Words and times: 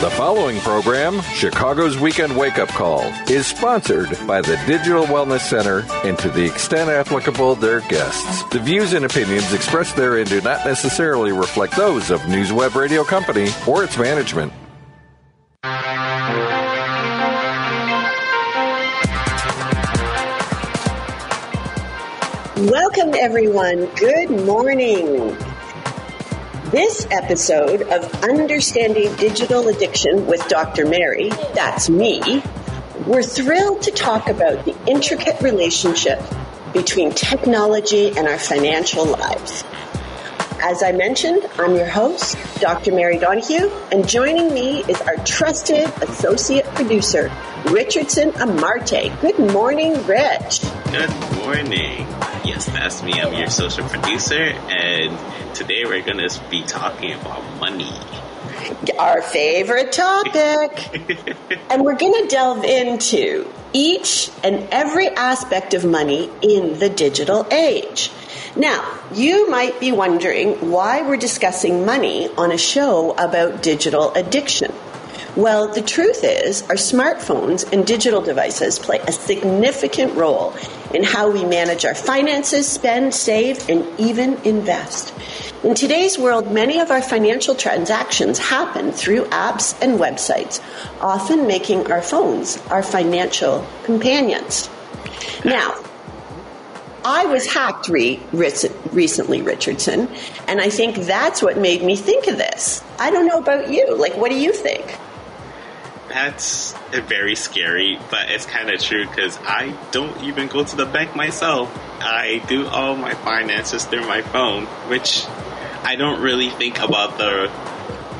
The 0.00 0.10
following 0.10 0.60
program, 0.60 1.22
Chicago's 1.22 1.98
Weekend 1.98 2.36
Wake 2.36 2.58
Up 2.58 2.68
Call, 2.68 3.00
is 3.30 3.46
sponsored 3.46 4.10
by 4.26 4.42
the 4.42 4.62
Digital 4.66 5.06
Wellness 5.06 5.40
Center 5.40 5.86
and 6.06 6.18
to 6.18 6.28
the 6.28 6.44
extent 6.44 6.90
applicable, 6.90 7.54
their 7.54 7.80
guests. 7.80 8.42
The 8.50 8.58
views 8.58 8.92
and 8.92 9.06
opinions 9.06 9.54
expressed 9.54 9.96
therein 9.96 10.26
do 10.26 10.42
not 10.42 10.66
necessarily 10.66 11.32
reflect 11.32 11.76
those 11.76 12.10
of 12.10 12.20
NewsWeb 12.20 12.74
Radio 12.74 13.04
Company 13.04 13.48
or 13.66 13.84
its 13.84 13.96
management. 13.96 14.52
Welcome, 22.58 23.14
everyone. 23.18 23.86
Good 23.94 24.28
morning. 24.44 25.55
This 26.72 27.06
episode 27.12 27.82
of 27.82 28.24
Understanding 28.24 29.14
Digital 29.14 29.68
Addiction 29.68 30.26
with 30.26 30.48
Dr. 30.48 30.84
Mary, 30.84 31.28
that's 31.54 31.88
me, 31.88 32.42
we're 33.06 33.22
thrilled 33.22 33.82
to 33.82 33.92
talk 33.92 34.28
about 34.28 34.64
the 34.64 34.76
intricate 34.84 35.40
relationship 35.40 36.20
between 36.72 37.12
technology 37.12 38.08
and 38.08 38.26
our 38.26 38.36
financial 38.36 39.06
lives. 39.06 39.62
As 40.60 40.82
I 40.82 40.90
mentioned, 40.90 41.46
I'm 41.56 41.76
your 41.76 41.86
host, 41.86 42.36
Dr. 42.58 42.92
Mary 42.92 43.18
Donohue, 43.18 43.70
and 43.92 44.08
joining 44.08 44.52
me 44.52 44.82
is 44.88 45.00
our 45.02 45.16
trusted 45.24 45.86
associate 46.02 46.64
producer, 46.74 47.30
Richardson 47.66 48.32
Amarte. 48.32 49.20
Good 49.20 49.38
morning, 49.52 49.92
Rich. 50.04 50.62
Good 50.90 51.14
morning. 51.36 52.35
Yes, 52.46 52.66
that's 52.66 53.02
me. 53.02 53.12
I'm 53.20 53.34
your 53.34 53.50
social 53.50 53.88
producer, 53.88 54.40
and 54.40 55.18
today 55.56 55.84
we're 55.84 56.02
going 56.02 56.18
to 56.18 56.40
be 56.48 56.62
talking 56.62 57.12
about 57.12 57.42
money. 57.58 57.90
Our 58.96 59.20
favorite 59.20 59.90
topic. 59.90 61.36
and 61.70 61.82
we're 61.82 61.96
going 61.96 62.22
to 62.22 62.28
delve 62.28 62.62
into 62.62 63.50
each 63.72 64.30
and 64.44 64.68
every 64.70 65.08
aspect 65.08 65.74
of 65.74 65.84
money 65.84 66.30
in 66.40 66.78
the 66.78 66.88
digital 66.88 67.48
age. 67.50 68.12
Now, 68.54 68.96
you 69.12 69.50
might 69.50 69.80
be 69.80 69.90
wondering 69.90 70.70
why 70.70 71.02
we're 71.02 71.16
discussing 71.16 71.84
money 71.84 72.28
on 72.38 72.52
a 72.52 72.58
show 72.58 73.10
about 73.14 73.64
digital 73.64 74.14
addiction. 74.14 74.72
Well, 75.36 75.68
the 75.68 75.82
truth 75.82 76.24
is, 76.24 76.62
our 76.62 76.76
smartphones 76.76 77.70
and 77.70 77.86
digital 77.86 78.22
devices 78.22 78.78
play 78.78 79.00
a 79.00 79.12
significant 79.12 80.14
role 80.14 80.54
in 80.94 81.02
how 81.02 81.30
we 81.30 81.44
manage 81.44 81.84
our 81.84 81.94
finances, 81.94 82.66
spend, 82.66 83.14
save, 83.14 83.68
and 83.68 83.86
even 84.00 84.38
invest. 84.44 85.12
In 85.62 85.74
today's 85.74 86.18
world, 86.18 86.50
many 86.50 86.80
of 86.80 86.90
our 86.90 87.02
financial 87.02 87.54
transactions 87.54 88.38
happen 88.38 88.92
through 88.92 89.24
apps 89.24 89.78
and 89.82 90.00
websites, 90.00 90.62
often 91.02 91.46
making 91.46 91.92
our 91.92 92.00
phones 92.00 92.56
our 92.68 92.82
financial 92.82 93.66
companions. 93.84 94.70
Now, 95.44 95.74
I 97.04 97.26
was 97.26 97.46
hacked 97.46 97.90
re- 97.90 98.20
recently, 98.32 99.42
Richardson, 99.42 100.08
and 100.48 100.62
I 100.62 100.70
think 100.70 100.96
that's 100.96 101.42
what 101.42 101.58
made 101.58 101.82
me 101.82 101.94
think 101.94 102.26
of 102.26 102.38
this. 102.38 102.82
I 102.98 103.10
don't 103.10 103.26
know 103.26 103.38
about 103.38 103.70
you. 103.70 103.94
Like, 103.96 104.16
what 104.16 104.30
do 104.30 104.38
you 104.38 104.54
think? 104.54 104.98
That's 106.16 106.72
very 106.92 107.34
scary, 107.34 107.98
but 108.10 108.30
it's 108.30 108.46
kind 108.46 108.70
of 108.70 108.80
true 108.80 109.06
because 109.06 109.36
I 109.36 109.76
don't 109.90 110.22
even 110.22 110.48
go 110.48 110.64
to 110.64 110.74
the 110.74 110.86
bank 110.86 111.14
myself. 111.14 111.70
I 112.00 112.42
do 112.48 112.66
all 112.66 112.96
my 112.96 113.12
finances 113.12 113.84
through 113.84 114.08
my 114.08 114.22
phone, 114.22 114.64
which 114.88 115.26
I 115.84 115.94
don't 115.96 116.22
really 116.22 116.48
think 116.48 116.80
about 116.80 117.18
the 117.18 117.52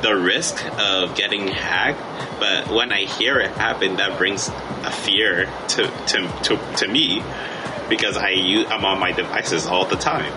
the 0.03 0.15
risk 0.15 0.63
of 0.77 1.15
getting 1.15 1.47
hacked, 1.47 2.39
but 2.39 2.67
when 2.67 2.91
I 2.91 3.05
hear 3.05 3.39
it 3.39 3.49
happen, 3.49 3.95
that 3.95 4.19
brings 4.19 4.47
a 4.47 4.91
fear 4.91 5.51
to 5.69 5.87
to 5.87 6.27
to, 6.43 6.75
to 6.77 6.87
me 6.87 7.23
because 7.89 8.15
I 8.15 8.29
use, 8.29 8.67
I'm 8.69 8.85
on 8.85 8.99
my 8.99 9.11
devices 9.11 9.65
all 9.65 9.85
the 9.85 9.95
time. 9.95 10.33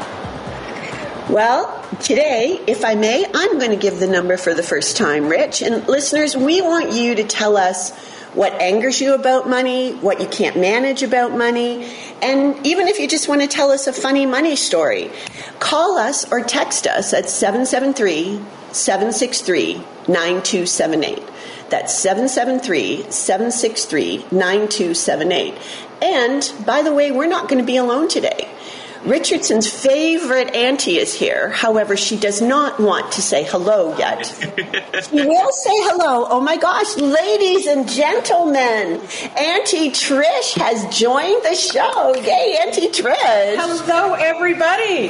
Well, 1.28 1.86
today, 2.00 2.60
if 2.66 2.84
I 2.84 2.94
may, 2.94 3.24
I'm 3.32 3.58
going 3.58 3.70
to 3.70 3.76
give 3.76 4.00
the 4.00 4.08
number 4.08 4.36
for 4.36 4.54
the 4.54 4.62
first 4.62 4.96
time, 4.96 5.28
Rich. 5.28 5.62
And 5.62 5.86
listeners, 5.86 6.36
we 6.36 6.60
want 6.60 6.92
you 6.92 7.14
to 7.16 7.24
tell 7.24 7.56
us 7.56 7.96
what 8.34 8.52
angers 8.54 9.00
you 9.00 9.14
about 9.14 9.48
money, 9.48 9.92
what 9.92 10.20
you 10.20 10.26
can't 10.26 10.56
manage 10.56 11.02
about 11.02 11.36
money, 11.36 11.88
and 12.22 12.66
even 12.66 12.88
if 12.88 12.98
you 12.98 13.08
just 13.08 13.28
want 13.28 13.40
to 13.42 13.48
tell 13.48 13.70
us 13.70 13.86
a 13.86 13.92
funny 13.92 14.26
money 14.26 14.56
story, 14.56 15.10
call 15.58 15.98
us 15.98 16.30
or 16.30 16.42
text 16.42 16.86
us 16.86 17.12
at 17.12 17.28
773 17.28 18.40
763 18.72 19.74
9278. 20.08 21.22
That's 21.70 21.94
773 21.94 23.10
763 23.10 24.26
9278. 24.30 25.54
And 26.02 26.52
by 26.66 26.82
the 26.82 26.92
way, 26.92 27.12
we're 27.12 27.26
not 27.26 27.48
going 27.48 27.60
to 27.60 27.66
be 27.66 27.76
alone 27.76 28.08
today. 28.08 28.48
Richardson's 29.04 29.68
favorite 29.68 30.54
auntie 30.54 30.98
is 30.98 31.14
here. 31.14 31.48
However, 31.50 31.96
she 31.96 32.18
does 32.18 32.42
not 32.42 32.78
want 32.78 33.12
to 33.12 33.22
say 33.22 33.44
hello 33.44 33.96
yet. 33.96 34.26
she 35.10 35.14
will 35.14 35.52
say 35.52 35.76
hello. 35.88 36.26
Oh 36.28 36.40
my 36.40 36.56
gosh, 36.56 36.96
ladies 36.96 37.66
and 37.66 37.88
gentlemen, 37.88 39.00
Auntie 39.36 39.90
Trish 39.90 40.54
has 40.58 40.84
joined 40.94 41.42
the 41.44 41.54
show. 41.54 42.14
Yay, 42.14 42.58
Auntie 42.60 42.88
Trish. 42.88 43.16
Hello, 43.16 44.14
everybody. 44.14 45.08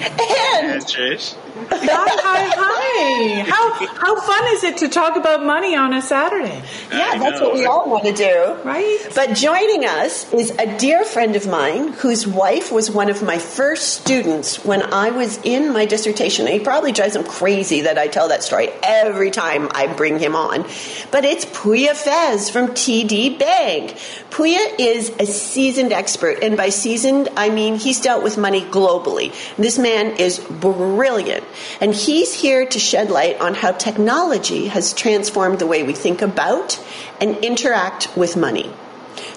And 0.00 0.82
Trish. 0.82 1.36
Hi, 1.56 1.68
hi, 1.72 2.50
hi. 2.54 3.42
How 3.48 3.86
how 3.86 4.20
fun 4.20 4.54
is 4.54 4.64
it 4.64 4.76
to 4.78 4.88
talk 4.88 5.16
about 5.16 5.42
money 5.42 5.74
on 5.74 5.94
a 5.94 6.02
Saturday? 6.02 6.62
Yeah, 6.92 7.18
that's 7.18 7.40
what 7.40 7.54
we 7.54 7.64
all 7.64 7.88
want 7.88 8.04
to 8.04 8.12
do. 8.12 8.58
Right. 8.62 8.98
But 9.14 9.34
joining 9.34 9.86
us 9.86 10.30
is 10.34 10.50
a 10.50 10.76
dear 10.76 11.02
friend 11.04 11.34
of 11.34 11.46
mine 11.46 11.92
whose 11.94 12.26
wife 12.26 12.70
was 12.70 12.90
one 12.90 13.08
of 13.08 13.22
my 13.22 13.38
first 13.38 13.94
students 14.02 14.64
when 14.64 14.82
I 14.82 15.10
was 15.10 15.38
in 15.44 15.72
my 15.72 15.86
dissertation. 15.86 16.46
He 16.46 16.60
probably 16.60 16.92
drives 16.92 17.16
him 17.16 17.24
crazy 17.24 17.82
that 17.82 17.96
I 17.96 18.08
tell 18.08 18.28
that 18.28 18.42
story 18.42 18.68
every 18.82 19.30
time 19.30 19.68
I 19.70 19.86
bring 19.86 20.18
him 20.18 20.36
on. 20.36 20.62
But 21.10 21.24
it's 21.24 21.46
Puya 21.46 21.94
Fez 21.94 22.50
from 22.50 22.68
TD 22.68 23.38
Bank. 23.38 23.92
Puya 24.30 24.78
is 24.78 25.08
a 25.18 25.24
seasoned 25.24 25.92
expert, 25.92 26.42
and 26.42 26.56
by 26.56 26.68
seasoned, 26.68 27.30
I 27.34 27.48
mean 27.48 27.76
he's 27.76 28.00
dealt 28.00 28.22
with 28.22 28.36
money 28.36 28.60
globally. 28.60 29.32
This 29.56 29.78
man 29.78 30.18
is 30.18 30.38
brilliant. 30.38 31.45
And 31.80 31.94
he's 31.94 32.34
here 32.34 32.66
to 32.66 32.78
shed 32.78 33.10
light 33.10 33.40
on 33.40 33.54
how 33.54 33.72
technology 33.72 34.66
has 34.68 34.92
transformed 34.92 35.58
the 35.58 35.66
way 35.66 35.82
we 35.82 35.92
think 35.92 36.22
about 36.22 36.82
and 37.20 37.36
interact 37.38 38.16
with 38.16 38.36
money. 38.36 38.72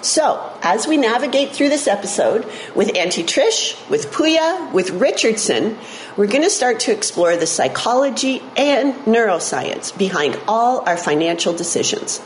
So, 0.02 0.50
as 0.62 0.86
we 0.86 0.96
navigate 0.96 1.52
through 1.52 1.68
this 1.68 1.86
episode 1.86 2.50
with 2.74 2.96
Auntie 2.96 3.22
Trish, 3.22 3.76
with 3.90 4.10
Puya, 4.10 4.72
with 4.72 4.90
Richardson, 4.90 5.76
we're 6.16 6.26
going 6.26 6.42
to 6.42 6.50
start 6.50 6.80
to 6.80 6.92
explore 6.92 7.36
the 7.36 7.46
psychology 7.46 8.42
and 8.56 8.94
neuroscience 9.04 9.96
behind 9.96 10.40
all 10.48 10.88
our 10.88 10.96
financial 10.96 11.52
decisions. 11.52 12.20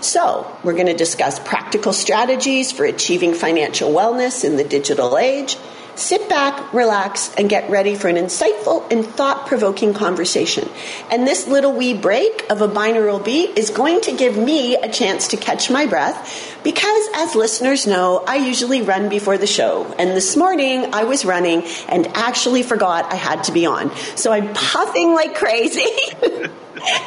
So, 0.00 0.46
we're 0.62 0.74
going 0.74 0.86
to 0.86 0.96
discuss 0.96 1.40
practical 1.40 1.92
strategies 1.92 2.70
for 2.70 2.84
achieving 2.84 3.34
financial 3.34 3.90
wellness 3.90 4.44
in 4.44 4.56
the 4.56 4.64
digital 4.64 5.18
age 5.18 5.56
Sit 5.96 6.28
back, 6.28 6.74
relax, 6.74 7.34
and 7.36 7.48
get 7.48 7.70
ready 7.70 7.94
for 7.94 8.08
an 8.08 8.16
insightful 8.16 8.90
and 8.92 9.02
thought 9.02 9.46
provoking 9.46 9.94
conversation. 9.94 10.68
And 11.10 11.26
this 11.26 11.48
little 11.48 11.72
wee 11.72 11.94
break 11.94 12.44
of 12.50 12.60
a 12.60 12.68
binaural 12.68 13.24
beat 13.24 13.56
is 13.56 13.70
going 13.70 14.02
to 14.02 14.14
give 14.14 14.36
me 14.36 14.76
a 14.76 14.90
chance 14.90 15.28
to 15.28 15.38
catch 15.38 15.70
my 15.70 15.86
breath 15.86 16.60
because, 16.62 17.08
as 17.14 17.34
listeners 17.34 17.86
know, 17.86 18.22
I 18.26 18.36
usually 18.36 18.82
run 18.82 19.08
before 19.08 19.38
the 19.38 19.46
show. 19.46 19.86
And 19.98 20.10
this 20.10 20.36
morning 20.36 20.92
I 20.92 21.04
was 21.04 21.24
running 21.24 21.62
and 21.88 22.06
actually 22.08 22.62
forgot 22.62 23.10
I 23.10 23.16
had 23.16 23.44
to 23.44 23.52
be 23.52 23.64
on. 23.64 23.90
So 24.16 24.32
I'm 24.32 24.52
puffing 24.52 25.14
like 25.14 25.34
crazy. 25.34 25.88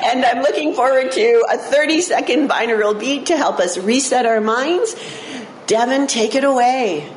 and 0.03 0.25
I'm 0.25 0.41
looking 0.41 0.73
forward 0.73 1.11
to 1.11 1.45
a 1.47 1.57
30 1.59 2.01
second 2.01 2.49
binaural 2.49 2.99
beat 2.99 3.28
to 3.28 3.37
help 3.37 3.59
us 3.59 3.78
reset 3.78 4.25
our 4.25 4.41
minds. 4.41 4.96
Devin, 5.67 6.08
take 6.08 6.34
it 6.34 6.43
away. 6.43 7.08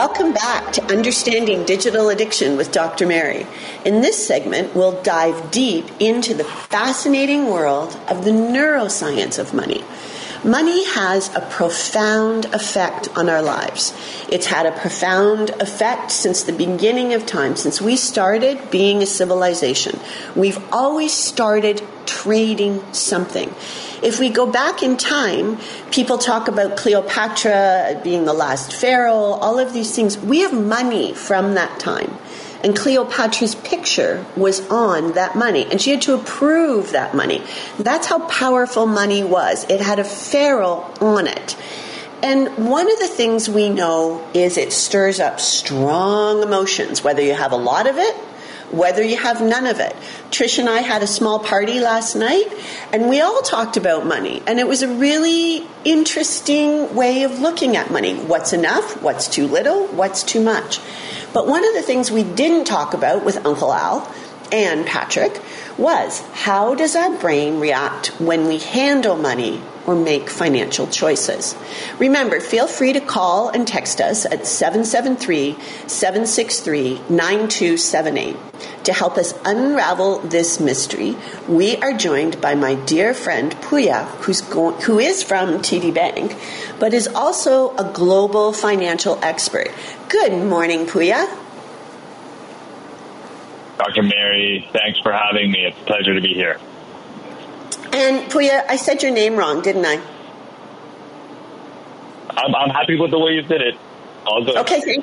Welcome 0.00 0.32
back 0.32 0.72
to 0.74 0.92
Understanding 0.92 1.64
Digital 1.64 2.08
Addiction 2.08 2.56
with 2.56 2.70
Dr. 2.70 3.04
Mary. 3.04 3.48
In 3.84 4.00
this 4.00 4.24
segment, 4.24 4.76
we'll 4.76 5.02
dive 5.02 5.50
deep 5.50 5.86
into 5.98 6.34
the 6.34 6.44
fascinating 6.44 7.48
world 7.48 7.98
of 8.06 8.24
the 8.24 8.30
neuroscience 8.30 9.40
of 9.40 9.52
money. 9.52 9.82
Money 10.44 10.86
has 10.90 11.34
a 11.34 11.40
profound 11.40 12.44
effect 12.54 13.08
on 13.16 13.28
our 13.28 13.42
lives. 13.42 13.92
It's 14.30 14.46
had 14.46 14.66
a 14.66 14.78
profound 14.78 15.50
effect 15.58 16.12
since 16.12 16.44
the 16.44 16.52
beginning 16.52 17.12
of 17.14 17.26
time, 17.26 17.56
since 17.56 17.80
we 17.80 17.96
started 17.96 18.70
being 18.70 19.02
a 19.02 19.06
civilization. 19.06 19.98
We've 20.36 20.62
always 20.72 21.12
started 21.12 21.82
trading 22.06 22.84
something. 22.92 23.52
If 24.02 24.20
we 24.20 24.30
go 24.30 24.46
back 24.46 24.82
in 24.82 24.96
time, 24.96 25.58
people 25.90 26.18
talk 26.18 26.48
about 26.48 26.76
Cleopatra 26.76 28.00
being 28.04 28.24
the 28.24 28.32
last 28.32 28.72
pharaoh, 28.72 29.14
all 29.14 29.58
of 29.58 29.72
these 29.72 29.94
things. 29.94 30.16
We 30.18 30.40
have 30.40 30.52
money 30.52 31.14
from 31.14 31.54
that 31.54 31.80
time. 31.80 32.16
And 32.62 32.76
Cleopatra's 32.76 33.54
picture 33.54 34.24
was 34.36 34.68
on 34.68 35.12
that 35.12 35.36
money, 35.36 35.66
and 35.70 35.80
she 35.80 35.90
had 35.90 36.02
to 36.02 36.14
approve 36.14 36.90
that 36.90 37.14
money. 37.14 37.42
That's 37.78 38.08
how 38.08 38.26
powerful 38.26 38.86
money 38.86 39.22
was. 39.22 39.64
It 39.70 39.80
had 39.80 40.00
a 40.00 40.04
pharaoh 40.04 40.84
on 41.00 41.28
it. 41.28 41.56
And 42.20 42.68
one 42.68 42.90
of 42.90 42.98
the 42.98 43.06
things 43.06 43.48
we 43.48 43.68
know 43.68 44.26
is 44.34 44.56
it 44.56 44.72
stirs 44.72 45.20
up 45.20 45.38
strong 45.38 46.42
emotions, 46.42 47.04
whether 47.04 47.22
you 47.22 47.34
have 47.34 47.52
a 47.52 47.56
lot 47.56 47.86
of 47.86 47.96
it 47.96 48.16
whether 48.72 49.02
you 49.02 49.16
have 49.16 49.40
none 49.40 49.66
of 49.66 49.80
it. 49.80 49.94
Trish 50.30 50.58
and 50.58 50.68
I 50.68 50.78
had 50.78 51.02
a 51.02 51.06
small 51.06 51.38
party 51.38 51.80
last 51.80 52.14
night, 52.14 52.46
and 52.92 53.08
we 53.08 53.20
all 53.20 53.42
talked 53.42 53.76
about 53.76 54.06
money. 54.06 54.42
And 54.46 54.58
it 54.58 54.66
was 54.66 54.82
a 54.82 54.88
really 54.88 55.66
interesting 55.84 56.94
way 56.94 57.22
of 57.22 57.40
looking 57.40 57.76
at 57.76 57.90
money 57.90 58.16
what's 58.16 58.52
enough, 58.52 59.02
what's 59.02 59.28
too 59.28 59.46
little, 59.46 59.86
what's 59.88 60.22
too 60.22 60.40
much. 60.40 60.80
But 61.32 61.46
one 61.46 61.66
of 61.66 61.74
the 61.74 61.82
things 61.82 62.10
we 62.10 62.24
didn't 62.24 62.64
talk 62.64 62.94
about 62.94 63.24
with 63.24 63.44
Uncle 63.44 63.72
Al 63.72 64.12
and 64.50 64.86
Patrick 64.86 65.40
was 65.76 66.20
how 66.32 66.74
does 66.74 66.96
our 66.96 67.16
brain 67.18 67.60
react 67.60 68.08
when 68.20 68.46
we 68.46 68.58
handle 68.58 69.16
money 69.16 69.62
or 69.88 69.94
make 69.96 70.28
financial 70.28 70.86
choices. 70.86 71.56
Remember, 71.98 72.40
feel 72.40 72.68
free 72.68 72.92
to 72.92 73.00
call 73.00 73.48
and 73.48 73.66
text 73.66 74.02
us 74.02 74.26
at 74.26 74.46
773 74.46 75.56
763 75.86 77.00
9278. 77.08 78.36
To 78.84 78.92
help 78.92 79.16
us 79.16 79.32
unravel 79.46 80.18
this 80.18 80.60
mystery, 80.60 81.16
we 81.48 81.76
are 81.78 81.94
joined 81.94 82.38
by 82.42 82.54
my 82.54 82.74
dear 82.74 83.14
friend 83.14 83.52
Puya, 83.62 84.04
who's 84.20 84.42
go- 84.42 84.72
who 84.72 84.98
is 84.98 85.22
from 85.22 85.62
TD 85.62 85.94
Bank, 85.94 86.36
but 86.78 86.92
is 86.92 87.08
also 87.08 87.74
a 87.76 87.84
global 87.84 88.52
financial 88.52 89.18
expert. 89.22 89.70
Good 90.10 90.32
morning, 90.32 90.84
Puya. 90.84 91.26
Dr. 93.78 94.02
Mary, 94.02 94.68
thanks 94.72 94.98
for 95.00 95.12
having 95.12 95.50
me. 95.50 95.64
It's 95.64 95.80
a 95.80 95.84
pleasure 95.84 96.14
to 96.14 96.20
be 96.20 96.34
here. 96.34 96.58
And 97.92 98.30
Puya, 98.30 98.64
I 98.68 98.76
said 98.76 99.02
your 99.02 99.12
name 99.12 99.36
wrong, 99.36 99.62
didn't 99.62 99.84
I? 99.84 100.00
I'm, 102.30 102.54
I'm 102.54 102.70
happy 102.70 102.98
with 102.98 103.10
the 103.10 103.18
way 103.18 103.32
you 103.32 103.42
did 103.42 103.60
it. 103.60 103.74
All 104.26 104.44
good. 104.44 104.56
Okay, 104.58 105.02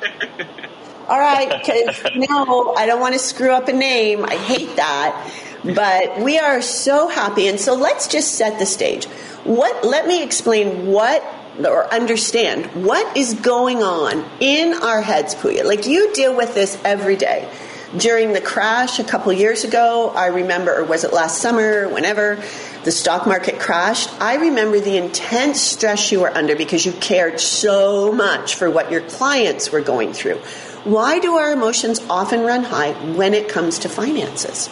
All 1.08 1.18
right, 1.18 1.60
because 1.60 2.02
no, 2.14 2.74
I 2.74 2.86
don't 2.86 3.00
want 3.00 3.14
to 3.14 3.18
screw 3.18 3.50
up 3.50 3.68
a 3.68 3.72
name. 3.72 4.24
I 4.24 4.36
hate 4.36 4.76
that. 4.76 5.32
But 5.64 6.20
we 6.20 6.38
are 6.38 6.62
so 6.62 7.08
happy, 7.08 7.48
and 7.48 7.58
so 7.58 7.74
let's 7.74 8.06
just 8.06 8.34
set 8.34 8.58
the 8.58 8.66
stage. 8.66 9.06
What? 9.44 9.84
Let 9.84 10.06
me 10.06 10.22
explain 10.22 10.86
what 10.86 11.24
or 11.58 11.92
understand 11.92 12.84
what 12.84 13.16
is 13.16 13.34
going 13.34 13.82
on 13.82 14.24
in 14.40 14.74
our 14.74 15.00
heads, 15.00 15.34
Puya. 15.34 15.64
Like 15.64 15.86
you 15.86 16.12
deal 16.12 16.36
with 16.36 16.54
this 16.54 16.78
every 16.84 17.16
day 17.16 17.48
during 17.96 18.32
the 18.32 18.40
crash 18.40 18.98
a 18.98 19.04
couple 19.04 19.32
years 19.32 19.64
ago, 19.64 20.10
I 20.14 20.26
remember, 20.26 20.76
or 20.76 20.84
was 20.84 21.04
it 21.04 21.12
last 21.12 21.40
summer, 21.40 21.88
whenever 21.88 22.42
the 22.86 22.92
stock 22.92 23.26
market 23.26 23.58
crashed, 23.58 24.08
I 24.22 24.36
remember 24.36 24.78
the 24.78 24.96
intense 24.96 25.60
stress 25.60 26.12
you 26.12 26.20
were 26.20 26.30
under 26.30 26.54
because 26.54 26.86
you 26.86 26.92
cared 26.92 27.40
so 27.40 28.12
much 28.12 28.54
for 28.54 28.70
what 28.70 28.92
your 28.92 29.00
clients 29.00 29.72
were 29.72 29.80
going 29.80 30.12
through. 30.12 30.36
Why 30.84 31.18
do 31.18 31.34
our 31.34 31.52
emotions 31.52 32.00
often 32.08 32.42
run 32.42 32.62
high 32.62 32.92
when 33.14 33.34
it 33.34 33.48
comes 33.48 33.80
to 33.80 33.88
finances? 33.88 34.70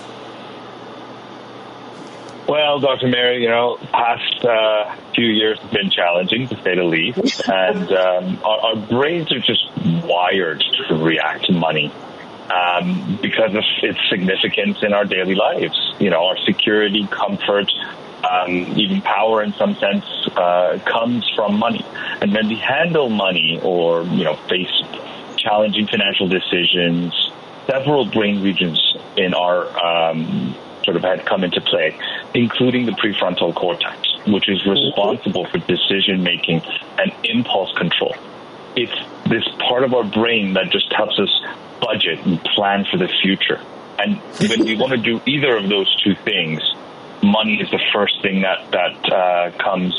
Well, 2.46 2.78
Dr. 2.78 3.08
Mary, 3.08 3.42
you 3.42 3.48
know, 3.48 3.78
past 3.90 4.44
uh, 4.44 4.94
few 5.12 5.26
years 5.26 5.58
have 5.58 5.72
been 5.72 5.90
challenging 5.90 6.46
to 6.46 6.54
say 6.62 6.76
the 6.76 6.84
least, 6.84 7.42
and 7.48 7.90
um, 7.90 8.38
our, 8.44 8.60
our 8.60 8.76
brains 8.76 9.32
are 9.32 9.40
just 9.40 9.76
wired 10.04 10.62
to 10.86 10.94
react 10.94 11.46
to 11.46 11.52
money 11.52 11.92
um, 12.48 13.18
because 13.20 13.54
of 13.54 13.64
its 13.82 13.98
significance 14.08 14.82
in 14.82 14.92
our 14.92 15.04
daily 15.04 15.34
lives. 15.34 15.76
You 15.98 16.10
know, 16.10 16.26
our 16.26 16.36
security, 16.44 17.08
comfort, 17.10 17.72
um, 18.24 18.50
even 18.78 19.00
power 19.02 19.42
in 19.42 19.52
some 19.54 19.74
sense 19.76 20.04
uh, 20.36 20.78
comes 20.84 21.28
from 21.34 21.58
money. 21.58 21.84
And 22.20 22.32
when 22.32 22.48
we 22.48 22.56
handle 22.56 23.08
money 23.08 23.60
or, 23.62 24.02
you 24.04 24.24
know, 24.24 24.36
face 24.48 24.72
challenging 25.36 25.86
financial 25.86 26.28
decisions, 26.28 27.14
several 27.66 28.06
brain 28.06 28.42
regions 28.42 28.96
in 29.16 29.34
our 29.34 29.68
um, 29.78 30.54
sort 30.84 30.96
of 30.96 31.02
head 31.02 31.24
come 31.26 31.44
into 31.44 31.60
play, 31.60 31.98
including 32.34 32.86
the 32.86 32.92
prefrontal 32.92 33.54
cortex, 33.54 33.96
which 34.26 34.48
is 34.48 34.64
responsible 34.66 35.46
for 35.46 35.58
decision 35.58 36.22
making 36.22 36.62
and 36.98 37.12
impulse 37.24 37.72
control. 37.76 38.14
It's 38.76 38.92
this 39.28 39.44
part 39.58 39.84
of 39.84 39.94
our 39.94 40.04
brain 40.04 40.54
that 40.54 40.70
just 40.70 40.92
helps 40.92 41.18
us 41.18 41.30
budget 41.80 42.24
and 42.26 42.42
plan 42.42 42.84
for 42.90 42.98
the 42.98 43.08
future. 43.22 43.60
And 43.98 44.18
when 44.48 44.64
we 44.64 44.76
want 44.80 44.92
to 44.92 44.98
do 44.98 45.20
either 45.26 45.56
of 45.56 45.68
those 45.68 45.94
two 46.02 46.14
things, 46.14 46.60
money 47.24 47.60
is 47.60 47.70
the 47.70 47.80
first 47.92 48.20
thing 48.22 48.42
that 48.42 48.70
that 48.70 49.12
uh, 49.12 49.50
comes 49.62 49.94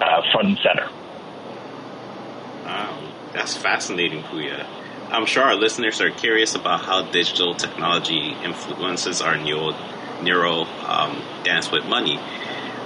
uh, 0.00 0.22
front 0.32 0.48
and 0.48 0.58
center. 0.58 0.88
Wow, 2.64 3.12
that's 3.32 3.56
fascinating, 3.56 4.22
Puya. 4.22 4.66
I'm 5.10 5.26
sure 5.26 5.42
our 5.42 5.56
listeners 5.56 6.00
are 6.00 6.10
curious 6.10 6.54
about 6.54 6.82
how 6.82 7.02
digital 7.02 7.54
technology 7.54 8.36
influences 8.44 9.20
our 9.20 9.36
neural, 9.36 9.74
neural 10.22 10.66
um, 10.86 11.20
dance 11.42 11.70
with 11.72 11.84
money. 11.84 12.18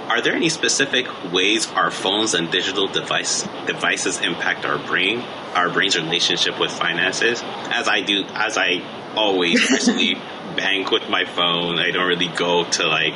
Are 0.07 0.21
there 0.21 0.33
any 0.33 0.49
specific 0.49 1.07
ways 1.31 1.69
our 1.71 1.91
phones 1.91 2.33
and 2.33 2.51
digital 2.51 2.87
device 2.87 3.43
devices 3.67 4.21
impact 4.21 4.65
our 4.65 4.79
brain, 4.79 5.19
our 5.53 5.69
brain's 5.69 5.95
relationship 5.95 6.59
with 6.59 6.71
finances? 6.71 7.41
As 7.43 7.87
I 7.87 8.01
do, 8.01 8.23
as 8.33 8.57
I 8.57 8.81
always 9.15 9.67
personally 9.67 10.15
bank 10.55 10.91
with 10.91 11.09
my 11.09 11.25
phone, 11.25 11.79
I 11.79 11.91
don't 11.91 12.07
really 12.07 12.27
go 12.27 12.63
to 12.63 12.87
like 12.87 13.13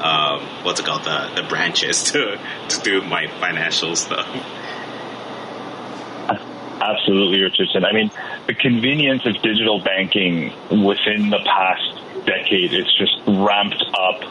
um, 0.00 0.40
what's 0.64 0.80
it 0.80 0.86
called 0.86 1.04
the 1.04 1.30
the 1.34 1.48
branches 1.48 2.04
to 2.12 2.38
to 2.68 2.80
do 2.82 3.02
my 3.02 3.26
financial 3.40 3.96
stuff. 3.96 4.26
Absolutely, 6.80 7.40
Richardson. 7.42 7.84
I 7.84 7.92
mean, 7.92 8.10
the 8.46 8.54
convenience 8.54 9.24
of 9.24 9.34
digital 9.42 9.80
banking 9.80 10.52
within 10.70 11.30
the 11.30 11.40
past 11.44 12.02
decade 12.26 12.72
it's 12.72 12.92
just 12.98 13.16
ramped 13.26 13.82
up 13.94 14.22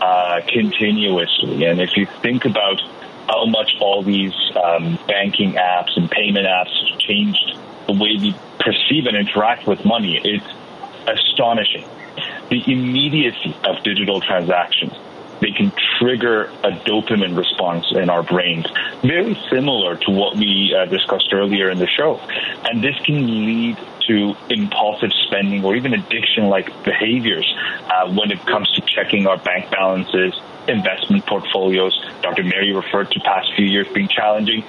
uh, 0.00 0.40
continuously. 0.48 1.64
And 1.64 1.80
if 1.80 1.96
you 1.96 2.06
think 2.20 2.44
about 2.44 2.80
how 3.28 3.46
much 3.46 3.72
all 3.80 4.02
these 4.02 4.34
um, 4.62 4.98
banking 5.06 5.52
apps 5.52 5.96
and 5.96 6.10
payment 6.10 6.46
apps 6.46 6.72
have 6.90 6.98
changed 6.98 7.58
the 7.86 7.92
way 7.92 8.16
we 8.20 8.34
perceive 8.58 9.06
and 9.06 9.16
interact 9.16 9.66
with 9.66 9.84
money, 9.84 10.20
it's 10.22 10.46
astonishing. 11.06 11.84
The 12.50 12.62
immediacy 12.66 13.56
of 13.64 13.82
digital 13.82 14.20
transactions 14.20 14.92
they 15.40 15.50
can 15.50 15.72
trigger 15.98 16.44
a 16.62 16.70
dopamine 16.70 17.36
response 17.36 17.92
in 17.92 18.08
our 18.08 18.22
brains, 18.22 18.66
very 19.02 19.38
similar 19.50 19.96
to 19.96 20.10
what 20.10 20.36
we 20.36 20.74
uh, 20.74 20.86
discussed 20.86 21.32
earlier 21.32 21.70
in 21.70 21.78
the 21.78 21.86
show. 21.86 22.18
And 22.64 22.82
this 22.82 22.96
can 23.04 23.26
lead 23.44 23.76
to 24.06 24.34
impulsive 24.48 25.10
spending 25.26 25.64
or 25.64 25.76
even 25.76 25.92
addiction 25.94 26.48
like 26.48 26.66
behaviors 26.84 27.52
uh, 27.90 28.10
when 28.12 28.30
it 28.30 28.40
comes 28.46 28.70
to 28.72 28.82
checking 28.82 29.26
our 29.26 29.36
bank 29.36 29.70
balances, 29.70 30.34
investment 30.68 31.26
portfolios. 31.26 31.92
Dr. 32.22 32.44
Mary 32.44 32.72
referred 32.72 33.10
to 33.10 33.20
past 33.20 33.52
few 33.54 33.66
years 33.66 33.86
being 33.92 34.08
challenging. 34.08 34.64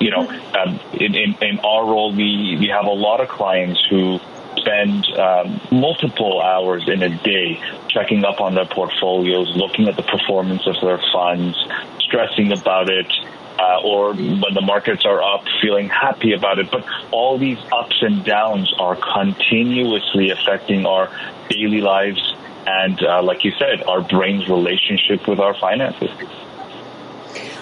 You 0.00 0.10
know, 0.10 0.28
um, 0.28 0.80
in, 0.94 1.14
in, 1.14 1.36
in 1.42 1.58
our 1.60 1.84
role, 1.84 2.12
we, 2.12 2.56
we 2.58 2.68
have 2.68 2.86
a 2.86 2.90
lot 2.90 3.20
of 3.20 3.28
clients 3.28 3.84
who 3.90 4.20
spend 4.60 5.06
um, 5.18 5.60
multiple 5.70 6.40
hours 6.40 6.88
in 6.88 7.02
a 7.02 7.08
day 7.08 7.60
checking 7.88 8.24
up 8.24 8.40
on 8.40 8.54
their 8.54 8.66
portfolios, 8.66 9.50
looking 9.56 9.88
at 9.88 9.96
the 9.96 10.02
performance 10.02 10.66
of 10.66 10.76
their 10.80 11.00
funds, 11.12 11.56
stressing 12.00 12.52
about 12.52 12.90
it, 12.90 13.10
uh, 13.58 13.80
or 13.82 14.14
when 14.14 14.54
the 14.54 14.60
markets 14.60 15.04
are 15.04 15.22
up, 15.22 15.44
feeling 15.60 15.88
happy 15.88 16.32
about 16.32 16.58
it. 16.58 16.70
But 16.70 16.84
all 17.10 17.38
these 17.38 17.58
ups 17.72 17.96
and 18.02 18.24
downs 18.24 18.72
are 18.78 18.96
continuously 18.96 20.30
affecting 20.30 20.86
our 20.86 21.10
daily 21.48 21.80
lives 21.80 22.20
and, 22.66 23.02
uh, 23.02 23.22
like 23.22 23.44
you 23.44 23.52
said, 23.58 23.82
our 23.84 24.02
brain's 24.02 24.48
relationship 24.48 25.26
with 25.26 25.40
our 25.40 25.54
finances. 25.54 26.10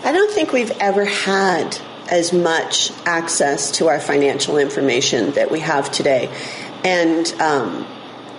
I 0.04 0.12
don't 0.12 0.32
think 0.32 0.52
we've 0.52 0.72
ever 0.80 1.04
had 1.04 1.78
as 2.10 2.32
much 2.32 2.92
access 3.04 3.70
to 3.72 3.88
our 3.88 4.00
financial 4.00 4.58
information 4.58 5.32
that 5.32 5.50
we 5.50 5.60
have 5.60 5.90
today. 5.90 6.28
And 6.86 7.34
um, 7.40 7.84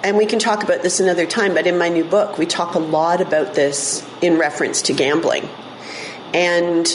and 0.05 0.15
we 0.15 0.25
can 0.25 0.39
talk 0.39 0.63
about 0.63 0.81
this 0.81 1.01
another 1.01 1.25
time, 1.25 1.53
but 1.53 1.67
in 1.67 1.77
my 1.77 1.89
new 1.89 2.05
book, 2.05 2.37
we 2.37 2.45
talk 2.45 2.75
a 2.75 2.79
lot 2.79 3.19
about 3.19 3.55
this 3.55 4.07
in 4.21 4.37
reference 4.37 4.83
to 4.83 4.93
gambling. 4.93 5.49
And 6.33 6.87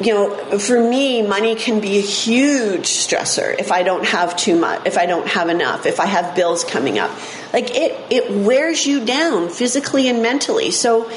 you 0.00 0.12
know, 0.12 0.58
for 0.58 0.80
me, 0.80 1.22
money 1.22 1.54
can 1.54 1.80
be 1.80 1.98
a 1.98 2.02
huge 2.02 2.86
stressor 2.86 3.56
if 3.56 3.70
I 3.70 3.84
don't 3.84 4.04
have 4.04 4.36
too 4.36 4.58
much, 4.58 4.84
if 4.84 4.98
I 4.98 5.06
don't 5.06 5.28
have 5.28 5.48
enough, 5.48 5.86
if 5.86 6.00
I 6.00 6.06
have 6.06 6.34
bills 6.34 6.64
coming 6.64 6.98
up. 6.98 7.12
Like 7.52 7.70
it, 7.70 7.96
it 8.10 8.44
wears 8.44 8.84
you 8.84 9.04
down 9.04 9.50
physically 9.50 10.08
and 10.08 10.20
mentally. 10.22 10.72
So 10.72 11.08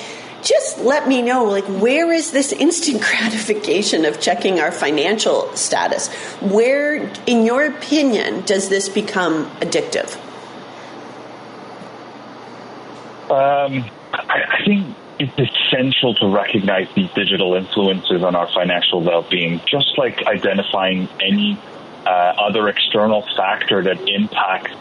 just 0.48 0.80
let 0.80 1.08
me 1.10 1.22
know, 1.22 1.44
like, 1.44 1.66
where 1.66 2.12
is 2.12 2.32
this 2.32 2.54
instant 2.54 3.02
gratification 3.10 4.06
of 4.06 4.20
checking 4.22 4.60
our 4.60 4.72
financial 4.72 5.54
status? 5.56 6.08
Where, 6.42 7.12
in 7.26 7.46
your 7.46 7.66
opinion, 7.66 8.42
does 8.42 8.70
this 8.70 8.88
become 8.88 9.46
addictive? 9.58 10.16
Um, 13.30 13.84
I, 14.14 14.64
think 14.66 14.96
it's 15.20 15.34
essential 15.38 16.16
to 16.16 16.28
recognize 16.28 16.88
these 16.96 17.10
digital 17.12 17.56
influences 17.56 18.24
on 18.24 18.36
our 18.36 18.48
financial 18.54 19.02
well-being, 19.02 19.60
just 19.66 19.98
like 19.98 20.26
identifying 20.26 21.10
any 21.20 21.60
other 22.10 22.68
external 22.70 23.26
factor 23.36 23.84
that 23.84 24.00
impacts 24.08 24.76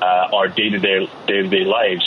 uh, 0.00 0.36
our 0.36 0.48
day-to-day 0.48 1.08
day-to-day 1.26 1.64
lives. 1.64 2.04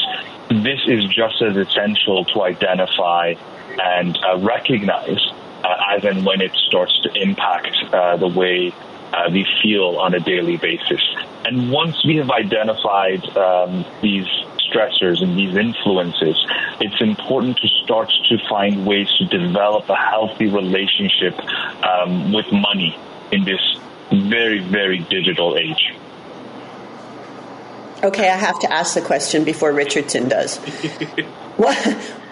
This 0.50 0.82
is 0.88 1.06
just 1.06 1.42
as 1.42 1.56
essential 1.58 2.26
to 2.26 2.44
identify 2.44 3.34
and 3.80 4.18
uh, 4.18 4.38
recognize 4.40 5.20
uh, 5.64 5.96
as 5.96 6.04
and 6.04 6.26
when 6.26 6.42
it 6.42 6.52
starts 6.68 6.94
to 7.04 7.10
impact 7.22 7.76
uh, 7.92 8.18
the 8.18 8.28
way 8.28 8.74
uh, 9.14 9.30
we 9.32 9.46
feel 9.62 9.98
on 10.00 10.14
a 10.14 10.20
daily 10.20 10.58
basis. 10.58 11.02
And 11.46 11.72
once 11.72 12.04
we 12.06 12.18
have 12.18 12.30
identified 12.32 13.24
um, 13.38 13.86
these 14.02 14.28
stressors 14.68 15.22
and 15.22 15.38
these 15.38 15.56
influences, 15.56 16.36
it's 16.82 17.00
important 17.02 17.58
to 17.58 17.68
start 17.84 18.12
to 18.30 18.38
find 18.50 18.86
ways 18.86 19.08
to 19.20 19.26
develop 19.26 19.90
a 19.90 19.96
healthy 19.96 20.48
relationship 20.48 21.40
um, 21.84 22.34
with 22.34 22.52
money 22.52 22.98
in 23.32 23.46
this 23.46 23.62
very, 24.12 24.60
very 24.60 25.00
digital 25.00 25.58
age. 25.58 25.94
Okay, 28.04 28.30
I 28.30 28.38
have 28.38 28.60
to 28.60 28.72
ask 28.72 28.94
the 28.94 29.02
question 29.02 29.44
before 29.44 29.72
Richardson 29.72 30.30
does. 30.30 30.58
what, 31.58 31.76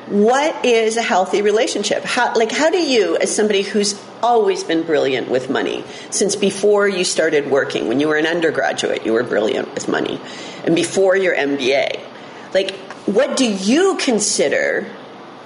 what 0.07 0.65
is 0.65 0.97
a 0.97 1.01
healthy 1.01 1.41
relationship? 1.41 2.03
How, 2.03 2.33
like, 2.35 2.51
how 2.51 2.69
do 2.69 2.77
you, 2.77 3.17
as 3.17 3.35
somebody 3.35 3.63
who's 3.63 3.99
always 4.21 4.63
been 4.63 4.83
brilliant 4.83 5.29
with 5.29 5.49
money, 5.49 5.83
since 6.11 6.35
before 6.35 6.87
you 6.87 7.03
started 7.03 7.49
working, 7.49 7.87
when 7.87 7.99
you 7.99 8.07
were 8.07 8.17
an 8.17 8.27
undergraduate, 8.27 9.05
you 9.05 9.13
were 9.13 9.23
brilliant 9.23 9.73
with 9.73 9.87
money, 9.87 10.19
and 10.65 10.75
before 10.75 11.15
your 11.15 11.35
MBA, 11.35 11.99
like, 12.53 12.75
what 13.05 13.35
do 13.35 13.51
you 13.51 13.97
consider 13.97 14.85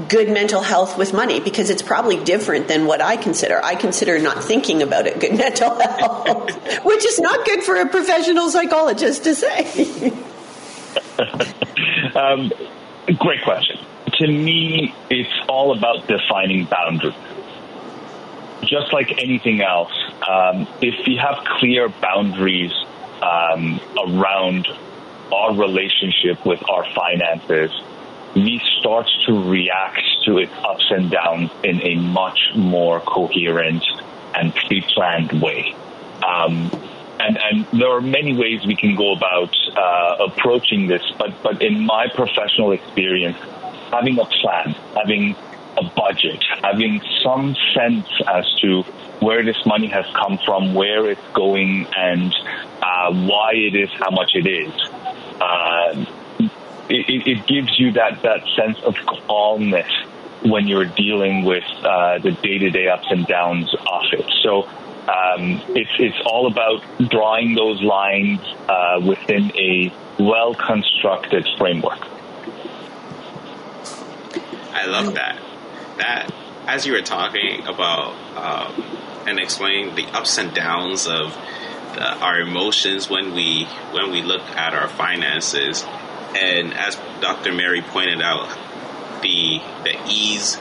good 0.08 0.30
mental 0.30 0.62
health 0.62 0.98
with 0.98 1.14
money? 1.14 1.40
Because 1.40 1.70
it's 1.70 1.82
probably 1.82 2.24
different 2.24 2.68
than 2.68 2.86
what 2.86 3.02
I 3.02 3.18
consider. 3.18 3.64
I 3.64 3.76
consider 3.76 4.20
not 4.20 4.44
thinking 4.44 4.82
about 4.82 5.08
it 5.08 5.20
good 5.20 5.34
mental 5.38 5.80
health, 5.80 6.86
which 6.86 7.06
is 7.06 7.20
not 7.20 7.46
good 7.46 7.64
for 7.64 7.76
a 7.76 7.88
professional 7.88 8.50
psychologist 8.50 9.24
to 9.24 9.36
say. 9.36 10.12
um, 12.16 12.52
great 13.18 13.44
question. 13.44 13.80
To 14.14 14.28
me, 14.28 14.94
it's 15.10 15.48
all 15.48 15.78
about 15.78 16.08
defining 16.08 16.66
boundaries. 16.66 17.14
Just 18.64 18.92
like 18.92 19.22
anything 19.22 19.62
else, 19.62 19.94
um, 20.28 20.68
if 20.82 21.06
we 21.06 21.16
have 21.18 21.44
clear 21.60 21.90
boundaries 21.90 22.72
um, 23.22 23.80
around 23.98 24.68
our 25.32 25.56
relationship 25.56 26.46
with 26.46 26.68
our 26.70 26.86
finances, 26.94 27.72
we 28.44 28.62
start 28.80 29.10
to 29.26 29.34
react 29.50 30.02
to 30.26 30.38
its 30.38 30.54
ups 30.64 30.86
and 30.90 31.10
downs 31.10 31.50
in 31.64 31.82
a 31.82 31.96
much 31.96 32.40
more 32.56 33.00
coherent 33.02 33.84
and 34.36 34.54
pre-planned 34.54 35.42
way. 35.42 35.76
Um, 36.26 36.70
and, 37.20 37.38
and 37.38 37.66
there 37.80 37.90
are 37.90 38.02
many 38.02 38.36
ways 38.36 38.66
we 38.66 38.76
can 38.76 38.96
go 38.96 39.14
about 39.14 39.56
uh, 39.76 40.26
approaching 40.26 40.88
this, 40.88 41.02
but, 41.18 41.42
but 41.42 41.62
in 41.64 41.86
my 41.86 42.08
professional 42.14 42.74
experience, 42.74 43.38
having 43.92 44.20
a 44.20 44.26
plan, 44.26 44.76
having 44.96 45.36
a 45.78 45.84
budget, 45.96 46.44
having 46.62 47.02
some 47.24 47.56
sense 47.74 48.08
as 48.28 48.46
to 48.62 48.84
where 49.20 49.44
this 49.44 49.58
money 49.66 49.88
has 49.88 50.06
come 50.14 50.38
from, 50.46 50.76
where 50.76 51.10
it's 51.10 51.28
going, 51.34 51.88
and 51.96 52.34
uh, 52.82 53.12
why 53.14 53.52
it 53.54 53.76
is 53.76 53.90
how 53.94 54.12
much 54.12 54.32
it 54.36 54.46
is. 54.46 54.74
Uh, 55.42 56.06
it, 56.90 57.28
it, 57.28 57.48
gives 57.48 57.78
you 57.80 57.92
that, 57.94 58.22
that 58.22 58.44
sense 58.56 58.80
of 58.82 58.96
calmness 59.28 59.92
when 60.44 60.68
you're 60.68 60.86
dealing 60.86 61.44
with 61.44 61.64
uh, 61.84 62.20
the 62.20 62.32
day-to-day 62.32 62.88
ups 62.88 63.08
and 63.10 63.26
downs 63.26 63.74
of 63.74 64.04
it. 64.14 64.26
So 64.44 64.64
um, 65.08 65.62
it's 65.70 65.92
it's 66.00 66.20
all 66.26 66.48
about 66.48 66.84
drawing 67.10 67.56
those 67.56 67.82
lines 67.82 68.42
uh, 68.68 69.02
within 69.06 69.56
a 69.56 69.92
well-constructed 70.20 71.48
framework. 71.58 72.06
I 74.74 74.86
love 74.86 75.16
that. 75.16 75.42
That 75.98 76.34
as 76.68 76.86
you 76.86 76.94
were 76.94 77.02
talking 77.02 77.66
about 77.66 78.14
um, 78.36 78.84
and 79.28 79.40
explaining 79.40 79.96
the 79.96 80.06
ups 80.08 80.38
and 80.38 80.54
downs 80.54 81.08
of 81.08 81.34
the, 81.96 82.14
our 82.20 82.42
emotions 82.42 83.10
when 83.10 83.34
we 83.34 83.66
when 83.92 84.12
we 84.12 84.22
look 84.22 84.42
at 84.42 84.74
our 84.74 84.90
finances, 84.90 85.86
and 86.36 86.74
as 86.74 86.96
Dr. 87.22 87.54
Mary 87.54 87.82
pointed 87.82 88.22
out, 88.22 88.50
the 89.22 89.62
the 89.84 89.96
ease, 90.08 90.56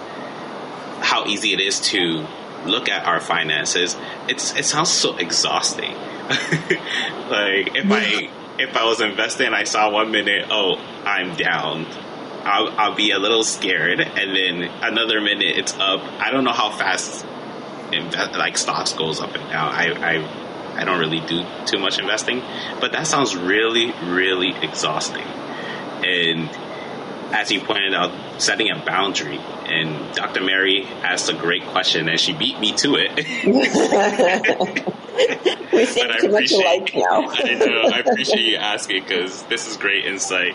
how 1.01 1.27
easy 1.27 1.53
it 1.53 1.61
is 1.61 1.81
to 1.81 2.27
look 2.65 2.89
at 2.89 3.07
our 3.07 3.21
finances. 3.21 3.97
It's 4.29 4.55
it 4.55 4.65
sounds 4.65 4.91
so 4.91 5.17
exhausting. 5.17 5.93
like 6.29 7.77
if 7.77 7.91
I 7.91 8.31
if 8.59 8.77
I 8.77 8.85
was 8.85 9.01
investing, 9.01 9.53
I 9.53 9.65
saw 9.65 9.91
one 9.91 10.11
minute, 10.11 10.47
oh, 10.51 10.77
I'm 11.05 11.37
down. 11.37 11.87
I'll, 12.45 12.69
I'll 12.79 12.95
be 12.95 13.11
a 13.11 13.19
little 13.19 13.43
scared, 13.43 14.01
and 14.01 14.37
then 14.37 14.71
another 14.83 15.21
minute 15.21 15.57
it's 15.57 15.75
up. 15.75 16.01
I 16.21 16.31
don't 16.31 16.45
know 16.45 16.53
how 16.53 16.71
fast 16.71 17.27
invest, 17.93 18.35
like 18.35 18.57
stocks 18.57 18.93
goes 18.93 19.21
up 19.21 19.35
and 19.35 19.49
down. 19.51 19.73
I, 19.73 19.91
I 19.93 20.81
I 20.81 20.85
don't 20.85 21.01
really 21.01 21.21
do 21.21 21.45
too 21.65 21.79
much 21.79 21.99
investing, 21.99 22.43
but 22.81 22.93
that 22.93 23.07
sounds 23.07 23.35
really 23.37 23.93
really 24.05 24.55
exhausting. 24.63 25.27
And 26.05 26.51
as 27.35 27.49
he 27.49 27.59
pointed 27.59 27.95
out, 27.95 28.13
setting 28.41 28.71
a 28.71 28.77
boundary. 28.85 29.39
And 29.39 30.15
Dr. 30.15 30.43
Mary 30.43 30.85
asked 30.85 31.29
a 31.29 31.35
great 31.35 31.65
question, 31.67 32.09
and 32.09 32.21
she 32.21 32.33
beat 32.33 32.61
me 32.61 32.73
to 32.75 32.95
it. 32.97 33.17
we 35.73 35.87
think 35.87 36.21
too 36.21 36.31
much 36.31 36.53
alike 36.53 36.93
now. 36.95 37.29
I 37.29 37.55
know. 37.55 37.91
I 37.93 37.99
appreciate 38.01 38.47
you 38.47 38.57
asking 38.57 39.03
because 39.03 39.43
this 39.45 39.69
is 39.69 39.77
great 39.77 40.07
insight. 40.07 40.55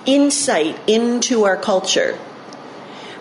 insight 0.05 0.79
into 0.88 1.45
our 1.45 1.57
culture, 1.57 2.17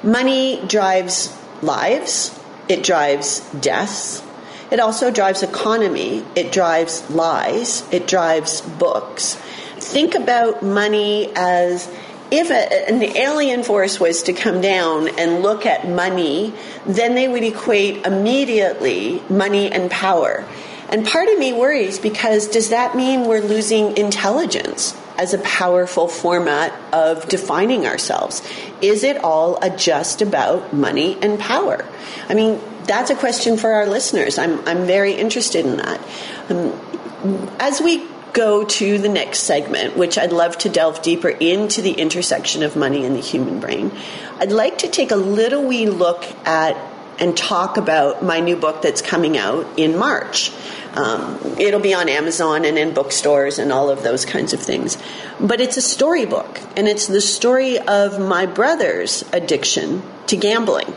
money 0.02 0.62
drives 0.66 1.36
lives, 1.62 2.38
it 2.68 2.82
drives 2.82 3.40
deaths, 3.60 4.22
it 4.70 4.80
also 4.80 5.10
drives 5.10 5.42
economy, 5.42 6.24
it 6.36 6.52
drives 6.52 7.08
lies, 7.10 7.82
it 7.92 8.06
drives 8.06 8.60
books. 8.60 9.34
Think 9.76 10.14
about 10.14 10.62
money 10.62 11.32
as 11.34 11.90
if 12.30 12.50
a, 12.50 12.88
an 12.90 13.02
alien 13.16 13.62
force 13.62 13.98
was 13.98 14.22
to 14.24 14.34
come 14.34 14.60
down 14.60 15.08
and 15.18 15.42
look 15.42 15.64
at 15.64 15.88
money, 15.88 16.52
then 16.84 17.14
they 17.14 17.26
would 17.26 17.42
equate 17.42 18.04
immediately 18.04 19.22
money 19.30 19.72
and 19.72 19.90
power. 19.90 20.46
And 20.88 21.07
part 21.07 21.28
of 21.28 21.38
me 21.38 21.52
worries 21.52 21.99
because 21.99 22.49
does 22.49 22.71
that 22.71 22.97
mean 22.97 23.26
we're 23.26 23.40
losing 23.42 23.97
intelligence 23.97 24.97
as 25.18 25.35
a 25.35 25.38
powerful 25.38 26.09
format 26.09 26.73
of 26.95 27.28
defining 27.28 27.87
ourselves? 27.87 28.42
Is 28.80 29.04
it 29.04 29.23
all 29.23 29.59
just 29.76 30.23
about 30.23 30.73
money 30.73 31.18
and 31.21 31.38
power? 31.38 31.85
I 32.28 32.35
mean, 32.35 32.61
that's 32.85 33.11
a 33.11 33.14
question 33.14 33.57
for 33.57 33.73
our 33.73 33.87
listeners. 33.87 34.38
I'm, 34.38 34.66
I'm 34.66 34.87
very 34.87 35.12
interested 35.12 35.66
in 35.66 35.76
that. 35.76 36.00
Um, 36.49 37.57
as 37.59 37.80
we 37.80 38.07
go 38.33 38.64
to 38.64 38.99
the 38.99 39.09
next 39.09 39.40
segment, 39.40 39.97
which 39.97 40.16
I'd 40.16 40.33
love 40.33 40.57
to 40.59 40.68
delve 40.68 41.02
deeper 41.02 41.28
into 41.28 41.83
the 41.83 41.92
intersection 41.92 42.62
of 42.62 42.76
money 42.76 43.04
and 43.04 43.14
the 43.14 43.21
human 43.21 43.61
brain, 43.61 43.92
I'd 44.38 44.52
like 44.52 44.78
to 44.78 44.88
take 44.88 45.11
a 45.11 45.16
little 45.16 45.66
wee 45.66 45.88
look 45.88 46.25
at 46.47 46.76
and 47.18 47.37
talk 47.37 47.76
about 47.76 48.23
my 48.23 48.40
new 48.40 48.57
book 48.57 48.80
that's 48.80 49.02
coming 49.02 49.37
out 49.37 49.66
in 49.76 49.99
March. 49.99 50.52
Um, 50.95 51.38
it'll 51.59 51.80
be 51.80 51.95
on 51.95 52.09
Amazon 52.09 52.64
and 52.64 52.78
in 52.78 52.95
bookstores 52.95 53.59
and 53.59 53.73
all 53.73 53.90
of 53.90 54.02
those 54.02 54.25
kinds 54.25 54.52
of 54.52 54.61
things. 54.61 54.99
But 55.38 55.61
it's 55.61 55.76
a 55.76 55.83
storybook, 55.83 56.61
and 56.76 56.88
it's 56.88 57.07
the 57.07 57.21
story 57.21 57.78
of 57.78 58.18
my 58.18 58.47
brother's 58.47 59.25
addiction 59.33 60.02
to 60.26 60.37
gambling. 60.37 60.92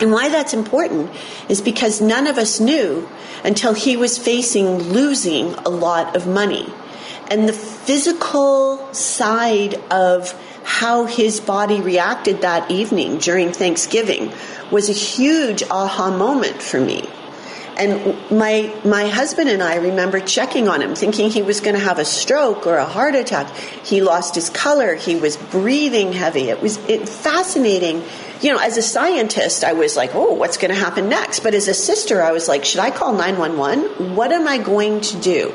And 0.00 0.10
why 0.10 0.28
that's 0.28 0.54
important 0.54 1.10
is 1.48 1.60
because 1.60 2.00
none 2.00 2.26
of 2.26 2.36
us 2.36 2.58
knew 2.58 3.08
until 3.44 3.74
he 3.74 3.96
was 3.96 4.18
facing 4.18 4.78
losing 4.78 5.54
a 5.54 5.68
lot 5.68 6.16
of 6.16 6.26
money. 6.26 6.72
And 7.30 7.48
the 7.48 7.52
physical 7.52 8.92
side 8.92 9.74
of 9.90 10.32
how 10.64 11.04
his 11.04 11.40
body 11.40 11.80
reacted 11.80 12.40
that 12.40 12.70
evening 12.70 13.18
during 13.18 13.52
Thanksgiving 13.52 14.32
was 14.70 14.88
a 14.88 14.92
huge 14.92 15.62
aha 15.70 16.10
moment 16.10 16.62
for 16.62 16.80
me. 16.80 17.08
And 17.76 18.16
my 18.30 18.72
my 18.84 19.08
husband 19.08 19.48
and 19.48 19.62
I 19.62 19.76
remember 19.76 20.20
checking 20.20 20.68
on 20.68 20.80
him, 20.80 20.94
thinking 20.94 21.30
he 21.30 21.42
was 21.42 21.60
going 21.60 21.74
to 21.74 21.82
have 21.82 21.98
a 21.98 22.04
stroke 22.04 22.66
or 22.66 22.76
a 22.76 22.84
heart 22.84 23.14
attack. 23.14 23.54
He 23.84 24.00
lost 24.00 24.34
his 24.34 24.50
color. 24.50 24.94
He 24.94 25.16
was 25.16 25.36
breathing 25.36 26.12
heavy. 26.12 26.50
It 26.50 26.62
was 26.62 26.76
it, 26.88 27.08
fascinating. 27.08 28.04
You 28.40 28.52
know, 28.52 28.58
as 28.58 28.76
a 28.76 28.82
scientist, 28.82 29.64
I 29.64 29.72
was 29.72 29.96
like, 29.96 30.14
"Oh, 30.14 30.34
what's 30.34 30.56
going 30.56 30.72
to 30.72 30.78
happen 30.78 31.08
next?" 31.08 31.40
But 31.40 31.54
as 31.54 31.68
a 31.68 31.74
sister, 31.74 32.22
I 32.22 32.32
was 32.32 32.48
like, 32.48 32.64
"Should 32.64 32.80
I 32.80 32.90
call 32.90 33.12
nine 33.12 33.38
one 33.38 33.58
one? 33.58 34.14
What 34.14 34.32
am 34.32 34.46
I 34.46 34.58
going 34.58 35.00
to 35.00 35.16
do?" 35.18 35.54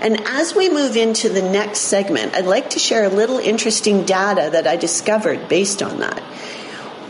And 0.00 0.20
as 0.28 0.54
we 0.54 0.68
move 0.68 0.96
into 0.96 1.28
the 1.28 1.42
next 1.42 1.80
segment, 1.80 2.34
I'd 2.34 2.46
like 2.46 2.70
to 2.70 2.78
share 2.78 3.04
a 3.04 3.08
little 3.08 3.38
interesting 3.38 4.04
data 4.04 4.48
that 4.52 4.66
I 4.66 4.76
discovered 4.76 5.48
based 5.48 5.82
on 5.82 5.98
that. 5.98 6.22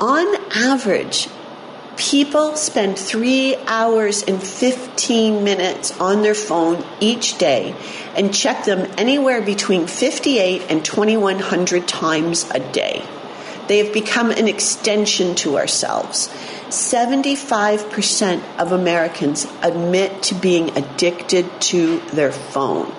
On 0.00 0.26
average, 0.54 1.28
people 1.98 2.54
spend 2.54 2.96
three 2.96 3.56
hours 3.66 4.22
and 4.22 4.40
15 4.40 5.42
minutes 5.42 6.00
on 6.00 6.22
their 6.22 6.34
phone 6.34 6.84
each 7.00 7.36
day 7.38 7.74
and 8.14 8.32
check 8.32 8.64
them 8.64 8.88
anywhere 8.96 9.42
between 9.42 9.86
58 9.86 10.62
and 10.70 10.84
2100 10.84 11.88
times 11.88 12.48
a 12.52 12.60
day. 12.60 13.04
They 13.66 13.78
have 13.78 13.92
become 13.92 14.30
an 14.30 14.46
extension 14.46 15.34
to 15.36 15.58
ourselves. 15.58 16.28
75% 16.68 18.42
of 18.58 18.72
Americans 18.72 19.46
admit 19.62 20.22
to 20.24 20.34
being 20.36 20.76
addicted 20.76 21.60
to 21.62 21.98
their 22.12 22.32
phone. 22.32 22.94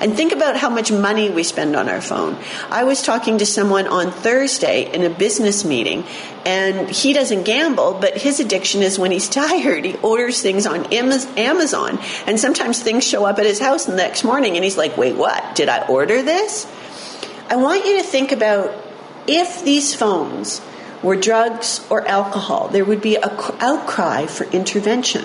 And 0.00 0.16
think 0.16 0.32
about 0.32 0.56
how 0.56 0.70
much 0.70 0.90
money 0.90 1.28
we 1.28 1.42
spend 1.42 1.76
on 1.76 1.88
our 1.88 2.00
phone. 2.00 2.38
I 2.70 2.84
was 2.84 3.02
talking 3.02 3.38
to 3.38 3.46
someone 3.46 3.86
on 3.86 4.10
Thursday 4.10 4.90
in 4.92 5.02
a 5.02 5.10
business 5.10 5.64
meeting, 5.64 6.04
and 6.46 6.88
he 6.88 7.12
doesn't 7.12 7.44
gamble, 7.44 7.98
but 8.00 8.16
his 8.16 8.40
addiction 8.40 8.82
is 8.82 8.98
when 8.98 9.10
he's 9.10 9.28
tired. 9.42 9.84
He 9.84 9.96
orders 9.98 10.40
things 10.40 10.66
on 10.66 10.86
Amazon, 10.92 11.98
and 12.26 12.40
sometimes 12.40 12.82
things 12.82 13.06
show 13.06 13.26
up 13.26 13.38
at 13.38 13.44
his 13.44 13.58
house 13.58 13.84
the 13.84 13.94
next 13.94 14.24
morning, 14.24 14.56
and 14.56 14.64
he's 14.64 14.78
like, 14.78 14.96
Wait, 14.96 15.16
what? 15.16 15.54
Did 15.54 15.68
I 15.68 15.86
order 15.86 16.22
this? 16.22 16.66
I 17.50 17.56
want 17.56 17.84
you 17.84 17.98
to 17.98 18.02
think 18.02 18.32
about 18.32 18.72
if 19.26 19.64
these 19.64 19.94
phones 19.94 20.60
were 21.02 21.16
drugs 21.16 21.84
or 21.90 22.06
alcohol, 22.06 22.68
there 22.68 22.84
would 22.84 23.00
be 23.00 23.16
an 23.16 23.30
outcry 23.60 24.26
for 24.26 24.44
intervention. 24.44 25.24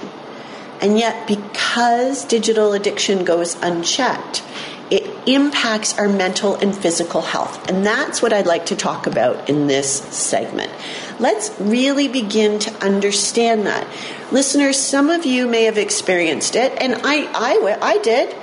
And 0.86 1.00
yet, 1.00 1.26
because 1.26 2.26
digital 2.26 2.74
addiction 2.74 3.26
goes 3.26 3.56
unchecked, 3.56 4.44
it 4.92 5.04
impacts 5.28 5.98
our 5.98 6.08
mental 6.08 6.58
and 6.58 6.78
physical 6.78 7.22
health. 7.22 7.68
And 7.68 7.84
that's 7.84 8.22
what 8.22 8.32
I'd 8.32 8.46
like 8.46 8.68
to 8.68 8.76
talk 8.76 9.08
about 9.08 9.50
in 9.50 9.66
this 9.66 10.02
segment. 10.16 10.72
Let's 11.20 11.60
really 11.60 12.08
begin 12.08 12.60
to 12.60 12.86
understand 12.86 13.66
that. 13.66 13.88
Listeners, 14.32 14.78
some 14.78 15.10
of 15.10 15.26
you 15.26 15.48
may 15.48 15.64
have 15.64 15.80
experienced 15.80 16.56
it, 16.56 16.72
and 16.80 16.94
I, 17.04 17.32
I, 17.34 17.78
I 17.82 17.98
did. 17.98 18.36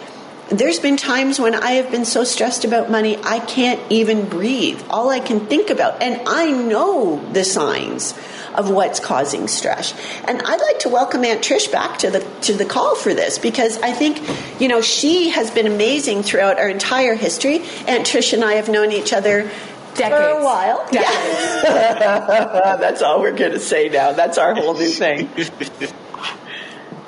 There's 0.53 0.79
been 0.79 0.99
times 0.99 1.41
when 1.41 1.55
I 1.55 1.73
have 1.73 1.91
been 1.91 2.05
so 2.05 2.25
stressed 2.25 2.67
about 2.67 2.91
money, 2.91 3.17
I 3.25 3.39
can't 3.39 3.81
even 3.91 4.29
breathe. 4.29 4.83
All 4.91 5.09
I 5.09 5.19
can 5.19 5.47
think 5.47 5.71
about, 5.71 6.03
and 6.03 6.29
I 6.29 6.51
know 6.51 7.25
the 7.33 7.43
signs 7.43 8.13
of 8.55 8.69
what's 8.69 9.01
causing 9.01 9.49
stress. 9.49 9.95
And 10.29 10.43
I'd 10.43 10.61
like 10.61 10.81
to 10.81 10.91
welcome 10.91 11.25
Aunt 11.25 11.41
Trish 11.41 11.73
back 11.73 12.01
to 12.01 12.11
the 12.11 12.21
to 12.43 12.53
the 12.53 12.67
call 12.67 12.95
for 12.97 13.15
this 13.15 13.39
because 13.39 13.79
I 13.79 13.93
think, 13.93 14.21
you 14.61 14.69
know, 14.69 14.83
she 14.83 15.31
has 15.31 15.51
been 15.51 15.67
amazing 15.67 16.23
throughout 16.23 16.59
our 16.59 16.69
entire 16.69 17.15
history. 17.15 17.61
Aunt 17.89 18.07
Trish 18.07 18.35
and 18.35 18.45
I 18.45 18.57
have 18.57 18.69
known 18.69 18.93
each 18.93 19.15
other 19.15 19.51
Decades. 19.95 20.15
for 20.15 20.39
a 20.39 20.45
while. 20.45 20.87
Decades. 20.91 21.65
Yeah. 21.65 22.77
That's 22.79 23.01
all 23.01 23.23
we're 23.23 23.35
going 23.35 23.53
to 23.53 23.59
say 23.59 23.89
now. 23.89 24.13
That's 24.13 24.37
our 24.37 24.55
whole 24.55 24.75
new 24.75 24.91
thing. 24.91 25.31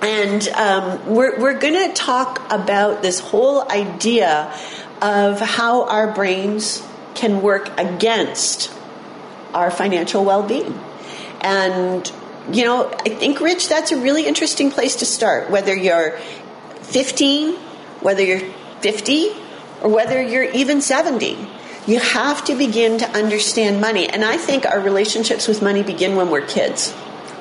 And 0.05 0.47
um, 0.49 1.15
we're, 1.15 1.41
we're 1.41 1.59
going 1.59 1.89
to 1.89 1.95
talk 1.95 2.53
about 2.53 3.01
this 3.01 3.21
whole 3.21 3.67
idea 3.71 4.53
of 5.01 5.41
how 5.41 5.89
our 5.89 6.13
brains 6.13 6.87
can 7.15 7.41
work 7.41 7.71
against 7.81 8.71
our 9.55 9.71
financial 9.71 10.23
well 10.23 10.43
being. 10.43 10.79
And, 11.41 12.13
you 12.53 12.65
know, 12.65 12.91
I 12.91 13.09
think, 13.09 13.41
Rich, 13.41 13.71
that's 13.71 13.93
a 13.93 13.99
really 13.99 14.27
interesting 14.27 14.71
place 14.71 14.97
to 14.97 15.07
start, 15.07 15.49
whether 15.49 15.75
you're 15.75 16.19
15, 16.83 17.55
whether 18.03 18.23
you're 18.23 18.53
50, 18.83 19.31
or 19.83 19.89
whether 19.89 20.21
you're 20.21 20.51
even 20.51 20.83
70. 20.83 21.39
You 21.87 21.99
have 21.99 22.45
to 22.45 22.55
begin 22.55 22.99
to 22.99 23.09
understand 23.13 23.81
money. 23.81 24.07
And 24.07 24.23
I 24.23 24.37
think 24.37 24.67
our 24.67 24.81
relationships 24.81 25.49
with 25.49 25.63
money 25.63 25.83
begin 25.83 26.15
when 26.15 26.29
we're 26.29 26.47
kids. 26.47 26.95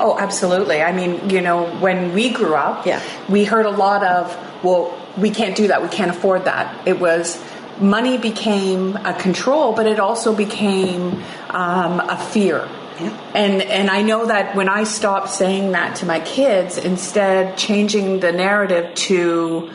Oh, 0.03 0.19
absolutely. 0.19 0.81
I 0.81 0.91
mean, 0.91 1.29
you 1.29 1.39
know, 1.39 1.65
when 1.79 2.13
we 2.13 2.29
grew 2.29 2.55
up, 2.55 2.85
Yeah. 2.85 3.01
we 3.29 3.45
heard 3.45 3.65
a 3.65 3.71
lot 3.71 4.03
of, 4.03 4.37
well, 4.61 4.93
we 5.17 5.29
can't 5.29 5.55
do 5.55 5.67
that, 5.69 5.81
we 5.81 5.87
can't 5.87 6.11
afford 6.11 6.43
that. 6.45 6.65
It 6.85 6.99
was 6.99 7.41
money 7.79 8.17
became 8.17 8.97
a 8.97 9.13
control, 9.13 9.71
but 9.73 9.85
it 9.87 9.99
also 9.99 10.35
became 10.35 11.23
um, 11.49 12.01
a 12.01 12.17
fear. 12.17 12.67
Yeah. 12.99 13.09
And 13.33 13.61
and 13.61 13.89
I 13.89 14.03
know 14.03 14.27
that 14.27 14.55
when 14.55 14.69
I 14.69 14.83
stopped 14.83 15.29
saying 15.29 15.71
that 15.71 15.95
to 15.97 16.05
my 16.05 16.19
kids, 16.19 16.77
instead 16.77 17.57
changing 17.57 18.19
the 18.19 18.31
narrative 18.31 18.93
to, 19.07 19.71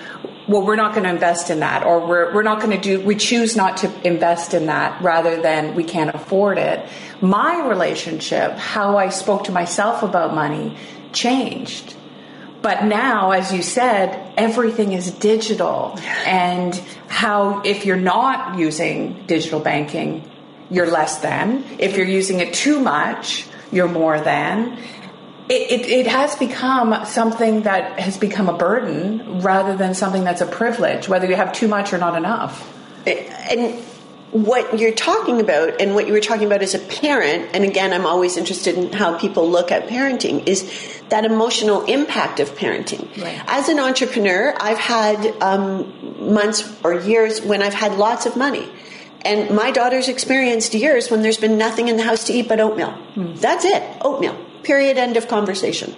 well, 0.48 0.62
we're 0.62 0.76
not 0.76 0.92
going 0.92 1.04
to 1.04 1.10
invest 1.10 1.50
in 1.50 1.60
that, 1.60 1.84
or 1.84 2.06
we're 2.06 2.32
we're 2.32 2.42
not 2.42 2.60
going 2.60 2.70
to 2.70 2.80
do, 2.80 3.04
we 3.04 3.14
choose 3.14 3.54
not 3.54 3.76
to 3.78 4.06
invest 4.06 4.54
in 4.54 4.66
that, 4.66 5.00
rather 5.02 5.40
than 5.42 5.74
we 5.74 5.84
can't 5.84 6.14
afford 6.14 6.58
it. 6.58 6.88
My 7.20 7.68
relationship, 7.68 8.52
how 8.52 8.96
I 8.96 9.10
spoke 9.10 9.44
to 9.44 9.52
myself 9.52 10.02
about 10.02 10.34
money, 10.34 10.76
changed. 11.12 11.94
But 12.62 12.84
now, 12.84 13.30
as 13.32 13.52
you 13.52 13.62
said, 13.62 14.32
everything 14.36 14.92
is 14.92 15.10
digital, 15.12 15.98
and 16.26 16.74
how 17.08 17.60
if 17.62 17.84
you're 17.84 17.96
not 17.96 18.58
using 18.58 19.24
digital 19.26 19.60
banking, 19.60 20.28
you're 20.70 20.90
less 20.90 21.18
than. 21.18 21.64
If 21.78 21.96
you're 21.96 22.06
using 22.06 22.40
it 22.40 22.54
too 22.54 22.80
much, 22.80 23.46
you're 23.70 23.88
more 23.88 24.18
than. 24.20 24.78
It, 25.48 25.80
it, 25.80 25.88
it 25.88 26.06
has 26.06 26.36
become 26.36 27.06
something 27.06 27.62
that 27.62 27.98
has 27.98 28.18
become 28.18 28.48
a 28.48 28.56
burden 28.56 29.40
rather 29.40 29.76
than 29.76 29.94
something 29.94 30.24
that's 30.24 30.42
a 30.42 30.46
privilege, 30.46 31.08
whether 31.08 31.26
you 31.26 31.36
have 31.36 31.52
too 31.52 31.68
much 31.68 31.92
or 31.92 31.98
not 31.98 32.16
enough. 32.16 32.74
And 33.06 33.82
what 34.30 34.78
you're 34.78 34.92
talking 34.92 35.40
about, 35.40 35.80
and 35.80 35.94
what 35.94 36.06
you 36.06 36.12
were 36.12 36.20
talking 36.20 36.46
about 36.46 36.62
as 36.62 36.74
a 36.74 36.78
parent, 36.78 37.48
and 37.54 37.64
again, 37.64 37.94
I'm 37.94 38.04
always 38.04 38.36
interested 38.36 38.76
in 38.76 38.92
how 38.92 39.18
people 39.18 39.48
look 39.48 39.72
at 39.72 39.88
parenting, 39.88 40.46
is 40.46 41.00
that 41.08 41.24
emotional 41.24 41.84
impact 41.86 42.38
of 42.40 42.50
parenting. 42.50 43.08
Right. 43.16 43.42
As 43.46 43.70
an 43.70 43.78
entrepreneur, 43.78 44.54
I've 44.60 44.78
had 44.78 45.42
um, 45.42 46.34
months 46.34 46.70
or 46.84 47.00
years 47.00 47.40
when 47.40 47.62
I've 47.62 47.72
had 47.72 47.94
lots 47.96 48.26
of 48.26 48.36
money. 48.36 48.68
And 49.22 49.56
my 49.56 49.70
daughter's 49.70 50.08
experienced 50.08 50.74
years 50.74 51.10
when 51.10 51.22
there's 51.22 51.38
been 51.38 51.56
nothing 51.56 51.88
in 51.88 51.96
the 51.96 52.02
house 52.02 52.24
to 52.24 52.34
eat 52.34 52.48
but 52.48 52.60
oatmeal. 52.60 52.96
That's 53.16 53.64
it, 53.64 53.82
oatmeal. 54.02 54.36
Period, 54.62 54.98
end 54.98 55.16
of 55.16 55.28
conversation. 55.28 55.94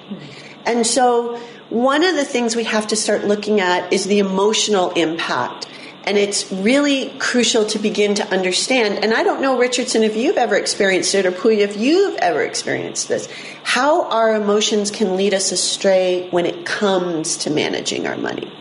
And 0.64 0.86
so, 0.86 1.36
one 1.70 2.04
of 2.04 2.16
the 2.16 2.24
things 2.24 2.56
we 2.56 2.64
have 2.64 2.88
to 2.88 2.96
start 2.96 3.24
looking 3.24 3.60
at 3.60 3.92
is 3.92 4.04
the 4.06 4.18
emotional 4.18 4.90
impact. 4.90 5.68
And 6.04 6.16
it's 6.16 6.50
really 6.50 7.10
crucial 7.18 7.64
to 7.66 7.78
begin 7.78 8.14
to 8.16 8.26
understand. 8.32 9.04
And 9.04 9.12
I 9.14 9.22
don't 9.22 9.40
know, 9.40 9.58
Richardson, 9.58 10.02
if 10.02 10.16
you've 10.16 10.38
ever 10.38 10.56
experienced 10.56 11.14
it, 11.14 11.26
or 11.26 11.30
Pooya, 11.30 11.58
if 11.58 11.76
you've 11.76 12.16
ever 12.16 12.42
experienced 12.42 13.08
this, 13.08 13.28
how 13.62 14.08
our 14.08 14.34
emotions 14.34 14.90
can 14.90 15.16
lead 15.16 15.34
us 15.34 15.52
astray 15.52 16.28
when 16.30 16.46
it 16.46 16.64
comes 16.64 17.36
to 17.38 17.50
managing 17.50 18.06
our 18.06 18.16
money. 18.16 18.52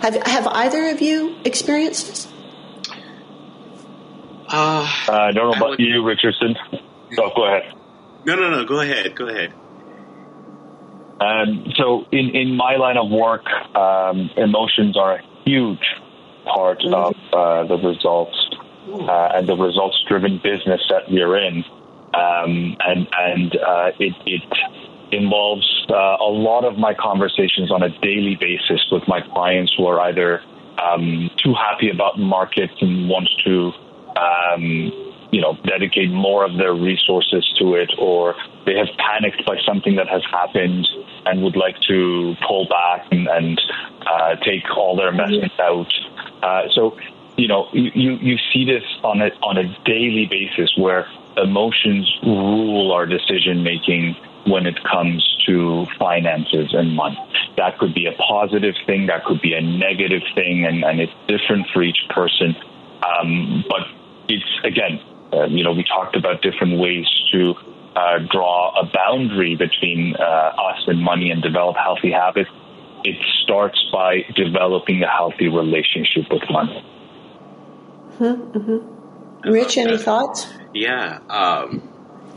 Have, 0.00 0.16
have 0.26 0.46
either 0.48 0.88
of 0.88 1.00
you 1.00 1.36
experienced 1.44 2.08
this? 2.08 2.28
Uh, 4.48 4.90
I 5.08 5.30
don't 5.32 5.52
know 5.52 5.56
about 5.56 5.70
would, 5.70 5.80
you, 5.80 6.04
Richardson. 6.04 6.56
So 7.14 7.30
go 7.36 7.46
ahead. 7.46 7.72
No, 8.24 8.34
no, 8.34 8.50
no. 8.50 8.64
Go 8.64 8.80
ahead. 8.80 9.14
Go 9.16 9.28
ahead. 9.28 9.52
Um, 11.20 11.64
so, 11.76 12.06
in, 12.12 12.30
in 12.34 12.56
my 12.56 12.76
line 12.76 12.96
of 12.96 13.10
work, 13.10 13.44
um, 13.74 14.30
emotions 14.36 14.96
are 14.96 15.16
a 15.16 15.22
huge 15.44 15.84
part 16.44 16.80
mm-hmm. 16.80 16.94
of 16.94 17.14
uh, 17.32 17.68
the 17.68 17.76
results 17.76 18.36
uh, 18.88 19.28
and 19.34 19.48
the 19.48 19.56
results 19.56 20.02
driven 20.08 20.40
business 20.42 20.80
that 20.88 21.10
we're 21.10 21.36
in. 21.36 21.64
Um, 22.12 22.76
and 22.80 23.06
and 23.16 23.56
uh, 23.56 23.90
it, 23.98 24.14
it 24.26 24.42
involves 25.12 25.86
uh, 25.88 26.16
a 26.20 26.30
lot 26.30 26.64
of 26.64 26.78
my 26.78 26.94
conversations 26.94 27.70
on 27.70 27.82
a 27.82 27.88
daily 28.00 28.36
basis 28.40 28.84
with 28.90 29.02
my 29.06 29.20
clients 29.20 29.72
who 29.76 29.86
are 29.86 30.00
either 30.00 30.42
um, 30.82 31.30
too 31.42 31.54
happy 31.54 31.90
about 31.90 32.18
markets 32.18 32.74
and 32.80 33.08
want 33.08 33.28
to 33.44 33.72
um, 34.18 34.92
you 35.32 35.40
know, 35.40 35.56
dedicate 35.64 36.10
more 36.10 36.44
of 36.44 36.56
their 36.56 36.74
resources 36.74 37.48
to 37.58 37.74
it, 37.74 37.90
or 37.98 38.34
they 38.66 38.76
have 38.76 38.88
panicked 38.98 39.44
by 39.46 39.56
something 39.64 39.96
that 39.96 40.08
has 40.08 40.22
happened 40.30 40.88
and 41.26 41.42
would 41.42 41.56
like 41.56 41.78
to 41.88 42.34
pull 42.46 42.66
back 42.68 43.06
and, 43.12 43.28
and 43.28 43.60
uh, 44.06 44.36
take 44.36 44.64
all 44.76 44.96
their 44.96 45.10
investments 45.10 45.54
out. 45.60 45.92
Uh, 46.42 46.62
so, 46.72 46.98
you 47.36 47.48
know, 47.48 47.68
you, 47.72 48.16
you 48.16 48.36
see 48.52 48.64
this 48.64 48.84
on 49.04 49.20
a 49.22 49.30
on 49.42 49.56
a 49.56 49.64
daily 49.84 50.26
basis 50.26 50.72
where 50.76 51.06
emotions 51.36 52.10
rule 52.22 52.92
our 52.92 53.06
decision 53.06 53.62
making 53.62 54.16
when 54.46 54.66
it 54.66 54.78
comes 54.84 55.22
to 55.46 55.86
finances 55.98 56.72
and 56.72 56.96
money. 56.96 57.18
That 57.56 57.78
could 57.78 57.94
be 57.94 58.06
a 58.06 58.12
positive 58.12 58.74
thing, 58.86 59.06
that 59.06 59.24
could 59.24 59.40
be 59.40 59.54
a 59.54 59.60
negative 59.60 60.22
thing, 60.34 60.64
and, 60.66 60.82
and 60.84 61.00
it's 61.00 61.12
different 61.28 61.66
for 61.72 61.82
each 61.82 62.00
person. 62.08 62.56
Um, 63.02 63.64
but 63.68 63.86
it's 64.28 64.44
again, 64.64 65.00
uh, 65.32 65.46
you 65.46 65.64
know, 65.64 65.72
we 65.72 65.84
talked 65.84 66.16
about 66.16 66.42
different 66.42 66.78
ways 66.78 67.06
to 67.32 67.54
uh, 67.96 68.18
draw 68.30 68.80
a 68.80 68.90
boundary 68.92 69.56
between 69.56 70.14
uh, 70.18 70.22
us 70.22 70.82
and 70.86 71.02
money 71.02 71.30
and 71.30 71.42
develop 71.42 71.76
healthy 71.76 72.10
habits. 72.10 72.50
It 73.04 73.16
starts 73.42 73.78
by 73.92 74.22
developing 74.34 75.02
a 75.02 75.08
healthy 75.08 75.48
relationship 75.48 76.30
with 76.30 76.42
money. 76.50 76.84
Mm-hmm. 78.18 78.58
mm-hmm. 78.58 79.50
Rich, 79.50 79.78
any 79.78 79.96
thoughts? 79.96 80.46
Yeah. 80.74 81.20
Um, 81.30 81.88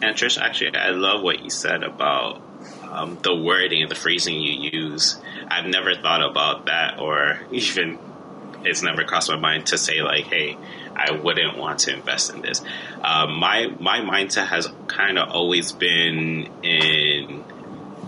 and 0.01 0.15
Trish, 0.15 0.39
actually, 0.39 0.75
I 0.75 0.91
love 0.91 1.21
what 1.21 1.43
you 1.43 1.49
said 1.49 1.83
about 1.83 2.41
um, 2.83 3.17
the 3.21 3.35
wording 3.35 3.81
and 3.81 3.91
the 3.91 3.95
phrasing 3.95 4.39
you 4.39 4.69
use. 4.71 5.19
I've 5.49 5.65
never 5.65 5.95
thought 5.95 6.23
about 6.23 6.67
that, 6.67 6.99
or 6.99 7.41
even 7.51 7.99
it's 8.63 8.81
never 8.81 9.03
crossed 9.03 9.29
my 9.29 9.37
mind 9.37 9.67
to 9.67 9.77
say 9.77 10.01
like, 10.01 10.25
"Hey, 10.25 10.57
I 10.95 11.11
wouldn't 11.11 11.57
want 11.57 11.79
to 11.79 11.93
invest 11.93 12.33
in 12.33 12.41
this. 12.41 12.61
Um, 13.01 13.33
my 13.39 13.67
my 13.79 13.99
mindset 13.99 14.47
has 14.47 14.67
kind 14.87 15.17
of 15.17 15.29
always 15.29 15.71
been 15.71 16.49
in 16.63 17.43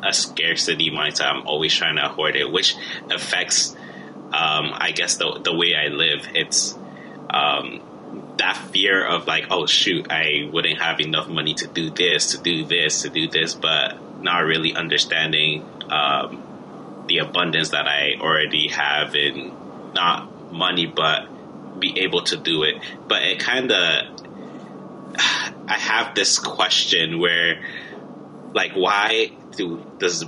a 0.04 0.14
scarcity 0.14 0.92
mindset. 0.92 1.26
I'm 1.26 1.48
always 1.48 1.74
trying 1.74 1.96
to 1.96 2.08
hoard 2.08 2.36
it, 2.36 2.52
which 2.52 2.76
affects, 3.10 3.76
um, 4.26 4.72
I 4.74 4.92
guess, 4.96 5.18
the 5.18 5.40
the 5.44 5.56
way 5.56 5.76
I 5.76 5.88
live. 5.88 6.28
It's 6.34 6.78
um, 7.30 7.82
that 8.38 8.58
fear 8.72 9.06
of 9.06 9.28
like, 9.28 9.46
oh 9.50 9.66
shoot, 9.66 10.08
I 10.10 10.50
wouldn't 10.52 10.80
have 10.80 11.00
enough 11.00 11.28
money 11.28 11.54
to 11.56 11.68
do 11.68 11.90
this, 11.90 12.32
to 12.32 12.42
do 12.42 12.66
this, 12.66 13.02
to 13.02 13.10
do 13.10 13.28
this, 13.28 13.54
but 13.54 14.22
not 14.22 14.40
really 14.40 14.76
understanding 14.76 15.66
um, 15.90 16.44
the 17.08 17.20
abundance 17.20 17.70
that 17.70 17.88
I 17.88 18.16
already 18.20 18.70
have 18.70 19.16
in 19.16 19.54
not 19.94 20.52
money, 20.52 20.86
but 20.86 21.28
be 21.80 22.00
able 22.00 22.24
to 22.24 22.38
do 22.38 22.64
it. 22.64 22.76
But 23.08 23.24
it 23.24 23.40
kind 23.40 23.72
of, 23.72 24.04
I 25.18 25.78
have 25.78 26.16
this 26.16 26.40
question 26.40 27.20
where, 27.20 27.64
like, 28.54 28.74
why 28.74 29.32
do 29.52 29.86
does 29.98 30.26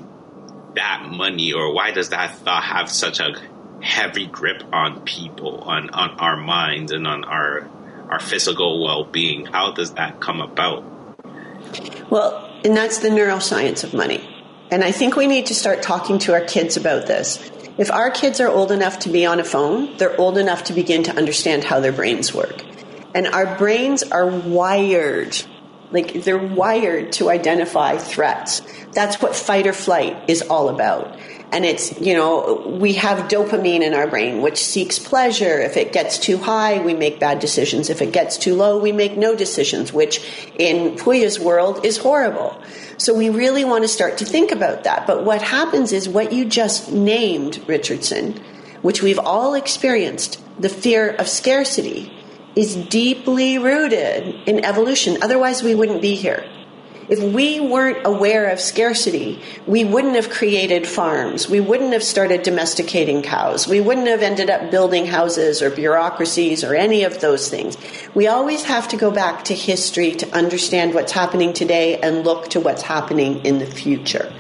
that 0.75 1.07
money 1.09 1.53
or 1.53 1.73
why 1.73 1.91
does 1.91 2.09
that 2.09 2.35
thought 2.35 2.63
have 2.63 2.89
such 2.89 3.19
a 3.19 3.33
heavy 3.81 4.27
grip 4.27 4.63
on 4.71 5.01
people, 5.01 5.59
on 5.61 5.89
on 5.89 6.11
our 6.19 6.37
minds, 6.37 6.91
and 6.91 7.07
on 7.07 7.23
our 7.23 7.69
our 8.09 8.19
physical 8.19 8.83
well 8.83 9.03
being? 9.03 9.45
How 9.45 9.71
does 9.71 9.93
that 9.93 10.19
come 10.19 10.41
about? 10.41 10.83
Well, 12.09 12.49
and 12.63 12.75
that's 12.75 12.99
the 12.99 13.09
neuroscience 13.09 13.83
of 13.83 13.93
money. 13.93 14.27
And 14.71 14.83
I 14.83 14.91
think 14.91 15.15
we 15.15 15.27
need 15.27 15.47
to 15.47 15.55
start 15.55 15.81
talking 15.81 16.19
to 16.19 16.33
our 16.33 16.41
kids 16.41 16.77
about 16.77 17.07
this. 17.07 17.37
If 17.77 17.91
our 17.91 18.09
kids 18.09 18.39
are 18.39 18.47
old 18.47 18.71
enough 18.71 18.99
to 18.99 19.09
be 19.09 19.25
on 19.25 19.39
a 19.39 19.43
phone, 19.43 19.97
they're 19.97 20.19
old 20.19 20.37
enough 20.37 20.65
to 20.65 20.73
begin 20.73 21.03
to 21.03 21.15
understand 21.15 21.63
how 21.63 21.79
their 21.79 21.91
brains 21.91 22.33
work. 22.33 22.63
And 23.13 23.27
our 23.27 23.55
brains 23.57 24.03
are 24.03 24.25
wired, 24.25 25.37
like 25.91 26.23
they're 26.23 26.37
wired 26.37 27.11
to 27.13 27.29
identify 27.29 27.97
threats. 27.97 28.61
That's 28.93 29.21
what 29.21 29.35
fight 29.35 29.67
or 29.67 29.73
flight 29.73 30.27
is 30.27 30.41
all 30.41 30.69
about. 30.69 31.16
And 31.49 31.63
it's, 31.63 31.99
you 32.01 32.13
know, 32.13 32.77
we 32.79 32.93
have 32.93 33.29
dopamine 33.29 33.81
in 33.81 33.93
our 33.93 34.05
brain, 34.05 34.41
which 34.41 34.57
seeks 34.57 34.99
pleasure. 34.99 35.61
If 35.61 35.77
it 35.77 35.93
gets 35.93 36.17
too 36.17 36.37
high, 36.37 36.79
we 36.79 36.93
make 36.93 37.21
bad 37.21 37.39
decisions. 37.39 37.89
If 37.89 38.01
it 38.01 38.11
gets 38.11 38.37
too 38.37 38.53
low, 38.53 38.79
we 38.79 38.91
make 38.91 39.15
no 39.15 39.33
decisions, 39.33 39.93
which 39.93 40.21
in 40.59 40.97
puya's 40.97 41.39
world 41.39 41.85
is 41.85 41.97
horrible. 41.97 42.61
So 42.97 43.13
we 43.13 43.29
really 43.29 43.63
want 43.63 43.85
to 43.85 43.87
start 43.87 44.17
to 44.17 44.25
think 44.25 44.51
about 44.51 44.83
that. 44.83 45.07
But 45.07 45.23
what 45.23 45.41
happens 45.41 45.93
is 45.93 46.09
what 46.09 46.33
you 46.33 46.43
just 46.43 46.91
named, 46.91 47.63
Richardson, 47.65 48.41
which 48.81 49.01
we've 49.01 49.19
all 49.19 49.53
experienced, 49.53 50.41
the 50.59 50.69
fear 50.69 51.11
of 51.11 51.29
scarcity, 51.29 52.11
is 52.55 52.75
deeply 52.75 53.57
rooted 53.57 54.35
in 54.49 54.65
evolution. 54.65 55.17
Otherwise, 55.21 55.63
we 55.63 55.75
wouldn't 55.75 56.01
be 56.01 56.15
here. 56.15 56.43
If 57.09 57.23
we 57.23 57.61
weren't 57.61 58.05
aware 58.05 58.49
of 58.49 58.59
scarcity, 58.59 59.41
we 59.65 59.85
wouldn't 59.85 60.15
have 60.15 60.29
created 60.29 60.85
farms. 60.85 61.47
We 61.47 61.61
wouldn't 61.61 61.93
have 61.93 62.03
started 62.03 62.43
domesticating 62.43 63.21
cows. 63.21 63.65
We 63.65 63.79
wouldn't 63.79 64.07
have 64.07 64.21
ended 64.21 64.49
up 64.49 64.71
building 64.71 65.05
houses 65.05 65.61
or 65.61 65.69
bureaucracies 65.69 66.65
or 66.65 66.75
any 66.75 67.05
of 67.05 67.21
those 67.21 67.49
things. 67.49 67.77
We 68.13 68.27
always 68.27 68.65
have 68.65 68.89
to 68.89 68.97
go 68.97 69.09
back 69.09 69.45
to 69.45 69.53
history 69.53 70.11
to 70.15 70.35
understand 70.35 70.93
what's 70.93 71.13
happening 71.13 71.53
today 71.53 71.97
and 71.97 72.25
look 72.25 72.49
to 72.49 72.59
what's 72.59 72.81
happening 72.81 73.45
in 73.45 73.59
the 73.59 73.65
future. 73.65 74.33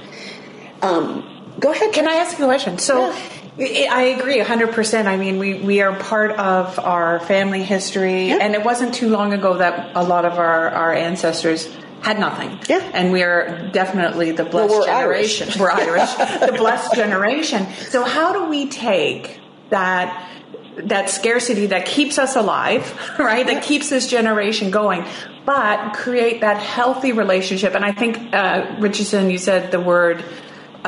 Um, 0.81 1.55
go 1.61 1.71
ahead. 1.71 1.93
Can 1.93 2.05
I 2.05 2.15
ask 2.15 2.37
you 2.37 2.43
a 2.43 2.47
question? 2.47 2.79
So. 2.79 3.11
Yeah. 3.11 3.17
I 3.59 4.13
agree 4.15 4.39
100%. 4.39 5.07
I 5.07 5.17
mean, 5.17 5.39
we, 5.39 5.55
we 5.55 5.81
are 5.81 5.97
part 5.97 6.29
of 6.29 6.77
our 6.77 7.19
family 7.21 7.63
history, 7.63 8.27
yeah. 8.27 8.37
and 8.39 8.53
it 8.53 8.63
wasn't 8.63 8.93
too 8.93 9.09
long 9.09 9.33
ago 9.33 9.57
that 9.57 9.95
a 9.95 10.03
lot 10.03 10.25
of 10.25 10.33
our, 10.33 10.69
our 10.69 10.93
ancestors 10.93 11.67
had 12.07 12.19
nothing. 12.19 12.57
Yeah. 12.69 12.89
And 12.93 13.11
we 13.11 13.21
are 13.21 13.69
definitely 13.71 14.31
the 14.31 14.45
blessed 14.45 14.69
well, 14.69 14.79
we're 14.79 14.85
generation. 14.85 15.47
Irish. 15.49 15.59
We're 15.59 15.71
Irish. 15.71 16.13
the 16.51 16.55
blessed 16.57 16.95
generation. 16.95 17.67
So 17.89 18.03
how 18.03 18.31
do 18.31 18.45
we 18.49 18.69
take 18.69 19.41
that 19.69 20.29
that 20.77 21.09
scarcity 21.09 21.65
that 21.65 21.85
keeps 21.85 22.17
us 22.19 22.35
alive, 22.35 22.97
right? 23.19 23.45
That 23.45 23.63
keeps 23.63 23.89
this 23.89 24.07
generation 24.07 24.71
going, 24.71 25.05
but 25.45 25.93
create 25.95 26.41
that 26.41 26.57
healthy 26.57 27.11
relationship. 27.11 27.73
And 27.73 27.83
I 27.83 27.91
think, 27.91 28.33
uh, 28.33 28.75
Richardson, 28.79 29.29
you 29.31 29.39
said 29.39 29.71
the 29.71 29.81
word 29.81 30.23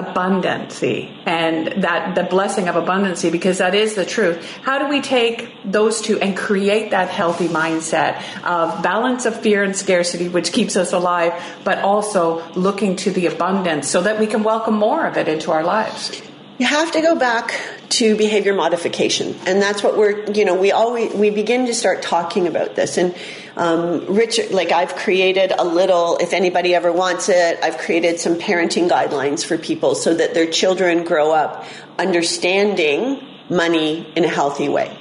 abundancy 0.04 1.12
and 1.26 1.84
that 1.84 2.16
the 2.16 2.24
blessing 2.24 2.68
of 2.68 2.76
abundancy 2.76 3.32
because 3.32 3.58
that 3.60 3.76
is 3.76 3.96
the 3.96 4.06
truth. 4.06 4.44
How 4.62 4.80
do 4.80 4.88
we 4.88 5.02
take 5.02 5.54
those 5.64 6.02
two 6.02 6.20
and 6.20 6.36
create 6.36 6.92
that 6.92 7.10
healthy 7.10 7.48
mindset 7.48 8.22
of 8.44 8.82
balance 8.82 9.26
of 9.26 9.40
fear 9.40 9.64
and 9.64 9.76
scarcity 9.76 10.30
which 10.30 10.52
keeps 10.52 10.76
us 10.76 10.94
alive 10.94 11.34
but 11.64 11.80
also 11.80 12.48
looking 12.54 12.96
to 12.96 13.12
the 13.12 13.28
abundance 13.28 13.88
so 13.88 14.02
that 14.02 14.20
we 14.20 14.28
can 14.28 14.44
welcome 14.44 14.76
more 14.76 15.06
of 15.06 15.18
it 15.18 15.28
into 15.28 15.52
our 15.52 15.64
lives 15.64 16.22
you 16.60 16.66
have 16.66 16.92
to 16.92 17.02
go 17.02 17.16
back 17.16 17.60
to 17.90 18.16
behavior 18.16 18.54
modification 18.54 19.36
and 19.48 19.62
that's 19.62 19.82
what 19.82 19.98
we're 19.98 20.30
you 20.32 20.46
know 20.46 20.54
we 20.54 20.72
always 20.72 21.12
we 21.14 21.32
begin 21.32 21.66
to 21.66 21.74
start 21.74 22.04
talking 22.04 22.48
about 22.48 22.76
this 22.76 22.98
and 22.98 23.16
um, 23.60 24.06
Richard, 24.16 24.52
like 24.52 24.72
I've 24.72 24.96
created 24.96 25.52
a 25.52 25.66
little, 25.66 26.16
if 26.16 26.32
anybody 26.32 26.74
ever 26.74 26.94
wants 26.94 27.28
it, 27.28 27.60
I've 27.62 27.78
created 27.78 28.18
some 28.18 28.36
parenting 28.36 28.90
guidelines 28.90 29.44
for 29.44 29.58
people 29.58 29.96
so 29.96 30.14
that 30.14 30.34
their 30.34 30.50
children 30.50 31.04
grow 31.04 31.34
up 31.34 31.66
understanding 31.98 33.22
money 33.50 34.10
in 34.16 34.24
a 34.24 34.30
healthy 34.30 34.70
way. 34.70 34.98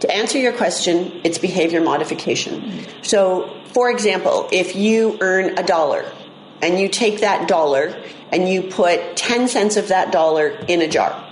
To 0.00 0.10
answer 0.12 0.38
your 0.38 0.52
question, 0.52 1.20
it's 1.22 1.38
behavior 1.38 1.80
modification. 1.80 2.84
So, 3.02 3.56
for 3.66 3.92
example, 3.92 4.48
if 4.50 4.74
you 4.74 5.16
earn 5.20 5.56
a 5.56 5.62
dollar 5.62 6.04
and 6.62 6.80
you 6.80 6.88
take 6.88 7.20
that 7.20 7.46
dollar 7.46 7.96
and 8.32 8.48
you 8.48 8.62
put 8.62 9.16
10 9.16 9.48
cents 9.48 9.76
of 9.76 9.88
that 9.88 10.12
dollar 10.12 10.48
in 10.68 10.82
a 10.82 10.88
jar, 10.88 11.26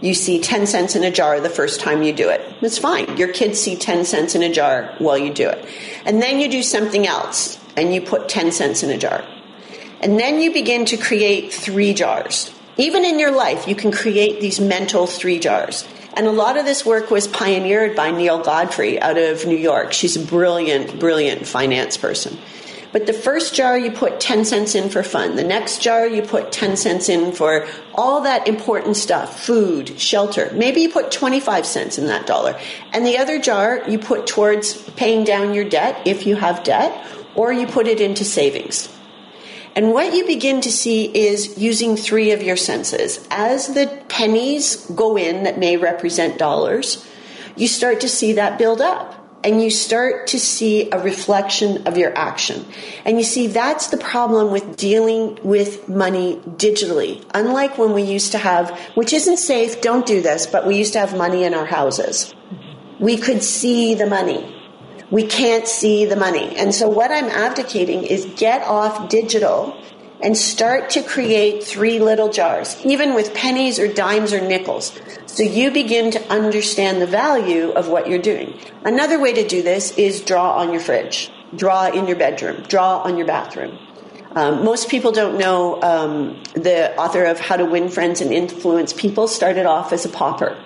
You 0.00 0.12
see 0.12 0.38
10 0.38 0.66
cents 0.66 0.96
in 0.96 1.02
a 1.02 1.10
jar 1.10 1.40
the 1.40 1.48
first 1.48 1.80
time 1.80 2.02
you 2.02 2.12
do 2.12 2.28
it. 2.28 2.42
It's 2.60 2.76
fine. 2.76 3.16
Your 3.16 3.28
kids 3.28 3.58
see 3.58 3.74
10 3.74 4.04
cents 4.04 4.34
in 4.34 4.42
a 4.42 4.52
jar 4.52 4.94
while 4.98 5.16
you 5.16 5.32
do 5.32 5.48
it. 5.48 5.64
And 6.04 6.20
then 6.20 6.40
you 6.40 6.50
do 6.50 6.62
something 6.62 7.06
else 7.06 7.58
and 7.74 7.94
you 7.94 8.02
put 8.02 8.28
10 8.28 8.52
cents 8.52 8.82
in 8.82 8.90
a 8.90 8.98
jar. 8.98 9.24
And 10.02 10.20
then 10.20 10.40
you 10.40 10.52
begin 10.52 10.84
to 10.86 10.98
create 10.98 11.52
three 11.52 11.94
jars. 11.94 12.52
Even 12.76 13.04
in 13.04 13.18
your 13.18 13.30
life, 13.30 13.66
you 13.66 13.74
can 13.74 13.92
create 13.92 14.40
these 14.40 14.60
mental 14.60 15.06
three 15.06 15.38
jars. 15.38 15.88
And 16.14 16.26
a 16.26 16.32
lot 16.32 16.58
of 16.58 16.66
this 16.66 16.84
work 16.84 17.10
was 17.10 17.26
pioneered 17.26 17.96
by 17.96 18.10
Neale 18.10 18.42
Godfrey 18.42 19.00
out 19.00 19.16
of 19.16 19.46
New 19.46 19.56
York. 19.56 19.92
She's 19.92 20.16
a 20.16 20.24
brilliant, 20.24 21.00
brilliant 21.00 21.46
finance 21.46 21.96
person. 21.96 22.36
But 22.94 23.08
the 23.08 23.12
first 23.12 23.56
jar 23.56 23.76
you 23.76 23.90
put 23.90 24.20
10 24.20 24.44
cents 24.44 24.76
in 24.76 24.88
for 24.88 25.02
fun. 25.02 25.34
The 25.34 25.42
next 25.42 25.82
jar 25.82 26.06
you 26.06 26.22
put 26.22 26.52
10 26.52 26.76
cents 26.76 27.08
in 27.08 27.32
for 27.32 27.66
all 27.92 28.20
that 28.20 28.46
important 28.46 28.96
stuff 28.96 29.44
food, 29.44 29.98
shelter. 29.98 30.52
Maybe 30.54 30.82
you 30.82 30.90
put 30.90 31.10
25 31.10 31.66
cents 31.66 31.98
in 31.98 32.06
that 32.06 32.24
dollar. 32.24 32.56
And 32.92 33.04
the 33.04 33.18
other 33.18 33.40
jar 33.40 33.82
you 33.88 33.98
put 33.98 34.28
towards 34.28 34.80
paying 34.90 35.24
down 35.24 35.54
your 35.54 35.68
debt 35.68 36.02
if 36.06 36.24
you 36.24 36.36
have 36.36 36.62
debt, 36.62 37.04
or 37.34 37.52
you 37.52 37.66
put 37.66 37.88
it 37.88 38.00
into 38.00 38.24
savings. 38.24 38.88
And 39.74 39.92
what 39.92 40.14
you 40.14 40.24
begin 40.24 40.60
to 40.60 40.70
see 40.70 41.06
is 41.06 41.58
using 41.58 41.96
three 41.96 42.30
of 42.30 42.44
your 42.44 42.56
senses. 42.56 43.26
As 43.28 43.74
the 43.74 43.88
pennies 44.08 44.86
go 44.94 45.16
in 45.16 45.42
that 45.42 45.58
may 45.58 45.76
represent 45.76 46.38
dollars, 46.38 47.04
you 47.56 47.66
start 47.66 48.02
to 48.02 48.08
see 48.08 48.34
that 48.34 48.56
build 48.56 48.80
up 48.80 49.23
and 49.44 49.62
you 49.62 49.70
start 49.70 50.28
to 50.28 50.40
see 50.40 50.90
a 50.90 50.98
reflection 50.98 51.86
of 51.86 51.98
your 51.98 52.16
action. 52.16 52.64
And 53.04 53.18
you 53.18 53.24
see, 53.24 53.46
that's 53.46 53.88
the 53.88 53.98
problem 53.98 54.50
with 54.50 54.76
dealing 54.76 55.38
with 55.44 55.86
money 55.88 56.40
digitally. 56.56 57.22
Unlike 57.34 57.76
when 57.76 57.92
we 57.92 58.02
used 58.02 58.32
to 58.32 58.38
have, 58.38 58.76
which 58.94 59.12
isn't 59.12 59.36
safe, 59.36 59.82
don't 59.82 60.06
do 60.06 60.22
this, 60.22 60.46
but 60.46 60.66
we 60.66 60.76
used 60.76 60.94
to 60.94 61.00
have 61.00 61.16
money 61.16 61.44
in 61.44 61.52
our 61.52 61.66
houses. 61.66 62.34
We 62.98 63.18
could 63.18 63.42
see 63.42 63.94
the 63.94 64.06
money. 64.06 64.50
We 65.10 65.26
can't 65.26 65.68
see 65.68 66.06
the 66.06 66.16
money. 66.16 66.56
And 66.56 66.74
so 66.74 66.88
what 66.88 67.10
I'm 67.10 67.26
advocating 67.26 68.04
is 68.04 68.24
get 68.36 68.62
off 68.62 69.10
digital 69.10 69.76
and 70.24 70.36
start 70.36 70.88
to 70.88 71.02
create 71.02 71.62
three 71.62 71.98
little 71.98 72.30
jars, 72.30 72.76
even 72.82 73.14
with 73.14 73.34
pennies 73.34 73.78
or 73.78 73.86
dimes 73.86 74.32
or 74.32 74.40
nickels. 74.40 74.98
So 75.26 75.42
you 75.42 75.70
begin 75.70 76.10
to 76.12 76.32
understand 76.32 77.02
the 77.02 77.06
value 77.06 77.70
of 77.72 77.88
what 77.88 78.08
you're 78.08 78.22
doing. 78.22 78.58
Another 78.84 79.20
way 79.20 79.34
to 79.34 79.46
do 79.46 79.62
this 79.62 79.96
is 79.98 80.22
draw 80.22 80.56
on 80.56 80.72
your 80.72 80.80
fridge, 80.80 81.30
draw 81.54 81.88
in 81.90 82.06
your 82.06 82.16
bedroom, 82.16 82.62
draw 82.68 83.02
on 83.02 83.18
your 83.18 83.26
bathroom. 83.26 83.78
Um, 84.34 84.64
most 84.64 84.88
people 84.88 85.12
don't 85.12 85.38
know 85.38 85.80
um, 85.82 86.42
the 86.54 86.96
author 86.96 87.24
of 87.24 87.38
How 87.38 87.56
to 87.56 87.66
Win 87.66 87.90
Friends 87.90 88.22
and 88.22 88.32
Influence 88.32 88.94
People 88.94 89.28
started 89.28 89.66
off 89.66 89.92
as 89.92 90.06
a 90.06 90.08
pauper. 90.08 90.58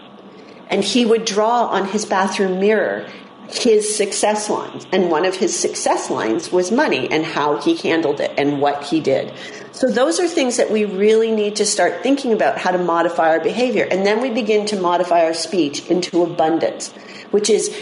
And 0.70 0.84
he 0.84 1.04
would 1.04 1.24
draw 1.24 1.66
on 1.66 1.88
his 1.88 2.04
bathroom 2.06 2.60
mirror 2.60 3.08
his 3.50 3.96
success 3.96 4.50
lines. 4.50 4.86
And 4.92 5.10
one 5.10 5.24
of 5.24 5.34
his 5.34 5.58
success 5.58 6.10
lines 6.10 6.52
was 6.52 6.70
money 6.70 7.10
and 7.10 7.24
how 7.24 7.58
he 7.60 7.76
handled 7.76 8.20
it 8.20 8.32
and 8.36 8.60
what 8.60 8.84
he 8.84 9.00
did. 9.00 9.32
So 9.72 9.88
those 9.90 10.18
are 10.18 10.26
things 10.26 10.56
that 10.56 10.70
we 10.70 10.84
really 10.84 11.30
need 11.30 11.56
to 11.56 11.66
start 11.66 12.02
thinking 12.02 12.32
about 12.32 12.58
how 12.58 12.72
to 12.72 12.78
modify 12.78 13.28
our 13.30 13.40
behavior. 13.40 13.86
And 13.90 14.04
then 14.04 14.20
we 14.20 14.30
begin 14.30 14.66
to 14.66 14.80
modify 14.80 15.24
our 15.24 15.34
speech 15.34 15.88
into 15.88 16.22
abundance, 16.22 16.92
which 17.30 17.48
is, 17.48 17.74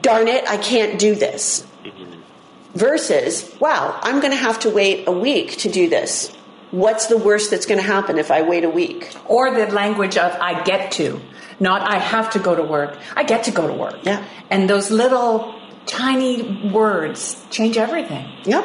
darn 0.00 0.28
it, 0.28 0.48
I 0.48 0.58
can't 0.58 0.98
do 0.98 1.14
this. 1.14 1.66
Mm-hmm. 1.82 2.20
Versus, 2.74 3.54
wow, 3.58 3.98
I'm 4.02 4.20
going 4.20 4.32
to 4.32 4.36
have 4.36 4.60
to 4.60 4.70
wait 4.70 5.08
a 5.08 5.12
week 5.12 5.56
to 5.58 5.70
do 5.70 5.88
this. 5.88 6.30
What's 6.70 7.06
the 7.06 7.18
worst 7.18 7.50
that's 7.50 7.66
going 7.66 7.80
to 7.80 7.86
happen 7.86 8.18
if 8.18 8.30
I 8.30 8.42
wait 8.42 8.64
a 8.64 8.70
week? 8.70 9.12
Or 9.26 9.50
the 9.50 9.66
language 9.72 10.16
of 10.16 10.32
I 10.40 10.62
get 10.62 10.92
to. 10.92 11.20
Not 11.58 11.82
I 11.82 11.98
have 11.98 12.30
to 12.30 12.38
go 12.38 12.54
to 12.54 12.62
work. 12.62 12.96
I 13.16 13.24
get 13.24 13.44
to 13.44 13.50
go 13.50 13.66
to 13.66 13.72
work. 13.74 13.98
Yeah. 14.02 14.24
And 14.50 14.70
those 14.70 14.90
little 14.90 15.54
tiny 15.86 16.70
words 16.70 17.44
change 17.50 17.76
everything. 17.76 18.26
Yep. 18.44 18.64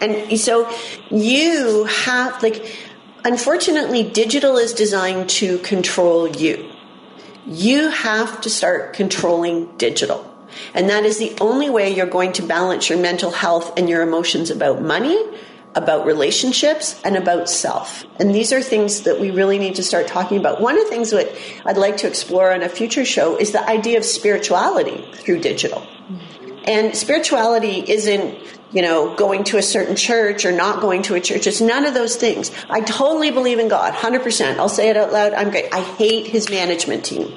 And 0.00 0.38
so 0.38 0.70
you 1.10 1.84
have, 1.84 2.42
like, 2.42 2.74
unfortunately, 3.24 4.02
digital 4.02 4.56
is 4.56 4.72
designed 4.72 5.30
to 5.30 5.58
control 5.58 6.28
you. 6.28 6.70
You 7.46 7.90
have 7.90 8.40
to 8.40 8.50
start 8.50 8.92
controlling 8.94 9.76
digital. 9.76 10.32
And 10.74 10.90
that 10.90 11.04
is 11.04 11.18
the 11.18 11.36
only 11.40 11.70
way 11.70 11.94
you're 11.94 12.06
going 12.06 12.32
to 12.34 12.42
balance 12.42 12.88
your 12.88 12.98
mental 12.98 13.30
health 13.30 13.78
and 13.78 13.88
your 13.88 14.02
emotions 14.02 14.50
about 14.50 14.82
money, 14.82 15.22
about 15.76 16.06
relationships 16.06 17.00
and 17.04 17.16
about 17.16 17.48
self. 17.48 18.04
And 18.18 18.34
these 18.34 18.52
are 18.52 18.62
things 18.62 19.02
that 19.02 19.20
we 19.20 19.30
really 19.30 19.58
need 19.58 19.76
to 19.76 19.82
start 19.82 20.08
talking 20.08 20.38
about. 20.38 20.60
One 20.60 20.78
of 20.78 20.84
the 20.84 20.90
things 20.90 21.10
that 21.10 21.28
I'd 21.66 21.76
like 21.76 21.98
to 21.98 22.08
explore 22.08 22.52
on 22.52 22.62
a 22.62 22.68
future 22.68 23.04
show 23.04 23.36
is 23.36 23.52
the 23.52 23.64
idea 23.68 23.98
of 23.98 24.04
spirituality 24.04 25.06
through 25.14 25.40
digital. 25.40 25.86
And 26.64 26.96
spirituality 26.96 27.84
isn't, 27.86 28.38
you 28.72 28.82
know, 28.82 29.14
going 29.14 29.44
to 29.44 29.58
a 29.58 29.62
certain 29.62 29.94
church 29.94 30.44
or 30.44 30.50
not 30.50 30.80
going 30.80 31.02
to 31.02 31.14
a 31.14 31.20
church. 31.20 31.46
It's 31.46 31.60
none 31.60 31.84
of 31.84 31.94
those 31.94 32.16
things. 32.16 32.50
I 32.70 32.80
totally 32.80 33.30
believe 33.30 33.58
in 33.58 33.68
God, 33.68 33.92
100%. 33.92 34.56
I'll 34.56 34.68
say 34.68 34.88
it 34.88 34.96
out 34.96 35.12
loud. 35.12 35.34
I'm 35.34 35.50
great. 35.50 35.72
I 35.72 35.82
hate 35.82 36.26
his 36.26 36.50
management 36.50 37.04
team. 37.04 37.32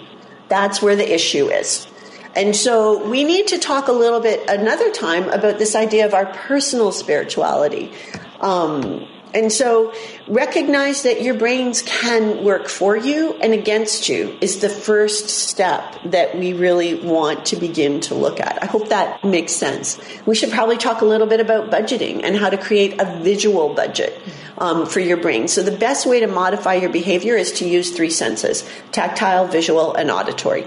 That's 0.48 0.82
where 0.82 0.96
the 0.96 1.14
issue 1.14 1.50
is. 1.50 1.88
And 2.36 2.56
so 2.56 3.08
we 3.10 3.24
need 3.24 3.48
to 3.48 3.58
talk 3.58 3.88
a 3.88 3.92
little 3.92 4.20
bit 4.20 4.48
another 4.50 4.92
time 4.92 5.30
about 5.30 5.58
this 5.58 5.76
idea 5.76 6.06
of 6.06 6.14
our 6.14 6.28
personal 6.28 6.92
spirituality. 6.92 7.92
Um, 8.40 9.08
and 9.34 9.52
so 9.52 9.94
recognize 10.28 11.04
that 11.04 11.22
your 11.22 11.36
brains 11.36 11.84
can 11.84 12.44
work 12.44 12.68
for 12.68 12.98
you 12.98 13.34
and 13.36 13.54
against 13.54 14.10
you 14.10 14.36
is 14.42 14.60
the 14.60 14.70
first 14.70 15.30
step 15.30 15.96
that 16.06 16.38
we 16.38 16.54
really 16.54 16.96
want 16.96 17.46
to 17.48 17.56
begin 17.56 18.02
to 18.02 18.16
look 18.16 18.40
at. 18.40 18.62
I 18.64 18.66
hope 18.66 18.90
that 18.90 19.24
makes 19.24 19.54
sense. 19.54 20.00
We 20.26 20.34
should 20.34 20.50
probably 20.50 20.78
talk 20.78 21.02
a 21.02 21.06
little 21.06 21.28
bit 21.28 21.40
about 21.40 21.70
budgeting 21.70 22.24
and 22.24 22.36
how 22.36 22.50
to 22.50 22.58
create 22.58 23.00
a 23.00 23.20
visual 23.22 23.74
budget 23.76 24.20
um, 24.58 24.88
for 24.88 25.00
your 25.00 25.18
brain. 25.18 25.48
So 25.48 25.62
the 25.62 25.78
best 25.78 26.08
way 26.08 26.20
to 26.22 26.28
modify 26.28 26.76
your 26.76 26.90
behavior 26.90 27.36
is 27.36 27.52
to 27.54 27.68
use 27.68 27.92
three 27.92 28.10
senses, 28.10 28.68
tactile, 28.92 29.46
visual, 29.46 29.94
and 29.94 30.10
auditory. 30.10 30.66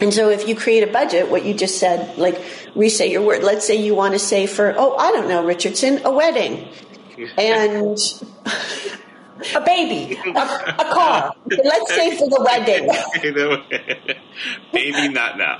And 0.00 0.14
so 0.14 0.30
if 0.30 0.46
you 0.46 0.54
create 0.54 0.82
a 0.82 0.92
budget, 0.92 1.28
what 1.28 1.44
you 1.44 1.54
just 1.54 1.78
said, 1.78 2.16
like 2.18 2.40
re-say 2.74 3.10
your 3.10 3.22
word. 3.22 3.42
Let's 3.42 3.66
say 3.66 3.76
you 3.76 3.94
want 3.94 4.14
to 4.14 4.18
say 4.18 4.46
for, 4.46 4.74
oh, 4.76 4.96
I 4.96 5.10
don't 5.10 5.28
know, 5.28 5.44
Richardson, 5.44 6.00
a 6.04 6.12
wedding. 6.12 6.68
And 7.36 7.98
a 9.54 9.60
baby, 9.60 10.16
a, 10.24 10.30
a 10.30 10.92
car. 10.92 11.34
Let's 11.46 11.94
say 11.94 12.16
for 12.16 12.28
the 12.28 12.42
wedding. 12.44 12.88
baby, 14.72 15.08
not 15.08 15.36
now. 15.36 15.58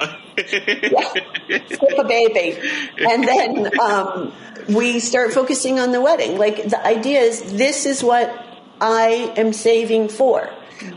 yeah, 1.48 1.66
skip 1.66 1.98
a 1.98 2.05
baby. 2.05 2.61
And 2.98 3.24
then 3.27 3.81
um, 3.81 4.33
we 4.68 5.01
start 5.01 5.33
focusing 5.33 5.81
on 5.81 5.90
the 5.90 6.01
wedding. 6.01 6.38
Like 6.38 6.68
the 6.68 6.85
idea 6.87 7.20
is 7.20 7.55
this 7.55 7.87
is 7.87 8.05
what 8.05 8.46
I 8.81 9.33
am 9.37 9.53
saving 9.53 10.09
for 10.09 10.48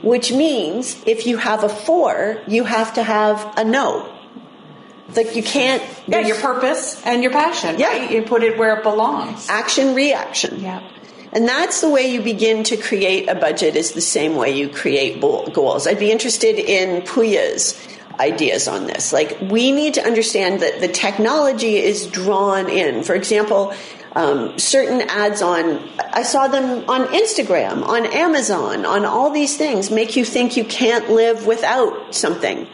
which 0.02 0.32
means 0.32 1.02
if 1.06 1.26
you 1.26 1.38
have 1.38 1.64
a 1.64 1.70
four, 1.70 2.42
you 2.48 2.64
have 2.64 2.94
to 2.96 3.04
have 3.04 3.54
a 3.58 3.64
no. 3.64 4.12
Like 5.16 5.36
you 5.36 5.44
can't. 5.44 5.84
Yeah, 6.08 6.20
your 6.20 6.38
purpose 6.38 7.02
and 7.06 7.22
your 7.22 7.32
passion. 7.32 7.78
Yeah. 7.78 7.88
Right? 7.88 8.12
You 8.12 8.22
put 8.24 8.44
it 8.44 8.58
where 8.58 8.78
it 8.78 8.84
belongs. 8.84 9.50
Action, 9.50 9.94
reaction. 9.94 10.60
Yeah. 10.62 10.82
And 11.34 11.48
that's 11.48 11.82
the 11.82 11.90
way 11.90 12.12
you 12.12 12.22
begin 12.22 12.64
to 12.66 12.78
create 12.78 13.30
a 13.30 13.36
budget 13.36 13.76
is 13.76 13.92
the 13.94 14.02
same 14.02 14.36
way 14.36 14.52
you 14.52 14.68
create 14.70 15.22
goals. 15.22 15.88
I'd 15.88 16.00
be 16.00 16.12
interested 16.12 16.60
in 16.60 17.04
Puya's 17.04 17.88
ideas 18.20 18.68
on 18.68 18.86
this. 18.86 19.14
Like 19.14 19.38
we 19.42 19.72
need 19.72 19.94
to 19.96 20.06
understand 20.06 20.62
that 20.62 20.82
the 20.82 20.88
technology 20.88 21.78
is 21.78 22.08
drawn 22.08 22.70
in. 22.70 23.04
For 23.04 23.16
example, 23.16 23.74
um, 24.14 24.60
certain 24.60 25.02
ads 25.02 25.42
on, 25.42 25.88
I 26.00 26.24
saw 26.24 26.48
them 26.48 26.90
on 26.90 27.08
Instagram, 27.08 27.86
on 27.86 28.06
Amazon, 28.06 28.86
on 28.86 29.06
all 29.06 29.30
these 29.30 29.58
things 29.58 29.90
make 29.90 30.16
you 30.16 30.26
think 30.26 30.58
you 30.58 30.66
can't 30.66 31.10
live 31.10 31.48
without 31.48 32.14
something. 32.14 32.68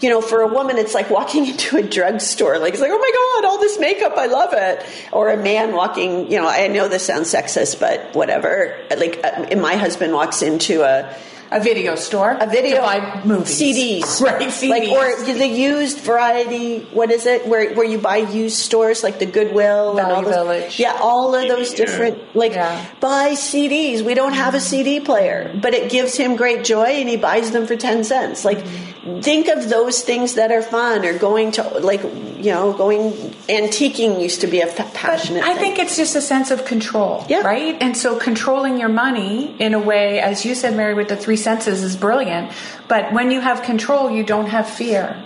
You 0.00 0.10
know, 0.10 0.20
for 0.20 0.42
a 0.42 0.46
woman, 0.46 0.76
it's 0.76 0.92
like 0.92 1.08
walking 1.08 1.46
into 1.50 1.78
a 1.78 1.82
drugstore. 1.82 2.58
Like, 2.58 2.74
it's 2.74 2.82
like, 2.82 2.90
oh 2.92 2.98
my 2.98 3.40
God, 3.42 3.48
all 3.48 3.58
this 3.58 3.78
makeup, 3.78 4.14
I 4.16 4.26
love 4.26 4.50
it. 4.52 4.84
Or 5.12 5.30
a 5.30 5.36
man 5.36 5.72
walking, 5.72 6.30
you 6.30 6.38
know, 6.38 6.48
I 6.48 6.68
know 6.68 6.88
this 6.88 7.06
sounds 7.06 7.32
sexist, 7.32 7.80
but 7.80 8.14
whatever. 8.14 8.78
Like, 8.90 9.20
uh, 9.24 9.56
my 9.56 9.76
husband 9.76 10.12
walks 10.12 10.42
into 10.42 10.82
a, 10.82 11.16
a 11.54 11.60
video 11.60 11.94
store, 11.94 12.36
a 12.40 12.46
video 12.46 12.76
to 12.76 12.82
buy 12.82 13.22
movies, 13.24 13.60
CDs, 13.60 14.20
right? 14.26 14.48
CDs. 14.48 14.68
Like 14.68 14.88
or 14.88 15.24
the 15.24 15.46
used 15.46 16.00
variety. 16.00 16.80
What 16.92 17.10
is 17.10 17.26
it? 17.26 17.46
Where 17.46 17.72
where 17.74 17.86
you 17.86 17.98
buy 17.98 18.18
used 18.18 18.58
stores 18.58 19.02
like 19.02 19.18
the 19.20 19.26
Goodwill 19.26 19.94
Value 19.94 20.00
and 20.00 20.12
all 20.12 20.22
those. 20.22 20.34
Village. 20.34 20.80
Yeah, 20.80 20.98
all 21.00 21.34
of 21.34 21.48
those 21.48 21.72
different 21.72 22.34
like 22.34 22.52
Yeah. 22.52 22.84
buy 23.00 23.30
CDs. 23.32 24.02
We 24.02 24.14
don't 24.14 24.34
have 24.34 24.54
a 24.54 24.58
mm-hmm. 24.58 24.66
CD 24.66 25.00
player, 25.00 25.54
but 25.62 25.74
it 25.74 25.90
gives 25.90 26.16
him 26.16 26.36
great 26.36 26.64
joy, 26.64 26.98
and 27.00 27.08
he 27.08 27.16
buys 27.16 27.52
them 27.52 27.66
for 27.66 27.76
ten 27.76 28.02
cents. 28.02 28.44
Like 28.44 28.58
mm-hmm. 28.58 29.20
think 29.20 29.48
of 29.48 29.68
those 29.68 30.02
things 30.02 30.34
that 30.34 30.50
are 30.50 30.62
fun, 30.62 31.04
or 31.06 31.16
going 31.16 31.52
to 31.52 31.62
like 31.78 32.02
you 32.02 32.50
know 32.50 32.72
going 32.72 33.12
antiquing 33.48 34.20
used 34.20 34.40
to 34.40 34.48
be 34.48 34.60
a 34.60 34.66
fa- 34.66 34.90
passionate. 34.92 35.44
I 35.44 35.54
thing. 35.54 35.76
think 35.76 35.78
it's 35.78 35.96
just 35.96 36.16
a 36.16 36.20
sense 36.20 36.50
of 36.50 36.64
control, 36.64 37.24
Yeah. 37.28 37.42
right? 37.42 37.76
And 37.80 37.96
so 37.96 38.18
controlling 38.18 38.78
your 38.80 38.88
money 38.88 39.54
in 39.60 39.74
a 39.74 39.78
way, 39.78 40.18
as 40.20 40.44
you 40.44 40.54
said, 40.54 40.74
Mary, 40.76 40.94
with 40.94 41.08
the 41.08 41.16
three 41.16 41.36
senses 41.44 41.82
is 41.82 41.96
brilliant. 41.96 42.52
But 42.88 43.12
when 43.12 43.30
you 43.30 43.40
have 43.40 43.62
control, 43.62 44.10
you 44.10 44.24
don't 44.24 44.46
have 44.46 44.68
fear. 44.68 45.22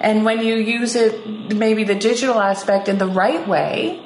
And 0.00 0.24
when 0.24 0.42
you 0.42 0.56
use 0.56 0.94
it, 0.94 1.54
maybe 1.54 1.84
the 1.84 1.94
digital 1.94 2.38
aspect 2.40 2.88
in 2.88 2.98
the 2.98 3.06
right 3.06 3.46
way, 3.46 4.02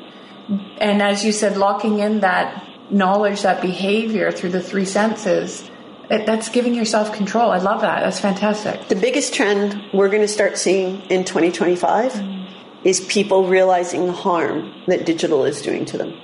and 0.79 1.03
as 1.03 1.25
you 1.25 1.33
said, 1.33 1.57
locking 1.57 1.99
in 2.01 2.21
that 2.21 2.67
knowledge, 2.91 3.43
that 3.43 3.61
behavior 3.63 4.33
through 4.33 4.51
the 4.51 4.63
three 4.63 4.85
senses, 4.85 5.69
that's 6.09 6.49
giving 6.49 6.75
yourself 6.75 7.13
control. 7.13 7.51
I 7.51 7.59
love 7.59 7.83
that. 7.83 8.01
That's 8.01 8.19
fantastic. 8.19 8.89
The 8.89 8.97
biggest 8.97 9.33
trend 9.33 9.81
we're 9.93 10.09
going 10.09 10.23
to 10.23 10.29
start 10.29 10.59
seeing 10.59 11.03
in 11.03 11.25
2025 11.25 12.13
mm. 12.13 12.51
is 12.83 13.01
people 13.01 13.47
realizing 13.47 14.07
the 14.07 14.13
harm 14.13 14.73
that 14.89 15.07
digital 15.07 15.45
is 15.45 15.63
doing 15.63 15.85
to 15.87 15.99
them. 15.99 16.15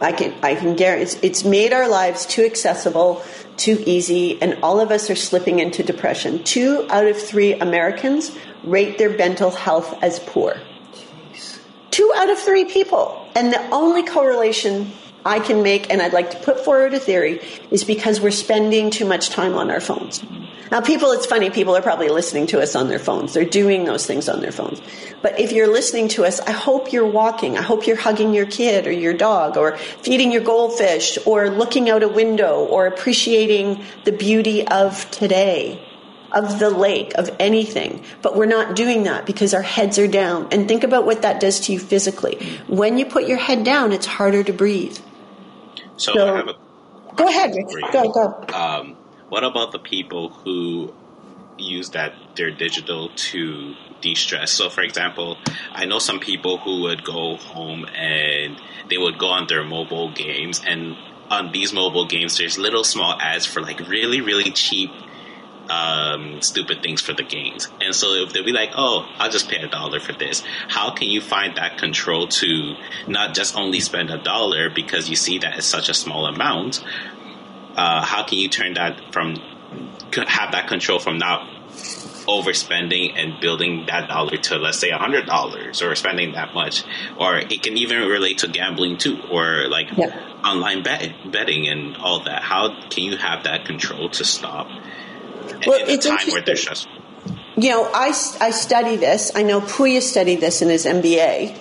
I 0.00 0.12
can 0.12 0.34
I 0.42 0.56
can 0.56 0.74
guarantee 0.74 1.02
it's, 1.02 1.14
it's 1.22 1.44
made 1.44 1.72
our 1.72 1.88
lives 1.88 2.26
too 2.26 2.42
accessible, 2.44 3.22
too 3.62 3.82
easy, 3.86 4.42
and 4.42 4.58
all 4.62 4.80
of 4.80 4.90
us 4.90 5.08
are 5.08 5.14
slipping 5.14 5.60
into 5.60 5.84
depression. 5.84 6.42
Two 6.42 6.84
out 6.90 7.06
of 7.06 7.16
three 7.16 7.54
Americans 7.54 8.36
rate 8.64 8.98
their 8.98 9.16
mental 9.16 9.50
health 9.50 9.96
as 10.02 10.18
poor. 10.18 10.60
Jeez. 10.92 11.60
Two 11.92 12.12
out 12.16 12.28
of 12.28 12.38
three 12.38 12.64
people, 12.64 13.24
and 13.36 13.52
the 13.52 13.62
only 13.70 14.02
correlation 14.02 14.90
I 15.24 15.40
can 15.40 15.62
make, 15.62 15.90
and 15.90 16.02
I'd 16.02 16.12
like 16.12 16.32
to 16.32 16.38
put 16.38 16.64
forward 16.64 16.94
a 16.94 17.00
theory, 17.00 17.40
is 17.70 17.84
because 17.84 18.20
we're 18.20 18.30
spending 18.30 18.90
too 18.90 19.04
much 19.04 19.30
time 19.30 19.54
on 19.54 19.70
our 19.70 19.80
phones. 19.80 20.22
Now, 20.72 20.80
people, 20.80 21.12
it's 21.12 21.26
funny, 21.26 21.50
people 21.50 21.76
are 21.76 21.82
probably 21.82 22.08
listening 22.08 22.46
to 22.48 22.60
us 22.60 22.74
on 22.74 22.88
their 22.88 22.98
phones. 22.98 23.34
They're 23.34 23.44
doing 23.44 23.84
those 23.84 24.06
things 24.06 24.28
on 24.28 24.40
their 24.40 24.52
phones. 24.52 24.80
But 25.20 25.38
if 25.38 25.52
you're 25.52 25.70
listening 25.70 26.08
to 26.08 26.24
us, 26.24 26.40
I 26.40 26.52
hope 26.52 26.92
you're 26.92 27.06
walking. 27.06 27.58
I 27.58 27.62
hope 27.62 27.86
you're 27.86 27.94
hugging 27.94 28.32
your 28.32 28.46
kid 28.46 28.86
or 28.86 28.92
your 28.92 29.12
dog 29.12 29.58
or 29.58 29.76
feeding 29.76 30.32
your 30.32 30.40
goldfish 30.40 31.18
or 31.26 31.50
looking 31.50 31.90
out 31.90 32.02
a 32.02 32.08
window 32.08 32.64
or 32.64 32.86
appreciating 32.86 33.84
the 34.04 34.12
beauty 34.12 34.66
of 34.66 35.10
today 35.10 35.86
of 36.32 36.58
the 36.58 36.70
lake, 36.70 37.12
of 37.16 37.30
anything. 37.38 38.02
But 38.22 38.34
we're 38.34 38.46
not 38.46 38.74
doing 38.74 39.02
that 39.02 39.26
because 39.26 39.52
our 39.52 39.60
heads 39.62 39.98
are 39.98 40.08
down. 40.08 40.48
And 40.50 40.66
think 40.66 40.82
about 40.82 41.04
what 41.04 41.20
that 41.22 41.40
does 41.40 41.60
to 41.60 41.72
you 41.74 41.78
physically. 41.78 42.36
When 42.68 42.96
you 42.96 43.04
put 43.04 43.28
your 43.28 43.36
head 43.36 43.64
down, 43.64 43.92
it's 43.92 44.06
harder 44.06 44.42
to 44.42 44.52
breathe. 44.54 44.98
So, 46.02 46.14
so 46.14 46.34
I 46.34 46.36
have 46.36 46.48
a 46.48 46.54
go 47.14 47.28
ahead. 47.28 47.54
Go 47.92 48.10
go. 48.10 48.44
Um, 48.52 48.96
what 49.28 49.44
about 49.44 49.70
the 49.70 49.78
people 49.78 50.30
who 50.44 50.92
use 51.58 51.90
that 51.90 52.12
their 52.34 52.50
digital 52.50 53.10
to 53.30 53.74
de-stress? 54.00 54.50
So, 54.50 54.68
for 54.68 54.82
example, 54.82 55.38
I 55.70 55.84
know 55.84 56.00
some 56.00 56.18
people 56.18 56.58
who 56.58 56.82
would 56.82 57.04
go 57.04 57.36
home 57.36 57.86
and 57.94 58.60
they 58.90 58.98
would 58.98 59.16
go 59.16 59.28
on 59.28 59.46
their 59.46 59.62
mobile 59.62 60.10
games, 60.12 60.60
and 60.66 60.96
on 61.30 61.52
these 61.52 61.72
mobile 61.72 62.06
games, 62.06 62.36
there's 62.36 62.58
little 62.58 62.82
small 62.82 63.14
ads 63.20 63.46
for 63.46 63.62
like 63.62 63.78
really, 63.88 64.20
really 64.20 64.50
cheap 64.50 64.90
um, 65.68 66.40
stupid 66.42 66.82
things 66.82 67.00
for 67.00 67.12
the 67.12 67.22
games. 67.22 67.68
And 67.80 67.94
so 67.94 68.14
if 68.14 68.32
they'll 68.32 68.44
be 68.44 68.52
like, 68.52 68.70
oh, 68.76 69.06
I'll 69.18 69.30
just 69.30 69.48
pay 69.48 69.58
a 69.58 69.68
dollar 69.68 70.00
for 70.00 70.12
this, 70.12 70.42
how 70.68 70.92
can 70.92 71.08
you 71.08 71.20
find 71.20 71.56
that 71.56 71.78
control 71.78 72.28
to 72.28 72.74
not 73.06 73.34
just 73.34 73.56
only 73.56 73.80
spend 73.80 74.10
a 74.10 74.18
dollar 74.18 74.70
because 74.70 75.08
you 75.08 75.16
see 75.16 75.38
that 75.38 75.58
it's 75.58 75.66
such 75.66 75.88
a 75.88 75.94
small 75.94 76.26
amount, 76.26 76.84
uh, 77.76 78.04
how 78.04 78.24
can 78.24 78.38
you 78.38 78.48
turn 78.48 78.74
that 78.74 79.12
from 79.12 79.36
have 80.14 80.52
that 80.52 80.68
control 80.68 80.98
from 80.98 81.16
not 81.16 81.48
overspending 82.26 83.12
and 83.16 83.40
building 83.40 83.86
that 83.86 84.08
dollar 84.08 84.36
to 84.36 84.56
let's 84.56 84.78
say 84.78 84.90
a 84.90 84.98
hundred 84.98 85.26
dollars 85.26 85.82
or 85.82 85.94
spending 85.94 86.32
that 86.32 86.54
much 86.54 86.84
or 87.18 87.36
it 87.36 87.62
can 87.62 87.76
even 87.76 88.06
relate 88.06 88.38
to 88.38 88.48
gambling 88.48 88.96
too 88.96 89.18
or 89.30 89.68
like 89.68 89.88
yep. 89.96 90.12
online 90.44 90.82
bet- 90.82 91.32
betting 91.32 91.66
and 91.66 91.96
all 91.96 92.22
that 92.24 92.42
how 92.42 92.68
can 92.90 93.04
you 93.04 93.16
have 93.16 93.44
that 93.44 93.64
control 93.64 94.08
to 94.08 94.24
stop 94.24 94.68
well, 95.66 95.82
in 95.82 95.88
a 95.88 95.92
it's 95.92 96.06
time 96.06 96.28
where 96.30 96.42
they're 96.42 96.56
stressful 96.56 96.92
you 97.56 97.70
know 97.70 97.84
I, 97.92 98.08
I 98.40 98.50
study 98.50 98.96
this 98.96 99.32
i 99.34 99.42
know 99.42 99.60
puya 99.60 100.00
studied 100.00 100.40
this 100.40 100.62
in 100.62 100.68
his 100.68 100.86
mba 100.86 101.56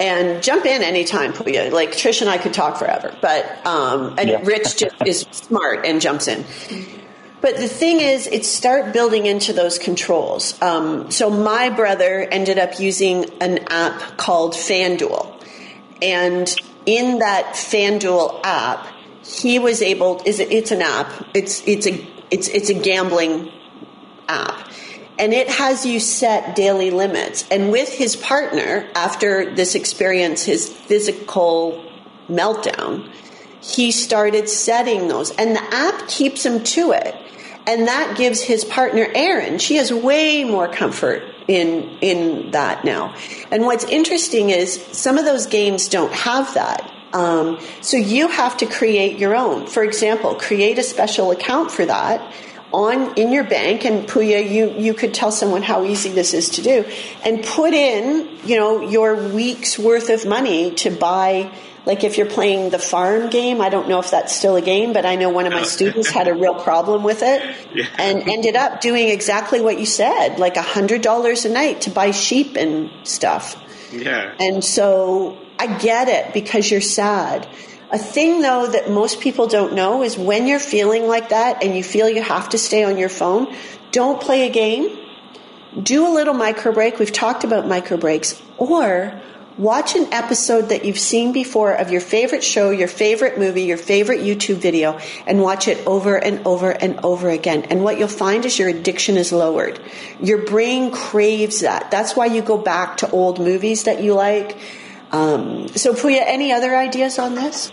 and 0.00 0.42
jump 0.42 0.64
in 0.64 0.82
anytime, 0.82 1.34
Puya. 1.34 1.70
Like 1.70 1.92
Trish 1.92 2.22
and 2.22 2.30
I 2.30 2.38
could 2.38 2.54
talk 2.54 2.78
forever, 2.78 3.14
but 3.20 3.66
um, 3.66 4.14
and 4.18 4.30
yeah. 4.30 4.40
Rich 4.42 4.78
just 4.78 4.96
is 5.06 5.26
smart 5.30 5.84
and 5.84 6.00
jumps 6.00 6.26
in. 6.26 6.44
But 7.42 7.56
the 7.56 7.68
thing 7.68 8.00
is, 8.00 8.26
it's 8.26 8.48
start 8.48 8.92
building 8.92 9.26
into 9.26 9.52
those 9.52 9.78
controls. 9.78 10.60
Um, 10.60 11.10
so 11.10 11.30
my 11.30 11.70
brother 11.70 12.26
ended 12.30 12.58
up 12.58 12.80
using 12.80 13.26
an 13.40 13.58
app 13.68 14.16
called 14.16 14.54
FanDuel, 14.54 15.34
and 16.02 16.54
in 16.86 17.18
that 17.18 17.54
FanDuel 17.54 18.40
app, 18.42 18.86
he 19.22 19.58
was 19.58 19.82
able. 19.82 20.22
Is 20.24 20.40
it, 20.40 20.50
it's 20.50 20.70
an 20.70 20.80
app. 20.80 21.12
It's 21.34 21.62
it's 21.66 21.86
a 21.86 22.06
it's 22.30 22.48
it's 22.48 22.70
a 22.70 22.74
gambling 22.74 23.50
app 24.28 24.70
and 25.20 25.34
it 25.34 25.50
has 25.50 25.84
you 25.84 26.00
set 26.00 26.56
daily 26.56 26.90
limits. 26.90 27.44
And 27.50 27.70
with 27.70 27.92
his 27.92 28.16
partner, 28.16 28.88
after 28.94 29.54
this 29.54 29.74
experience, 29.74 30.42
his 30.44 30.66
physical 30.66 31.84
meltdown, 32.26 33.06
he 33.60 33.92
started 33.92 34.48
setting 34.48 35.08
those. 35.08 35.30
And 35.32 35.54
the 35.54 35.62
app 35.62 36.08
keeps 36.08 36.46
him 36.46 36.64
to 36.64 36.92
it. 36.92 37.14
And 37.66 37.86
that 37.86 38.16
gives 38.16 38.40
his 38.40 38.64
partner, 38.64 39.08
Erin, 39.14 39.58
she 39.58 39.76
has 39.76 39.92
way 39.92 40.44
more 40.44 40.72
comfort 40.72 41.22
in, 41.46 41.98
in 42.00 42.52
that 42.52 42.86
now. 42.86 43.14
And 43.50 43.66
what's 43.66 43.84
interesting 43.84 44.48
is 44.48 44.82
some 44.92 45.18
of 45.18 45.26
those 45.26 45.46
games 45.46 45.88
don't 45.88 46.14
have 46.14 46.54
that. 46.54 46.90
Um, 47.12 47.58
so 47.80 47.96
you 47.96 48.28
have 48.28 48.56
to 48.58 48.66
create 48.66 49.18
your 49.18 49.34
own. 49.34 49.66
For 49.66 49.82
example, 49.82 50.34
create 50.36 50.78
a 50.78 50.82
special 50.82 51.30
account 51.32 51.70
for 51.70 51.84
that 51.86 52.32
on 52.72 53.14
in 53.14 53.32
your 53.32 53.44
bank 53.44 53.84
and 53.84 54.06
Puya 54.06 54.48
you 54.48 54.72
you 54.78 54.94
could 54.94 55.12
tell 55.12 55.32
someone 55.32 55.62
how 55.62 55.84
easy 55.84 56.10
this 56.10 56.34
is 56.34 56.50
to 56.50 56.62
do 56.62 56.84
and 57.24 57.44
put 57.44 57.74
in 57.74 58.28
you 58.44 58.56
know 58.56 58.80
your 58.88 59.16
week's 59.30 59.78
worth 59.78 60.08
of 60.08 60.24
money 60.24 60.72
to 60.76 60.90
buy 60.90 61.50
like 61.84 62.04
if 62.04 62.16
you're 62.16 62.28
playing 62.28 62.70
the 62.70 62.78
farm 62.78 63.28
game 63.28 63.60
I 63.60 63.70
don't 63.70 63.88
know 63.88 63.98
if 63.98 64.10
that's 64.10 64.34
still 64.34 64.54
a 64.54 64.62
game 64.62 64.92
but 64.92 65.04
I 65.04 65.16
know 65.16 65.30
one 65.30 65.46
of 65.46 65.52
my 65.52 65.64
students 65.64 66.10
had 66.10 66.28
a 66.28 66.34
real 66.34 66.54
problem 66.54 67.02
with 67.02 67.22
it 67.22 67.42
yeah. 67.74 67.86
and 67.98 68.28
ended 68.28 68.54
up 68.54 68.80
doing 68.80 69.08
exactly 69.08 69.60
what 69.60 69.80
you 69.80 69.86
said 69.86 70.38
like 70.38 70.56
a 70.56 70.62
hundred 70.62 71.02
dollars 71.02 71.44
a 71.44 71.50
night 71.50 71.82
to 71.82 71.90
buy 71.90 72.12
sheep 72.12 72.56
and 72.56 72.90
stuff 73.02 73.60
yeah 73.92 74.32
and 74.38 74.62
so 74.62 75.36
I 75.60 75.78
get 75.78 76.08
it 76.08 76.32
because 76.32 76.70
you're 76.70 76.80
sad 76.80 77.46
a 77.90 77.98
thing 77.98 78.40
though 78.40 78.68
that 78.68 78.90
most 78.90 79.20
people 79.20 79.46
don't 79.46 79.74
know 79.74 80.02
is 80.02 80.16
when 80.16 80.46
you're 80.46 80.60
feeling 80.60 81.08
like 81.08 81.30
that 81.30 81.62
and 81.62 81.76
you 81.76 81.82
feel 81.82 82.08
you 82.08 82.22
have 82.22 82.50
to 82.50 82.58
stay 82.58 82.84
on 82.84 82.96
your 82.96 83.08
phone, 83.08 83.52
don't 83.90 84.20
play 84.20 84.46
a 84.46 84.50
game. 84.50 84.96
Do 85.80 86.06
a 86.06 86.12
little 86.12 86.34
micro 86.34 86.72
break. 86.72 86.98
We've 86.98 87.12
talked 87.12 87.44
about 87.44 87.66
micro 87.66 87.96
breaks 87.96 88.40
or 88.58 89.20
watch 89.58 89.94
an 89.94 90.12
episode 90.12 90.68
that 90.70 90.84
you've 90.84 90.98
seen 90.98 91.32
before 91.32 91.72
of 91.72 91.90
your 91.90 92.00
favorite 92.00 92.42
show, 92.42 92.70
your 92.70 92.88
favorite 92.88 93.38
movie, 93.38 93.64
your 93.64 93.76
favorite 93.76 94.20
YouTube 94.20 94.56
video 94.56 94.98
and 95.26 95.40
watch 95.42 95.66
it 95.68 95.84
over 95.86 96.16
and 96.16 96.46
over 96.46 96.70
and 96.70 97.00
over 97.04 97.28
again. 97.28 97.64
And 97.64 97.82
what 97.82 97.98
you'll 97.98 98.08
find 98.08 98.44
is 98.44 98.58
your 98.58 98.68
addiction 98.68 99.16
is 99.16 99.32
lowered. 99.32 99.80
Your 100.20 100.44
brain 100.44 100.92
craves 100.92 101.60
that. 101.60 101.90
That's 101.90 102.14
why 102.14 102.26
you 102.26 102.40
go 102.40 102.56
back 102.56 102.98
to 102.98 103.10
old 103.10 103.40
movies 103.40 103.84
that 103.84 104.02
you 104.02 104.14
like. 104.14 104.56
Um, 105.12 105.68
so, 105.68 105.92
Puya, 105.92 106.22
any 106.24 106.52
other 106.52 106.76
ideas 106.76 107.18
on 107.18 107.34
this? 107.34 107.72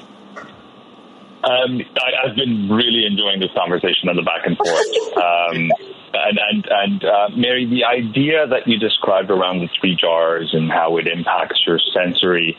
Um, 1.44 1.82
I, 1.96 2.28
have 2.28 2.36
been 2.36 2.68
really 2.70 3.06
enjoying 3.06 3.40
this 3.40 3.52
conversation 3.56 4.10
and 4.10 4.18
the 4.18 4.24
back 4.24 4.46
and 4.46 4.58
forth. 4.58 4.88
Um, 5.18 5.72
and 6.14 6.40
and, 6.40 6.68
and 6.70 7.04
uh, 7.04 7.30
Mary, 7.36 7.66
the 7.66 7.84
idea 7.84 8.48
that 8.48 8.68
you 8.68 8.78
described 8.78 9.30
around 9.32 9.60
the 9.60 9.70
three 9.80 9.96
jars 9.96 10.52
and 10.54 10.72
how 10.72 10.98
it 10.98 11.08
impacts 11.08 11.62
your 11.66 11.80
sensory 11.94 12.58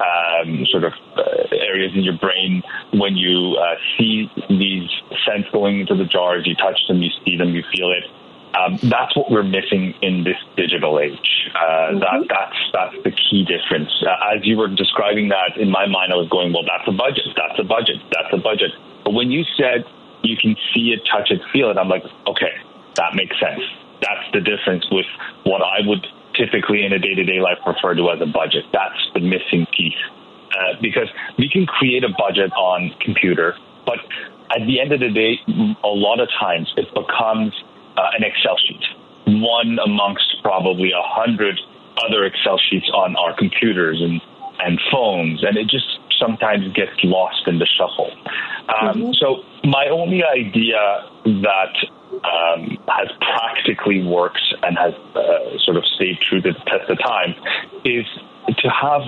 um, 0.00 0.64
sort 0.66 0.84
of 0.84 0.92
uh, 1.16 1.22
areas 1.52 1.92
in 1.94 2.02
your 2.02 2.16
brain 2.18 2.62
when 2.92 3.16
you 3.16 3.56
uh, 3.56 3.76
see 3.96 4.30
these 4.48 4.88
cents 5.26 5.48
going 5.52 5.80
into 5.80 5.94
the 5.94 6.04
jars, 6.04 6.46
you 6.46 6.54
touch 6.54 6.80
them, 6.88 7.02
you 7.02 7.10
see 7.24 7.36
them, 7.36 7.54
you 7.54 7.62
feel 7.72 7.90
it. 7.90 8.04
Um, 8.50 8.78
that's 8.82 9.14
what 9.14 9.30
we're 9.30 9.46
missing 9.46 9.94
in 10.02 10.24
this 10.24 10.36
digital 10.56 10.98
age. 10.98 11.50
Uh, 11.54 11.94
mm-hmm. 11.94 11.98
That 12.00 12.26
that's 12.28 12.60
that's 12.72 12.96
the 13.04 13.12
key 13.12 13.46
difference. 13.46 13.90
Uh, 14.02 14.34
as 14.34 14.44
you 14.44 14.56
were 14.56 14.68
describing 14.68 15.28
that, 15.28 15.56
in 15.56 15.70
my 15.70 15.86
mind, 15.86 16.12
I 16.12 16.16
was 16.16 16.28
going, 16.28 16.52
"Well, 16.52 16.66
that's 16.66 16.86
a 16.88 16.92
budget. 16.92 17.30
That's 17.36 17.58
a 17.58 17.64
budget. 17.64 18.02
That's 18.10 18.32
a 18.32 18.38
budget." 18.38 18.72
But 19.04 19.14
when 19.14 19.30
you 19.30 19.44
said 19.56 19.84
you 20.22 20.36
can 20.36 20.56
see 20.74 20.90
it, 20.90 21.06
touch 21.06 21.30
it, 21.30 21.40
feel 21.52 21.70
it, 21.70 21.78
I'm 21.78 21.88
like, 21.88 22.02
"Okay, 22.26 22.52
that 22.96 23.14
makes 23.14 23.38
sense." 23.38 23.62
That's 24.02 24.26
the 24.32 24.40
difference 24.40 24.84
with 24.90 25.06
what 25.44 25.62
I 25.62 25.86
would 25.86 26.06
typically 26.34 26.84
in 26.84 26.92
a 26.92 26.98
day-to-day 26.98 27.40
life 27.40 27.58
refer 27.66 27.94
to 27.94 28.10
as 28.10 28.20
a 28.20 28.26
budget. 28.26 28.64
That's 28.72 28.98
the 29.14 29.20
missing 29.20 29.66
piece. 29.76 30.00
Uh, 30.50 30.74
because 30.82 31.08
we 31.38 31.48
can 31.48 31.66
create 31.66 32.02
a 32.02 32.08
budget 32.18 32.50
on 32.54 32.90
computer, 33.00 33.54
but 33.86 33.98
at 34.50 34.66
the 34.66 34.80
end 34.80 34.90
of 34.92 34.98
the 34.98 35.10
day, 35.10 35.38
a 35.84 35.88
lot 35.94 36.18
of 36.18 36.28
times 36.40 36.72
it 36.76 36.88
becomes 36.92 37.54
uh, 38.00 38.16
an 38.16 38.24
Excel 38.24 38.56
sheet, 38.66 38.84
one 39.26 39.78
amongst 39.84 40.36
probably 40.42 40.90
a 40.92 41.04
hundred 41.04 41.60
other 42.04 42.24
Excel 42.24 42.58
sheets 42.70 42.88
on 42.94 43.16
our 43.16 43.36
computers 43.36 44.00
and, 44.00 44.20
and 44.60 44.80
phones, 44.90 45.44
and 45.44 45.56
it 45.56 45.68
just 45.68 45.98
sometimes 46.18 46.72
gets 46.72 46.92
lost 47.04 47.46
in 47.46 47.58
the 47.58 47.66
shuffle. 47.66 48.10
Um, 48.68 49.02
mm-hmm. 49.02 49.12
So 49.20 49.44
my 49.64 49.86
only 49.88 50.22
idea 50.24 50.80
that 51.24 51.74
um, 52.12 52.78
has 52.88 53.08
practically 53.20 54.02
worked 54.02 54.42
and 54.62 54.76
has 54.78 54.94
uh, 55.14 55.58
sort 55.64 55.76
of 55.76 55.84
stayed 55.96 56.18
true 56.20 56.40
to 56.40 56.52
the 56.52 56.58
test 56.70 56.90
of 56.90 56.98
time 56.98 57.34
is 57.84 58.06
to 58.58 58.68
have 58.68 59.02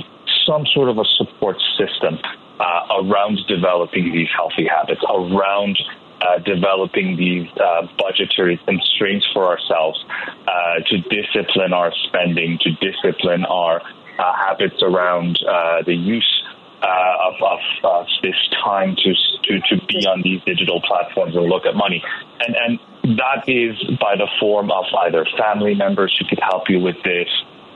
some 0.46 0.66
sort 0.66 0.88
of 0.88 0.98
a 0.98 1.04
support 1.16 1.56
system 1.78 2.18
uh, 2.60 3.02
around 3.02 3.40
developing 3.48 4.12
these 4.12 4.28
healthy 4.34 4.66
habits, 4.66 5.02
around 5.08 5.78
uh, 6.22 6.38
developing 6.38 7.16
these 7.16 7.48
uh, 7.58 7.86
budgetary 7.98 8.60
constraints 8.64 9.26
for 9.32 9.46
ourselves 9.46 10.04
uh, 10.46 10.80
to 10.86 10.98
discipline 11.10 11.72
our 11.72 11.92
spending, 12.06 12.58
to 12.60 12.70
discipline 12.80 13.44
our 13.44 13.80
uh, 14.18 14.32
habits 14.36 14.82
around 14.82 15.38
uh, 15.48 15.82
the 15.84 15.94
use 15.94 16.44
of, 16.82 17.58
of, 17.84 18.06
this 18.22 18.34
time 18.64 18.96
to, 18.96 19.14
to, 19.44 19.60
to 19.68 19.86
be 19.86 20.06
on 20.06 20.20
these 20.22 20.40
digital 20.44 20.80
platforms 20.82 21.34
and 21.36 21.46
look 21.46 21.64
at 21.64 21.74
money. 21.74 22.02
And, 22.40 22.56
and 22.56 23.18
that 23.18 23.48
is 23.48 23.78
by 23.98 24.16
the 24.16 24.28
form 24.40 24.70
of 24.70 24.84
either 25.06 25.26
family 25.38 25.74
members 25.74 26.14
who 26.18 26.26
could 26.26 26.40
help 26.42 26.68
you 26.68 26.80
with 26.80 26.96
this, 27.04 27.28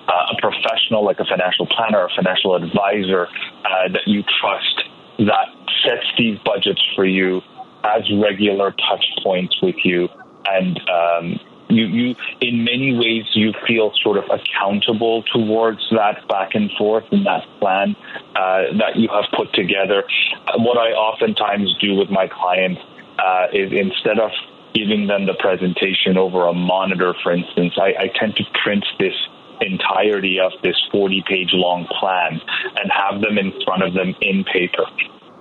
uh, 0.08 0.34
a 0.34 0.40
professional 0.40 1.04
like 1.04 1.18
a 1.18 1.24
financial 1.24 1.66
planner 1.66 2.00
or 2.00 2.10
financial 2.14 2.54
advisor 2.54 3.26
uh, 3.64 3.88
that 3.92 4.06
you 4.06 4.22
trust 4.40 4.84
that 5.18 5.48
sets 5.84 6.06
these 6.18 6.38
budgets 6.44 6.82
for 6.94 7.04
you, 7.04 7.42
has 7.86 8.02
regular 8.20 8.72
touch 8.72 9.04
points 9.22 9.60
with 9.62 9.76
you, 9.84 10.08
and 10.46 10.80
um, 10.88 11.40
you, 11.68 11.86
you, 11.86 12.14
in 12.40 12.64
many 12.64 12.96
ways, 12.96 13.24
you 13.34 13.52
feel 13.66 13.92
sort 14.02 14.18
of 14.18 14.24
accountable 14.30 15.22
towards 15.24 15.80
that 15.90 16.26
back 16.28 16.54
and 16.54 16.70
forth 16.78 17.04
and 17.10 17.26
that 17.26 17.44
plan 17.58 17.96
uh, 18.36 18.76
that 18.78 18.96
you 18.96 19.08
have 19.08 19.24
put 19.36 19.52
together. 19.52 20.04
What 20.58 20.78
I 20.78 20.92
oftentimes 20.92 21.76
do 21.80 21.94
with 21.94 22.10
my 22.10 22.28
clients 22.28 22.80
uh, 23.18 23.46
is 23.52 23.72
instead 23.72 24.18
of 24.18 24.30
giving 24.74 25.06
them 25.06 25.26
the 25.26 25.34
presentation 25.34 26.16
over 26.16 26.46
a 26.46 26.52
monitor, 26.52 27.14
for 27.22 27.32
instance, 27.32 27.74
I, 27.76 27.94
I 27.98 28.10
tend 28.14 28.36
to 28.36 28.44
print 28.62 28.84
this 29.00 29.14
entirety 29.60 30.38
of 30.38 30.52
this 30.62 30.76
40 30.92 31.24
page 31.26 31.50
long 31.52 31.86
plan 31.86 32.40
and 32.76 32.92
have 32.92 33.22
them 33.22 33.38
in 33.38 33.52
front 33.64 33.82
of 33.82 33.94
them 33.94 34.14
in 34.20 34.44
paper 34.44 34.84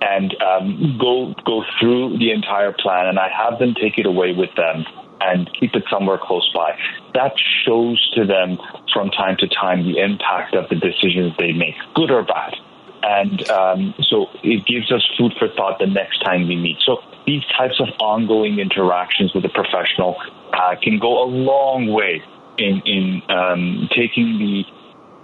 and 0.00 0.34
um, 0.42 0.98
go 0.98 1.34
go 1.44 1.64
through 1.80 2.18
the 2.18 2.30
entire 2.30 2.72
plan 2.72 3.06
and 3.06 3.18
I 3.18 3.28
have 3.28 3.58
them 3.58 3.74
take 3.74 3.98
it 3.98 4.06
away 4.06 4.32
with 4.32 4.54
them 4.54 4.84
and 5.20 5.50
keep 5.58 5.74
it 5.74 5.84
somewhere 5.90 6.18
close 6.20 6.50
by. 6.54 6.78
That 7.14 7.32
shows 7.64 8.10
to 8.14 8.26
them 8.26 8.58
from 8.92 9.10
time 9.10 9.36
to 9.38 9.48
time 9.48 9.84
the 9.84 9.98
impact 9.98 10.54
of 10.54 10.68
the 10.68 10.76
decisions 10.76 11.32
they 11.38 11.52
make, 11.52 11.74
good 11.94 12.10
or 12.10 12.22
bad. 12.22 12.54
And 13.02 13.48
um, 13.50 13.94
so 14.00 14.26
it 14.42 14.66
gives 14.66 14.90
us 14.90 15.08
food 15.16 15.32
for 15.38 15.48
thought 15.48 15.78
the 15.78 15.86
next 15.86 16.18
time 16.24 16.48
we 16.48 16.56
meet. 16.56 16.78
So 16.84 16.98
these 17.26 17.42
types 17.56 17.80
of 17.80 17.88
ongoing 18.00 18.58
interactions 18.58 19.32
with 19.32 19.44
a 19.44 19.48
professional 19.48 20.16
uh, 20.52 20.74
can 20.82 20.98
go 20.98 21.24
a 21.24 21.28
long 21.28 21.86
way 21.88 22.22
in, 22.58 22.82
in 22.84 23.22
um, 23.28 23.88
taking 23.94 24.38
the 24.38 24.64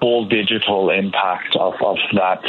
full 0.01 0.27
digital 0.27 0.91
impact 0.91 1.57
of, 1.57 1.75
of 1.83 1.97
that 2.15 2.43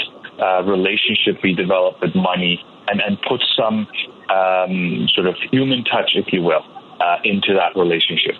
uh, 0.43 0.63
relationship 0.63 1.41
we 1.43 1.53
develop 1.53 2.01
with 2.01 2.13
money 2.15 2.63
and, 2.87 2.99
and 3.01 3.17
put 3.21 3.41
some 3.55 3.87
um, 4.29 5.07
sort 5.13 5.27
of 5.27 5.35
human 5.51 5.83
touch, 5.85 6.11
if 6.15 6.33
you 6.33 6.41
will, 6.41 6.63
uh, 6.99 7.17
into 7.23 7.53
that 7.53 7.79
relationship. 7.79 8.35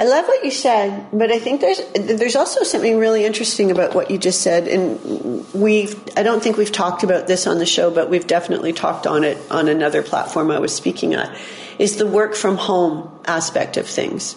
I 0.00 0.04
love 0.04 0.26
what 0.26 0.44
you 0.44 0.50
said, 0.50 1.06
but 1.12 1.30
I 1.30 1.38
think 1.38 1.60
there's 1.60 1.80
there's 1.94 2.34
also 2.34 2.64
something 2.64 2.98
really 2.98 3.24
interesting 3.24 3.70
about 3.70 3.94
what 3.94 4.10
you 4.10 4.18
just 4.18 4.40
said, 4.40 4.66
and 4.66 5.46
we've 5.54 5.94
I 6.16 6.24
don't 6.24 6.42
think 6.42 6.56
we've 6.56 6.72
talked 6.72 7.04
about 7.04 7.28
this 7.28 7.46
on 7.46 7.58
the 7.58 7.66
show, 7.66 7.88
but 7.88 8.10
we've 8.10 8.26
definitely 8.26 8.72
talked 8.72 9.06
on 9.06 9.22
it 9.22 9.38
on 9.48 9.68
another 9.68 10.02
platform 10.02 10.50
I 10.50 10.58
was 10.58 10.74
speaking 10.74 11.14
at, 11.14 11.32
is 11.78 11.98
the 11.98 12.06
work 12.06 12.34
from 12.34 12.56
home 12.56 13.12
aspect 13.26 13.76
of 13.76 13.86
things. 13.86 14.34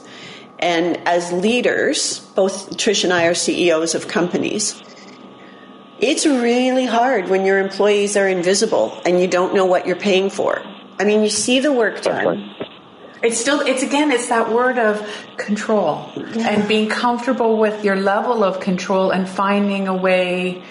And 0.60 0.98
as 1.08 1.32
leaders, 1.32 2.20
both 2.36 2.78
Trish 2.78 3.04
and 3.04 3.12
I 3.12 3.26
are 3.26 3.34
CEOs 3.34 3.96
of 3.96 4.08
companies. 4.08 4.80
It's 6.00 6.26
really 6.26 6.86
hard 6.86 7.30
when 7.30 7.46
your 7.46 7.60
employees 7.60 8.18
are 8.18 8.28
invisible 8.28 9.02
and 9.06 9.20
you 9.20 9.28
don't 9.28 9.54
know 9.54 9.66
what 9.66 9.88
you're 9.88 9.96
paying 9.96 10.30
for. 10.30 10.62
I 11.00 11.06
mean, 11.06 11.24
you 11.24 11.30
see 11.30 11.60
the 11.60 11.72
work 11.72 12.02
done. 12.02 12.54
It's 13.24 13.38
still, 13.38 13.62
it's 13.62 13.82
again, 13.82 14.12
it's 14.12 14.28
that 14.30 14.52
word 14.52 14.78
of 14.78 15.02
control 15.38 16.12
yeah. 16.16 16.50
and 16.50 16.68
being 16.68 16.90
comfortable 16.90 17.58
with 17.58 17.84
your 17.84 17.96
level 17.96 18.44
of 18.44 18.60
control 18.60 19.12
and 19.12 19.28
finding 19.28 19.88
a 19.88 19.96
way 19.96 20.64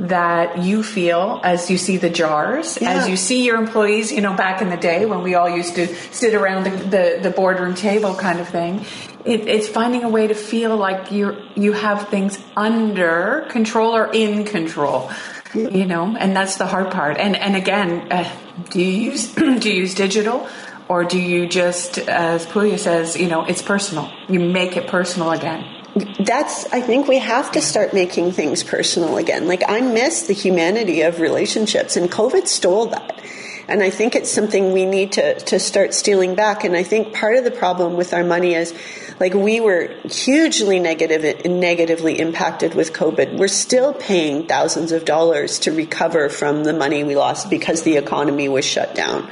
that 0.00 0.58
you 0.58 0.82
feel 0.82 1.40
as 1.44 1.70
you 1.70 1.76
see 1.76 1.98
the 1.98 2.08
jars, 2.08 2.78
yeah. 2.80 2.92
as 2.92 3.08
you 3.08 3.16
see 3.16 3.44
your 3.44 3.56
employees, 3.56 4.10
you 4.10 4.22
know, 4.22 4.34
back 4.34 4.62
in 4.62 4.70
the 4.70 4.76
day 4.76 5.04
when 5.04 5.22
we 5.22 5.34
all 5.34 5.48
used 5.48 5.74
to 5.74 5.86
sit 6.12 6.34
around 6.34 6.64
the, 6.64 6.70
the, 6.70 7.18
the 7.22 7.30
boardroom 7.30 7.74
table 7.74 8.14
kind 8.14 8.40
of 8.40 8.48
thing. 8.48 8.84
It, 9.24 9.46
it's 9.46 9.68
finding 9.68 10.02
a 10.02 10.08
way 10.08 10.26
to 10.26 10.34
feel 10.34 10.74
like 10.76 11.12
you 11.12 11.36
you 11.54 11.72
have 11.72 12.08
things 12.08 12.38
under 12.56 13.46
control 13.50 13.94
or 13.94 14.10
in 14.10 14.46
control 14.46 15.10
you 15.54 15.84
know 15.84 16.16
and 16.16 16.34
that's 16.34 16.56
the 16.56 16.66
hard 16.66 16.90
part 16.90 17.18
and 17.18 17.36
and 17.36 17.54
again 17.54 18.10
uh, 18.10 18.32
do 18.70 18.80
you 18.80 19.10
use 19.10 19.34
do 19.34 19.68
you 19.68 19.80
use 19.80 19.94
digital 19.94 20.48
or 20.88 21.04
do 21.04 21.18
you 21.18 21.46
just 21.46 21.98
as 21.98 22.46
Puya 22.46 22.78
says 22.78 23.14
you 23.18 23.28
know 23.28 23.44
it's 23.44 23.60
personal 23.60 24.10
you 24.26 24.40
make 24.40 24.78
it 24.78 24.86
personal 24.86 25.32
again 25.32 25.79
that's 26.20 26.66
i 26.72 26.80
think 26.80 27.08
we 27.08 27.18
have 27.18 27.50
to 27.50 27.60
start 27.60 27.92
making 27.92 28.32
things 28.32 28.62
personal 28.62 29.16
again 29.16 29.46
like 29.46 29.62
i 29.68 29.80
miss 29.80 30.26
the 30.26 30.32
humanity 30.32 31.02
of 31.02 31.20
relationships 31.20 31.96
and 31.96 32.10
covid 32.10 32.46
stole 32.46 32.86
that 32.86 33.20
and 33.68 33.82
i 33.82 33.90
think 33.90 34.14
it's 34.14 34.30
something 34.30 34.72
we 34.72 34.86
need 34.86 35.12
to 35.12 35.38
to 35.40 35.58
start 35.58 35.92
stealing 35.92 36.34
back 36.34 36.64
and 36.64 36.76
i 36.76 36.82
think 36.82 37.12
part 37.12 37.36
of 37.36 37.44
the 37.44 37.50
problem 37.50 37.96
with 37.96 38.14
our 38.14 38.24
money 38.24 38.54
is 38.54 38.72
like 39.20 39.34
we 39.34 39.60
were 39.60 39.94
hugely 40.04 40.80
negative, 40.80 41.44
negatively 41.44 42.18
impacted 42.18 42.74
with 42.74 42.94
COVID. 42.94 43.36
We're 43.36 43.48
still 43.48 43.92
paying 43.92 44.46
thousands 44.46 44.92
of 44.92 45.04
dollars 45.04 45.58
to 45.60 45.72
recover 45.72 46.30
from 46.30 46.64
the 46.64 46.72
money 46.72 47.04
we 47.04 47.14
lost 47.14 47.50
because 47.50 47.82
the 47.82 47.98
economy 47.98 48.48
was 48.48 48.64
shut 48.64 48.94
down. 48.94 49.30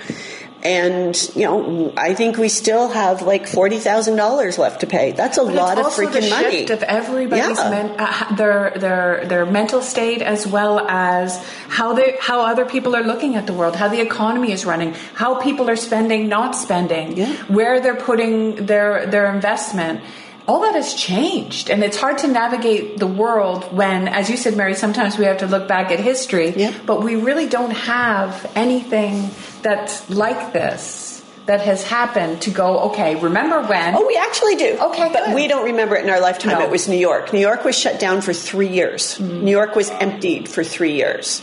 And 0.62 1.16
you 1.36 1.42
know, 1.42 1.92
I 1.96 2.14
think 2.14 2.36
we 2.36 2.48
still 2.48 2.88
have 2.88 3.22
like 3.22 3.46
forty 3.46 3.78
thousand 3.78 4.16
dollars 4.16 4.58
left 4.58 4.80
to 4.80 4.88
pay. 4.88 5.12
That's 5.12 5.38
a 5.38 5.44
but 5.44 5.54
lot 5.54 5.78
of 5.78 5.86
freaking 5.86 6.28
money. 6.30 6.64
Of 6.68 6.82
everybody's 6.82 7.58
yeah. 7.58 7.70
men, 7.70 7.94
uh, 7.96 8.34
their 8.34 8.72
their 8.76 9.24
their 9.26 9.46
mental 9.46 9.82
state, 9.82 10.20
as 10.20 10.48
well 10.48 10.80
as 10.80 11.36
how 11.68 11.92
they 11.92 12.16
how 12.20 12.40
other 12.40 12.64
people 12.64 12.96
are 12.96 13.04
looking 13.04 13.36
at 13.36 13.46
the 13.46 13.52
world, 13.52 13.76
how 13.76 13.86
the 13.86 14.00
economy 14.00 14.50
is 14.50 14.66
running, 14.66 14.94
how 15.14 15.40
people 15.40 15.70
are 15.70 15.76
spending, 15.76 16.28
not 16.28 16.56
spending, 16.56 17.16
yeah. 17.16 17.32
where 17.46 17.80
they're 17.80 17.94
putting 17.94 18.66
their 18.66 19.06
their 19.06 19.32
investment 19.32 20.00
all 20.48 20.62
that 20.62 20.74
has 20.74 20.94
changed 20.94 21.68
and 21.68 21.84
it's 21.84 21.98
hard 21.98 22.16
to 22.16 22.26
navigate 22.26 22.96
the 22.96 23.06
world 23.06 23.70
when 23.70 24.08
as 24.08 24.30
you 24.30 24.36
said 24.36 24.56
mary 24.56 24.74
sometimes 24.74 25.18
we 25.18 25.26
have 25.26 25.36
to 25.36 25.46
look 25.46 25.68
back 25.68 25.90
at 25.92 26.00
history 26.00 26.54
yeah. 26.56 26.74
but 26.86 27.02
we 27.02 27.16
really 27.16 27.46
don't 27.46 27.72
have 27.72 28.50
anything 28.56 29.28
that's 29.62 30.08
like 30.10 30.52
this 30.52 31.18
that 31.46 31.62
has 31.62 31.82
happened 31.82 32.42
to 32.42 32.50
go, 32.50 32.90
okay, 32.90 33.16
remember 33.16 33.62
when? 33.62 33.94
Oh, 33.96 34.06
we 34.06 34.16
actually 34.18 34.56
do. 34.56 34.76
Okay, 34.78 35.10
But 35.10 35.26
good. 35.26 35.34
we 35.34 35.48
don't 35.48 35.64
remember 35.64 35.96
it 35.96 36.04
in 36.04 36.10
our 36.10 36.20
lifetime. 36.20 36.58
No. 36.58 36.64
It 36.64 36.70
was 36.70 36.88
New 36.88 36.98
York. 36.98 37.32
New 37.32 37.40
York 37.40 37.64
was 37.64 37.76
shut 37.76 37.98
down 37.98 38.20
for 38.20 38.34
three 38.34 38.68
years. 38.68 39.18
Mm-hmm. 39.18 39.44
New 39.46 39.50
York 39.50 39.74
was 39.74 39.88
emptied 39.88 40.46
for 40.46 40.62
three 40.62 40.92
years. 40.92 41.40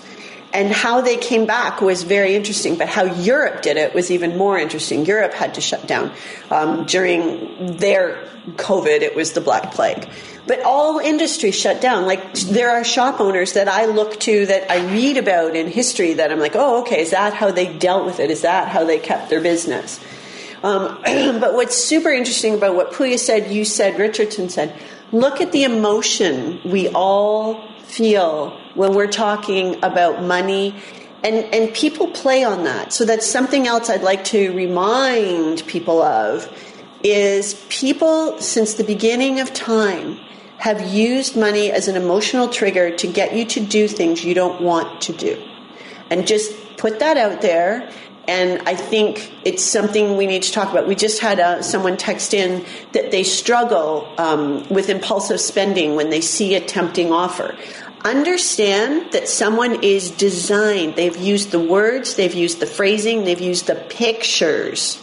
And 0.55 0.71
how 0.71 1.01
they 1.01 1.17
came 1.17 1.45
back 1.45 1.81
was 1.81 2.03
very 2.03 2.33
interesting, 2.33 2.77
but 2.77 2.87
how 2.87 3.03
Europe 3.03 3.61
did 3.61 3.75
it 3.75 3.93
was 3.93 4.09
even 4.09 4.37
more 4.37 4.57
interesting. 4.57 5.05
Europe 5.05 5.33
had 5.33 5.55
to 5.55 5.61
shut 5.61 5.85
down. 5.85 6.13
Um, 6.49 6.85
during 6.85 7.75
their 7.75 8.23
COVID, 8.51 9.01
it 9.01 9.17
was 9.17 9.33
the 9.33 9.41
Black 9.41 9.73
Plague. 9.73 10.07
But 10.47 10.61
all 10.63 10.99
industries 10.99 11.55
shut 11.55 11.81
down. 11.81 12.05
Like 12.05 12.31
there 12.33 12.69
are 12.71 12.85
shop 12.85 13.19
owners 13.19 13.51
that 13.51 13.67
I 13.67 13.87
look 13.87 14.17
to 14.21 14.45
that 14.45 14.71
I 14.71 14.85
read 14.93 15.17
about 15.17 15.57
in 15.57 15.67
history 15.67 16.13
that 16.13 16.31
I'm 16.31 16.39
like, 16.39 16.55
oh, 16.55 16.83
okay, 16.83 17.01
is 17.01 17.11
that 17.11 17.33
how 17.33 17.51
they 17.51 17.77
dealt 17.77 18.05
with 18.05 18.21
it? 18.21 18.31
Is 18.31 18.43
that 18.43 18.69
how 18.69 18.85
they 18.85 18.97
kept 18.97 19.29
their 19.29 19.41
business? 19.41 19.99
Um, 20.63 21.01
but 21.03 21.53
what's 21.53 21.75
super 21.75 22.11
interesting 22.11 22.53
about 22.53 22.75
what 22.75 22.93
Puya 22.93 23.19
said, 23.19 23.51
you 23.51 23.65
said, 23.65 23.99
Richardson 23.99 24.47
said, 24.47 24.73
look 25.11 25.41
at 25.41 25.51
the 25.51 25.65
emotion 25.65 26.61
we 26.63 26.87
all 26.87 27.61
feel 27.95 28.59
when 28.75 28.93
we're 28.93 29.11
talking 29.11 29.75
about 29.83 30.23
money 30.23 30.75
and 31.23 31.37
and 31.53 31.73
people 31.73 32.07
play 32.07 32.43
on 32.43 32.63
that 32.63 32.91
so 32.91 33.05
that's 33.05 33.25
something 33.25 33.67
else 33.67 33.89
i'd 33.89 34.03
like 34.03 34.23
to 34.23 34.53
remind 34.53 35.65
people 35.67 36.01
of 36.01 36.49
is 37.03 37.53
people 37.69 38.39
since 38.41 38.73
the 38.73 38.83
beginning 38.83 39.39
of 39.39 39.53
time 39.53 40.19
have 40.57 40.81
used 40.81 41.37
money 41.37 41.71
as 41.71 41.87
an 41.87 41.95
emotional 41.95 42.49
trigger 42.49 42.89
to 42.95 43.05
get 43.05 43.35
you 43.35 43.45
to 43.45 43.59
do 43.59 43.87
things 43.87 44.23
you 44.23 44.33
don't 44.33 44.61
want 44.61 45.01
to 45.01 45.13
do. 45.13 45.39
And 46.09 46.25
just 46.25 46.51
put 46.77 46.99
that 46.99 47.17
out 47.17 47.41
there. 47.41 47.87
And 48.27 48.67
I 48.67 48.73
think 48.73 49.31
it's 49.43 49.63
something 49.63 50.17
we 50.17 50.25
need 50.25 50.41
to 50.41 50.51
talk 50.51 50.71
about. 50.71 50.87
We 50.87 50.95
just 50.95 51.19
had 51.19 51.39
uh, 51.39 51.61
someone 51.61 51.97
text 51.97 52.33
in 52.33 52.65
that 52.93 53.11
they 53.11 53.21
struggle 53.21 54.11
um, 54.17 54.67
with 54.69 54.89
impulsive 54.89 55.39
spending 55.39 55.95
when 55.95 56.09
they 56.09 56.21
see 56.21 56.55
a 56.55 56.59
tempting 56.59 57.11
offer. 57.11 57.55
Understand 58.05 59.11
that 59.13 59.27
someone 59.27 59.83
is 59.83 60.11
designed, 60.11 60.95
they've 60.95 61.17
used 61.17 61.51
the 61.51 61.59
words, 61.59 62.15
they've 62.15 62.33
used 62.33 62.59
the 62.59 62.67
phrasing, 62.67 63.25
they've 63.25 63.41
used 63.41 63.67
the 63.67 63.75
pictures 63.75 65.01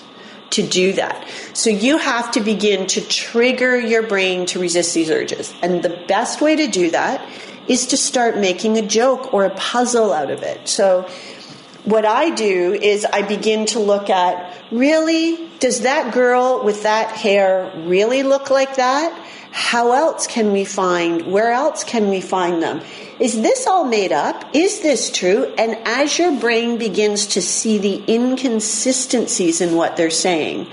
to 0.50 0.62
do 0.62 0.92
that. 0.92 1.26
So 1.54 1.70
you 1.70 1.98
have 1.98 2.30
to 2.32 2.40
begin 2.40 2.86
to 2.88 3.00
trigger 3.00 3.78
your 3.78 4.02
brain 4.02 4.46
to 4.46 4.60
resist 4.60 4.94
these 4.94 5.10
urges. 5.10 5.52
And 5.62 5.82
the 5.82 6.04
best 6.06 6.40
way 6.40 6.56
to 6.56 6.66
do 6.68 6.90
that 6.90 7.26
is 7.66 7.88
to 7.88 7.96
start 7.96 8.36
making 8.36 8.76
a 8.76 8.82
joke 8.82 9.32
or 9.34 9.44
a 9.44 9.54
puzzle 9.54 10.12
out 10.12 10.30
of 10.30 10.42
it. 10.42 10.68
So 10.68 11.08
what 11.84 12.04
I 12.04 12.30
do 12.30 12.74
is 12.74 13.04
I 13.04 13.22
begin 13.22 13.66
to 13.66 13.80
look 13.80 14.10
at 14.10 14.56
really, 14.70 15.48
does 15.58 15.80
that 15.80 16.14
girl 16.14 16.62
with 16.64 16.84
that 16.84 17.10
hair 17.12 17.72
really 17.86 18.22
look 18.22 18.50
like 18.50 18.76
that? 18.76 19.21
How 19.52 19.92
else 19.92 20.26
can 20.26 20.50
we 20.50 20.64
find, 20.64 21.30
where 21.30 21.52
else 21.52 21.84
can 21.84 22.08
we 22.08 22.22
find 22.22 22.62
them? 22.62 22.80
Is 23.20 23.42
this 23.42 23.66
all 23.66 23.84
made 23.84 24.10
up? 24.10 24.44
Is 24.54 24.80
this 24.80 25.10
true? 25.10 25.44
And 25.58 25.76
as 25.86 26.18
your 26.18 26.40
brain 26.40 26.78
begins 26.78 27.26
to 27.28 27.42
see 27.42 27.76
the 27.76 28.02
inconsistencies 28.10 29.60
in 29.60 29.76
what 29.76 29.98
they're 29.98 30.08
saying. 30.08 30.68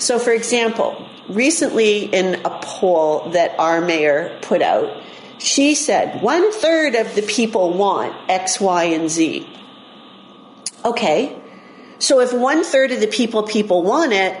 So, 0.00 0.18
for 0.18 0.32
example, 0.32 1.08
recently 1.28 2.06
in 2.06 2.44
a 2.44 2.58
poll 2.60 3.30
that 3.30 3.58
our 3.58 3.80
mayor 3.80 4.36
put 4.42 4.62
out, 4.62 5.00
she 5.38 5.76
said 5.76 6.20
one 6.20 6.52
third 6.52 6.96
of 6.96 7.14
the 7.14 7.22
people 7.22 7.72
want 7.72 8.14
X, 8.28 8.60
Y, 8.60 8.84
and 8.84 9.08
Z. 9.08 9.48
Okay, 10.84 11.40
so 12.00 12.18
if 12.20 12.32
one 12.32 12.64
third 12.64 12.90
of 12.90 13.00
the 13.00 13.06
people 13.06 13.44
people 13.44 13.82
want 13.82 14.12
it, 14.12 14.36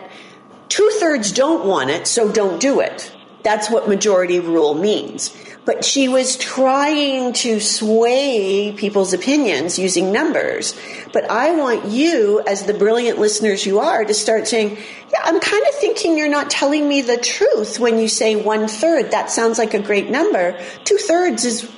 two 0.68 0.90
thirds 0.98 1.30
don't 1.30 1.64
want 1.64 1.90
it, 1.90 2.08
so 2.08 2.30
don't 2.30 2.60
do 2.60 2.80
it. 2.80 3.13
That's 3.44 3.70
what 3.70 3.88
majority 3.88 4.40
rule 4.40 4.74
means. 4.74 5.36
But 5.66 5.84
she 5.84 6.08
was 6.08 6.36
trying 6.36 7.32
to 7.34 7.58
sway 7.58 8.72
people's 8.76 9.14
opinions 9.14 9.78
using 9.78 10.12
numbers. 10.12 10.74
But 11.12 11.30
I 11.30 11.54
want 11.54 11.86
you, 11.86 12.42
as 12.46 12.66
the 12.66 12.74
brilliant 12.74 13.18
listeners 13.18 13.64
you 13.64 13.78
are, 13.78 14.04
to 14.04 14.12
start 14.12 14.46
saying, 14.46 14.76
yeah, 15.10 15.20
I'm 15.22 15.40
kind 15.40 15.66
of 15.66 15.74
thinking 15.76 16.18
you're 16.18 16.28
not 16.28 16.50
telling 16.50 16.86
me 16.86 17.00
the 17.00 17.16
truth 17.16 17.78
when 17.78 17.98
you 17.98 18.08
say 18.08 18.36
one 18.36 18.68
third. 18.68 19.12
That 19.12 19.30
sounds 19.30 19.58
like 19.58 19.72
a 19.72 19.78
great 19.78 20.10
number. 20.10 20.58
Two 20.84 20.96
thirds 20.96 21.46
is 21.46 21.70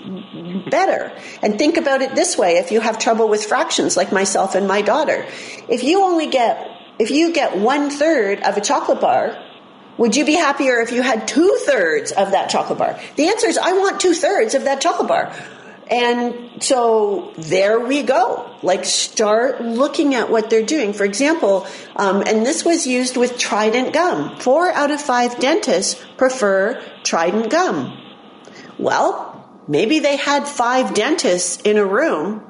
better. 0.69 1.13
And 1.43 1.57
think 1.57 1.77
about 1.77 2.03
it 2.03 2.17
this 2.17 2.37
way. 2.37 2.57
If 2.57 2.73
you 2.73 2.81
have 2.81 2.99
trouble 2.99 3.29
with 3.29 3.45
fractions, 3.45 3.97
like 3.97 4.11
myself 4.11 4.57
and 4.57 4.67
my 4.67 4.83
daughter, 4.83 5.27
if 5.69 5.85
you 5.85 6.03
only 6.03 6.27
get, 6.27 6.69
if 6.99 7.13
you 7.13 7.33
get 7.33 7.57
one 7.57 7.91
third 7.91 8.41
of 8.43 8.57
a 8.57 8.61
chocolate 8.61 9.01
bar, 9.01 9.41
would 9.99 10.17
you 10.17 10.25
be 10.25 10.35
happier 10.35 10.81
if 10.81 10.93
you 10.93 11.03
had 11.03 11.27
two 11.27 11.59
thirds 11.65 12.13
of 12.13 12.33
that 12.33 12.51
chocolate 12.51 12.79
bar? 12.79 13.01
The 13.17 13.29
answer 13.29 13.47
is 13.47 13.59
I 13.59 13.73
want 13.73 14.01
two 14.01 14.15
thirds 14.15 14.55
of 14.55 14.65
that 14.65 14.81
chocolate 14.81 15.09
bar. 15.09 15.35
And 15.89 16.63
so 16.63 17.33
there 17.39 17.79
we 17.79 18.03
go. 18.03 18.51
Like 18.63 18.85
start 18.85 19.61
looking 19.61 20.15
at 20.15 20.31
what 20.31 20.51
they're 20.51 20.67
doing. 20.67 20.93
For 20.93 21.05
example, 21.05 21.67
um, 21.95 22.23
and 22.27 22.45
this 22.45 22.65
was 22.65 22.87
used 22.87 23.17
with 23.17 23.39
Trident 23.39 23.93
gum. 23.93 24.39
Four 24.41 24.71
out 24.73 24.91
of 24.91 25.01
five 25.01 25.39
dentists 25.39 26.03
prefer 26.17 26.83
Trident 27.05 27.51
gum. 27.51 27.97
Well, 28.79 29.63
maybe 29.69 30.01
they 30.01 30.17
had 30.17 30.49
five 30.49 30.93
dentists 30.93 31.63
in 31.63 31.79
a 31.79 31.87
room 31.87 32.43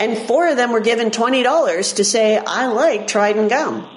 and 0.00 0.18
four 0.18 0.48
of 0.48 0.56
them 0.56 0.72
were 0.72 0.80
given 0.80 1.10
$20 1.10 1.96
to 1.96 2.04
say, 2.04 2.36
I 2.36 2.66
like 2.66 3.06
Trident 3.06 3.50
gum. 3.50 3.88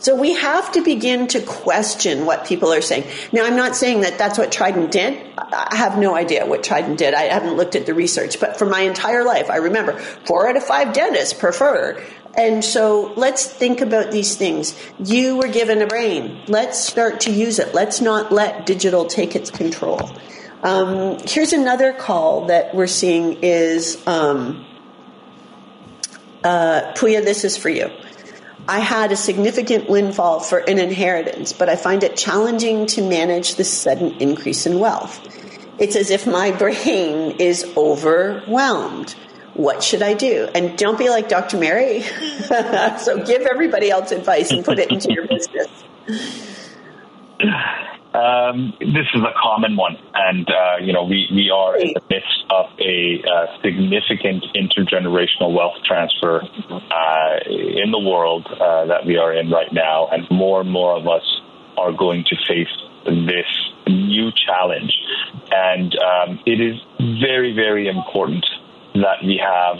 So 0.00 0.14
we 0.14 0.34
have 0.34 0.72
to 0.72 0.82
begin 0.82 1.26
to 1.28 1.40
question 1.40 2.24
what 2.24 2.46
people 2.46 2.72
are 2.72 2.80
saying. 2.80 3.04
Now, 3.32 3.44
I'm 3.44 3.56
not 3.56 3.74
saying 3.74 4.02
that 4.02 4.16
that's 4.16 4.38
what 4.38 4.52
Trident 4.52 4.92
did. 4.92 5.20
I 5.36 5.74
have 5.76 5.98
no 5.98 6.14
idea 6.14 6.46
what 6.46 6.62
Trident 6.62 6.98
did. 6.98 7.14
I 7.14 7.22
haven't 7.22 7.56
looked 7.56 7.74
at 7.74 7.86
the 7.86 7.94
research, 7.94 8.38
but 8.38 8.56
for 8.56 8.66
my 8.66 8.82
entire 8.82 9.24
life, 9.24 9.50
I 9.50 9.56
remember 9.56 9.98
four 9.98 10.48
out 10.48 10.56
of 10.56 10.62
five 10.62 10.92
dentists 10.92 11.34
prefer. 11.34 12.00
And 12.36 12.64
so 12.64 13.12
let's 13.16 13.46
think 13.46 13.80
about 13.80 14.12
these 14.12 14.36
things. 14.36 14.78
You 15.04 15.36
were 15.36 15.48
given 15.48 15.82
a 15.82 15.86
brain. 15.88 16.42
Let's 16.46 16.78
start 16.78 17.20
to 17.20 17.32
use 17.32 17.58
it. 17.58 17.74
Let's 17.74 18.00
not 18.00 18.30
let 18.30 18.66
digital 18.66 19.06
take 19.06 19.34
its 19.34 19.50
control. 19.50 20.12
Um, 20.62 21.18
here's 21.24 21.52
another 21.52 21.92
call 21.92 22.46
that 22.46 22.74
we're 22.74 22.86
seeing 22.86 23.38
is 23.42 24.00
um, 24.06 24.64
uh, 26.44 26.92
Puya, 26.94 27.24
this 27.24 27.44
is 27.44 27.56
for 27.56 27.68
you. 27.68 27.90
I 28.68 28.80
had 28.80 29.12
a 29.12 29.16
significant 29.16 29.88
windfall 29.88 30.40
for 30.40 30.58
an 30.58 30.78
inheritance, 30.78 31.54
but 31.54 31.70
I 31.70 31.76
find 31.76 32.04
it 32.04 32.18
challenging 32.18 32.84
to 32.88 33.08
manage 33.08 33.54
this 33.54 33.72
sudden 33.72 34.12
increase 34.20 34.66
in 34.66 34.78
wealth. 34.78 35.26
It's 35.78 35.96
as 35.96 36.10
if 36.10 36.26
my 36.26 36.50
brain 36.58 37.36
is 37.38 37.64
overwhelmed. 37.78 39.16
What 39.54 39.82
should 39.82 40.02
I 40.02 40.12
do? 40.12 40.50
And 40.54 40.76
don't 40.76 40.98
be 40.98 41.08
like 41.08 41.30
Dr. 41.30 41.56
Mary. 41.56 42.02
so 42.98 43.24
give 43.24 43.42
everybody 43.42 43.90
else 43.90 44.12
advice 44.12 44.50
and 44.50 44.62
put 44.62 44.78
it 44.78 44.92
into 44.92 45.12
your 45.14 45.26
business. 45.26 45.84
Um, 48.18 48.74
this 48.80 49.06
is 49.14 49.22
a 49.22 49.32
common 49.40 49.76
one, 49.76 49.96
and 50.12 50.48
uh, 50.48 50.76
you 50.80 50.92
know 50.92 51.04
we, 51.04 51.28
we 51.32 51.50
are 51.50 51.76
in 51.78 51.92
the 51.94 52.02
midst 52.10 52.44
of 52.50 52.66
a 52.80 53.22
uh, 53.22 53.46
significant 53.62 54.44
intergenerational 54.56 55.54
wealth 55.54 55.76
transfer 55.84 56.42
uh, 56.42 57.38
in 57.46 57.92
the 57.92 58.00
world 58.00 58.44
uh, 58.50 58.86
that 58.86 59.06
we 59.06 59.18
are 59.18 59.32
in 59.32 59.50
right 59.50 59.72
now, 59.72 60.08
and 60.08 60.26
more 60.32 60.60
and 60.60 60.70
more 60.70 60.96
of 60.96 61.06
us 61.06 61.22
are 61.76 61.92
going 61.92 62.24
to 62.24 62.36
face 62.48 62.74
this 63.06 63.46
new 63.86 64.32
challenge, 64.32 64.92
and 65.52 65.96
um, 65.98 66.40
it 66.44 66.60
is 66.60 66.74
very 67.20 67.54
very 67.54 67.86
important 67.86 68.44
that 68.94 69.22
we 69.22 69.40
have 69.40 69.78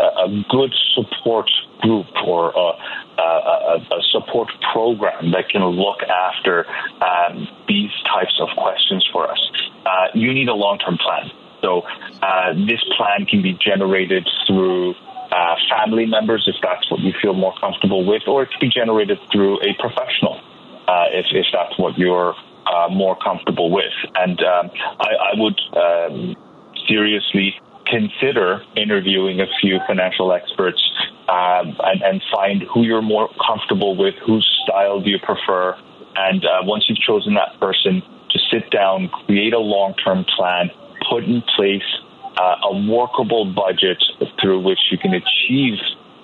a 0.00 0.44
good 0.48 0.74
support 0.94 1.50
group 1.80 2.06
or 2.26 2.50
a, 2.50 3.22
a, 3.22 3.76
a, 3.90 4.02
support 4.12 4.48
program 4.72 5.30
that 5.32 5.48
can 5.48 5.62
look 5.64 6.02
after 6.02 6.66
um, 7.00 7.48
these 7.68 7.90
types 8.04 8.38
of 8.40 8.48
questions 8.56 9.06
for 9.12 9.30
us. 9.30 9.50
Uh, 9.86 10.06
you 10.14 10.32
need 10.32 10.48
a 10.48 10.54
long-term 10.54 10.98
plan. 10.98 11.30
So 11.62 11.82
uh, 12.22 12.52
this 12.54 12.82
plan 12.96 13.26
can 13.26 13.42
be 13.42 13.56
generated 13.60 14.28
through 14.46 14.94
uh, 15.32 15.54
family 15.70 16.06
members 16.06 16.44
if 16.46 16.56
that's 16.62 16.90
what 16.90 17.00
you 17.00 17.12
feel 17.22 17.34
more 17.34 17.54
comfortable 17.60 18.04
with, 18.04 18.22
or 18.26 18.42
it 18.42 18.50
can 18.50 18.60
be 18.60 18.68
generated 18.68 19.18
through 19.32 19.60
a 19.62 19.74
professional 19.78 20.40
uh, 20.88 21.06
if, 21.12 21.26
if 21.32 21.46
that's 21.52 21.78
what 21.78 21.96
you're 21.98 22.34
uh, 22.66 22.88
more 22.90 23.16
comfortable 23.16 23.70
with. 23.70 23.92
And 24.14 24.40
um, 24.40 24.70
I, 25.00 25.10
I, 25.14 25.34
would 25.34 25.60
um, 25.76 26.36
seriously 26.88 27.54
consider 27.90 28.62
interviewing 28.76 29.40
a 29.40 29.46
few 29.60 29.78
financial 29.86 30.32
experts 30.32 30.80
um, 31.28 31.76
and, 31.84 32.02
and, 32.02 32.22
find 32.34 32.62
who 32.72 32.82
you're 32.82 33.02
more 33.02 33.28
comfortable 33.46 33.96
with, 33.96 34.14
whose 34.24 34.46
style 34.64 35.00
do 35.00 35.10
you 35.10 35.18
prefer. 35.18 35.76
And 36.16 36.44
uh, 36.44 36.62
once 36.62 36.86
you've 36.88 36.98
chosen 36.98 37.34
that 37.34 37.58
person, 37.60 38.02
to 38.30 38.38
sit 38.50 38.70
down, 38.70 39.08
create 39.26 39.52
a 39.52 39.58
long 39.58 39.94
term 39.94 40.24
plan, 40.36 40.70
put 41.08 41.24
in 41.24 41.42
place 41.56 41.86
uh, 42.36 42.56
a 42.70 42.86
workable 42.88 43.44
budget 43.44 44.02
through 44.40 44.60
which 44.60 44.78
you 44.90 44.98
can 44.98 45.14
achieve 45.14 45.78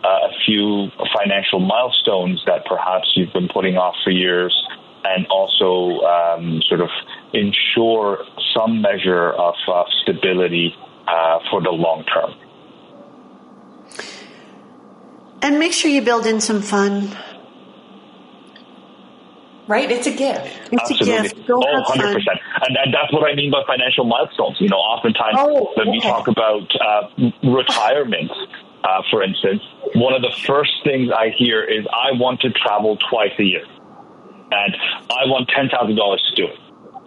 uh, 0.04 0.28
a 0.28 0.32
few 0.44 0.88
financial 1.14 1.60
milestones 1.60 2.42
that 2.46 2.64
perhaps 2.66 3.12
you've 3.16 3.32
been 3.32 3.48
putting 3.48 3.76
off 3.76 3.94
for 4.04 4.10
years, 4.10 4.54
and 5.04 5.26
also 5.26 6.00
um, 6.06 6.62
sort 6.68 6.80
of 6.80 6.90
ensure 7.32 8.24
some 8.54 8.80
measure 8.80 9.32
of 9.32 9.54
uh, 9.68 9.84
stability 10.02 10.74
uh, 11.07 11.38
for 11.50 11.62
the 11.62 11.70
long 11.70 12.04
term. 12.04 12.34
And 15.42 15.59
make 15.59 15.72
sure 15.72 15.90
you 15.90 16.02
build 16.02 16.26
in 16.26 16.40
some 16.40 16.61
fun. 16.62 17.16
Right? 19.68 19.90
It's 19.90 20.07
a 20.07 20.14
gift. 20.14 20.46
It's 20.72 20.90
Absolutely. 20.90 21.16
a 21.16 21.22
gift. 21.22 21.46
Go 21.46 21.59
oh, 21.59 21.82
100%. 21.90 22.14
And, 22.14 22.76
and, 22.76 22.94
that's 22.94 23.12
what 23.12 23.28
I 23.28 23.34
mean 23.34 23.50
by 23.50 23.62
financial 23.66 24.04
milestones. 24.04 24.57
You 24.61 24.68
know, 24.68 24.76
oftentimes 24.76 25.36
oh, 25.38 25.72
when 25.76 25.90
we 25.90 26.00
talk 26.00 26.28
about 26.28 26.70
uh, 26.80 27.09
retirement, 27.42 28.30
uh, 28.84 29.02
for 29.11 29.22
instance, 29.24 29.62
one 29.96 30.14
of 30.14 30.22
the 30.22 30.32
first 30.46 30.70
things 30.84 31.11
I 31.11 31.30
hear 31.36 31.64
is 31.64 31.84
I 31.90 32.12
want 32.18 32.40
to 32.42 32.50
travel 32.50 32.96
twice 33.11 33.34
a 33.38 33.42
year. 33.42 33.64
And 34.50 34.76
I 35.11 35.26
want 35.26 35.50
$10,000 35.50 35.70
to 35.70 36.34
do 36.36 36.46
it. 36.46 36.59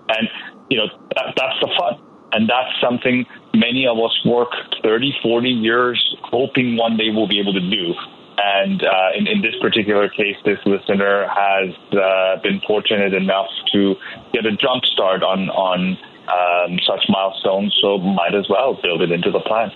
And, 0.09 0.27
you 0.69 0.77
know, 0.77 0.87
that, 1.15 1.33
that's 1.37 1.59
the 1.61 1.69
fun. 1.79 2.08
And 2.31 2.49
that's 2.49 2.69
something 2.81 3.25
many 3.53 3.87
of 3.87 3.97
us 3.97 4.13
work 4.25 4.49
30, 4.83 5.13
40 5.23 5.49
years 5.49 6.15
hoping 6.23 6.77
one 6.77 6.97
day 6.97 7.09
we'll 7.11 7.27
be 7.27 7.39
able 7.39 7.53
to 7.53 7.69
do. 7.69 7.93
And 8.41 8.81
uh, 8.83 9.17
in, 9.17 9.27
in, 9.27 9.41
this 9.41 9.55
particular 9.61 10.07
case, 10.07 10.37
this 10.45 10.59
listener 10.65 11.27
has 11.27 11.75
uh, 11.91 12.41
been 12.41 12.61
fortunate 12.65 13.13
enough 13.13 13.47
to 13.73 13.95
get 14.31 14.45
a 14.45 14.55
jump 14.55 14.85
start 14.85 15.23
on, 15.23 15.49
on 15.49 15.97
um, 16.29 16.79
such 16.87 17.03
milestones, 17.09 17.77
so 17.81 17.97
might 17.97 18.33
as 18.33 18.47
well 18.49 18.79
build 18.81 19.01
it 19.01 19.11
into 19.11 19.29
the 19.29 19.41
plan. 19.41 19.71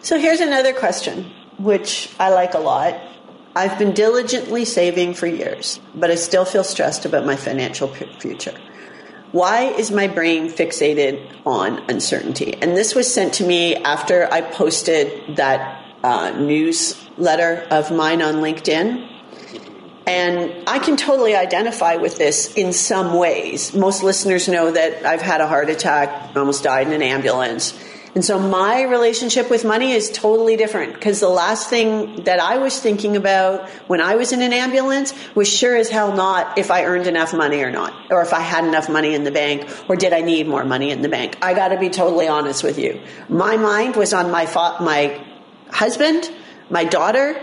So 0.00 0.18
here's 0.18 0.40
another 0.40 0.72
question, 0.72 1.30
which 1.58 2.10
I 2.18 2.30
like 2.30 2.54
a 2.54 2.58
lot. 2.58 2.98
I've 3.54 3.78
been 3.78 3.92
diligently 3.92 4.64
saving 4.64 5.14
for 5.14 5.26
years, 5.26 5.78
but 5.94 6.10
I 6.10 6.16
still 6.16 6.44
feel 6.44 6.64
stressed 6.64 7.04
about 7.04 7.24
my 7.24 7.36
financial 7.36 7.88
future. 7.88 8.54
Why 9.32 9.64
is 9.64 9.90
my 9.90 10.06
brain 10.06 10.48
fixated 10.48 11.30
on 11.44 11.78
uncertainty? 11.90 12.54
And 12.54 12.76
this 12.76 12.94
was 12.94 13.12
sent 13.12 13.34
to 13.34 13.46
me 13.46 13.76
after 13.76 14.26
I 14.32 14.40
posted 14.40 15.36
that 15.36 15.84
uh, 16.02 16.30
newsletter 16.30 17.66
of 17.70 17.90
mine 17.90 18.22
on 18.22 18.36
LinkedIn. 18.36 19.06
And 20.06 20.66
I 20.66 20.78
can 20.78 20.96
totally 20.96 21.36
identify 21.36 21.96
with 21.96 22.16
this 22.16 22.54
in 22.54 22.72
some 22.72 23.18
ways. 23.18 23.74
Most 23.74 24.02
listeners 24.02 24.48
know 24.48 24.70
that 24.70 25.04
I've 25.04 25.20
had 25.20 25.42
a 25.42 25.46
heart 25.46 25.68
attack, 25.68 26.34
almost 26.34 26.64
died 26.64 26.86
in 26.86 26.94
an 26.94 27.02
ambulance. 27.02 27.78
And 28.18 28.24
so 28.24 28.36
my 28.36 28.82
relationship 28.82 29.48
with 29.48 29.64
money 29.64 29.92
is 29.92 30.10
totally 30.10 30.56
different 30.56 30.94
because 30.94 31.20
the 31.20 31.28
last 31.28 31.70
thing 31.70 32.24
that 32.24 32.40
I 32.40 32.58
was 32.58 32.76
thinking 32.80 33.16
about 33.16 33.68
when 33.86 34.00
I 34.00 34.16
was 34.16 34.32
in 34.32 34.42
an 34.42 34.52
ambulance 34.52 35.14
was 35.36 35.46
sure 35.46 35.76
as 35.76 35.88
hell 35.88 36.12
not 36.16 36.58
if 36.58 36.72
I 36.72 36.84
earned 36.84 37.06
enough 37.06 37.32
money 37.32 37.62
or 37.62 37.70
not, 37.70 37.94
or 38.10 38.20
if 38.20 38.32
I 38.32 38.40
had 38.40 38.64
enough 38.64 38.88
money 38.88 39.14
in 39.14 39.22
the 39.22 39.30
bank, 39.30 39.70
or 39.88 39.94
did 39.94 40.12
I 40.12 40.22
need 40.22 40.48
more 40.48 40.64
money 40.64 40.90
in 40.90 41.00
the 41.00 41.08
bank. 41.08 41.38
I 41.40 41.54
got 41.54 41.68
to 41.68 41.78
be 41.78 41.90
totally 41.90 42.26
honest 42.26 42.64
with 42.64 42.76
you. 42.76 43.00
My 43.28 43.56
mind 43.56 43.94
was 43.94 44.12
on 44.12 44.32
my 44.32 44.46
fa- 44.46 44.78
my 44.80 45.24
husband, 45.70 46.28
my 46.70 46.82
daughter, 46.82 47.40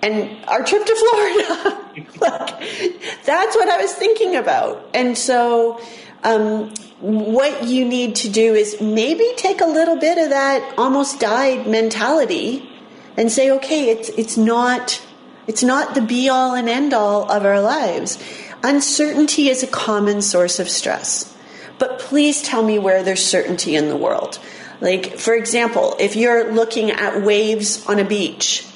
and 0.00 0.42
our 0.46 0.64
trip 0.64 0.86
to 0.86 0.94
Florida. 0.94 2.08
like, 2.22 3.24
that's 3.24 3.56
what 3.56 3.68
I 3.68 3.76
was 3.82 3.92
thinking 3.92 4.36
about. 4.36 4.88
And 4.94 5.18
so, 5.18 5.82
um, 6.24 6.72
what 7.00 7.64
you 7.64 7.84
need 7.84 8.16
to 8.16 8.30
do 8.30 8.54
is 8.54 8.80
maybe 8.80 9.30
take 9.36 9.60
a 9.60 9.66
little 9.66 9.96
bit 9.96 10.18
of 10.18 10.30
that 10.30 10.74
almost 10.78 11.20
died 11.20 11.66
mentality 11.66 12.68
and 13.16 13.30
say, 13.30 13.50
okay, 13.50 13.90
it's, 13.90 14.08
it's 14.10 14.36
not, 14.36 15.02
it's 15.46 15.62
not 15.62 15.94
the 15.94 16.00
be 16.00 16.28
all 16.28 16.54
and 16.54 16.68
end 16.68 16.94
all 16.94 17.30
of 17.30 17.44
our 17.44 17.60
lives. 17.60 18.18
Uncertainty 18.62 19.50
is 19.50 19.62
a 19.62 19.66
common 19.66 20.22
source 20.22 20.58
of 20.58 20.68
stress. 20.68 21.36
But 21.78 21.98
please 21.98 22.40
tell 22.40 22.62
me 22.62 22.78
where 22.78 23.02
there's 23.02 23.24
certainty 23.24 23.76
in 23.76 23.88
the 23.88 23.96
world. 23.96 24.38
Like, 24.80 25.18
for 25.18 25.34
example, 25.34 25.96
if 26.00 26.16
you're 26.16 26.52
looking 26.52 26.90
at 26.90 27.22
waves 27.22 27.84
on 27.86 27.98
a 27.98 28.04
beach, 28.04 28.66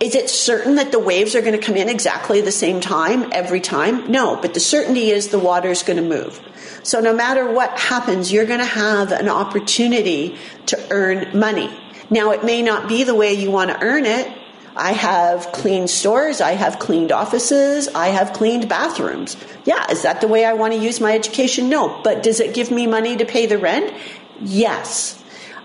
is 0.00 0.16
it 0.16 0.28
certain 0.28 0.74
that 0.76 0.90
the 0.90 0.98
waves 0.98 1.36
are 1.36 1.40
going 1.40 1.58
to 1.58 1.64
come 1.64 1.76
in 1.76 1.88
exactly 1.88 2.40
the 2.40 2.50
same 2.50 2.80
time 2.80 3.30
every 3.32 3.60
time? 3.60 4.10
No, 4.10 4.36
but 4.36 4.54
the 4.54 4.60
certainty 4.60 5.10
is 5.10 5.28
the 5.28 5.38
water 5.38 5.70
is 5.70 5.84
going 5.84 5.98
to 5.98 6.02
move. 6.02 6.40
So 6.82 7.00
no 7.00 7.14
matter 7.14 7.50
what 7.50 7.78
happens, 7.78 8.32
you're 8.32 8.46
going 8.46 8.60
to 8.60 8.64
have 8.64 9.12
an 9.12 9.28
opportunity 9.28 10.36
to 10.66 10.86
earn 10.90 11.38
money. 11.38 11.70
Now, 12.10 12.30
it 12.30 12.44
may 12.44 12.62
not 12.62 12.88
be 12.88 13.04
the 13.04 13.14
way 13.14 13.34
you 13.34 13.50
want 13.50 13.70
to 13.70 13.80
earn 13.82 14.04
it. 14.04 14.30
I 14.74 14.92
have 14.92 15.52
cleaned 15.52 15.90
stores. 15.90 16.40
I 16.40 16.52
have 16.52 16.78
cleaned 16.78 17.12
offices. 17.12 17.88
I 17.88 18.08
have 18.08 18.32
cleaned 18.32 18.68
bathrooms. 18.68 19.36
Yeah, 19.64 19.90
is 19.90 20.02
that 20.02 20.20
the 20.20 20.28
way 20.28 20.44
I 20.44 20.54
want 20.54 20.72
to 20.72 20.78
use 20.78 21.00
my 21.00 21.14
education? 21.14 21.68
No. 21.68 22.00
But 22.02 22.22
does 22.22 22.40
it 22.40 22.54
give 22.54 22.70
me 22.70 22.86
money 22.86 23.16
to 23.16 23.24
pay 23.24 23.46
the 23.46 23.58
rent? 23.58 23.92
Yes 24.40 25.21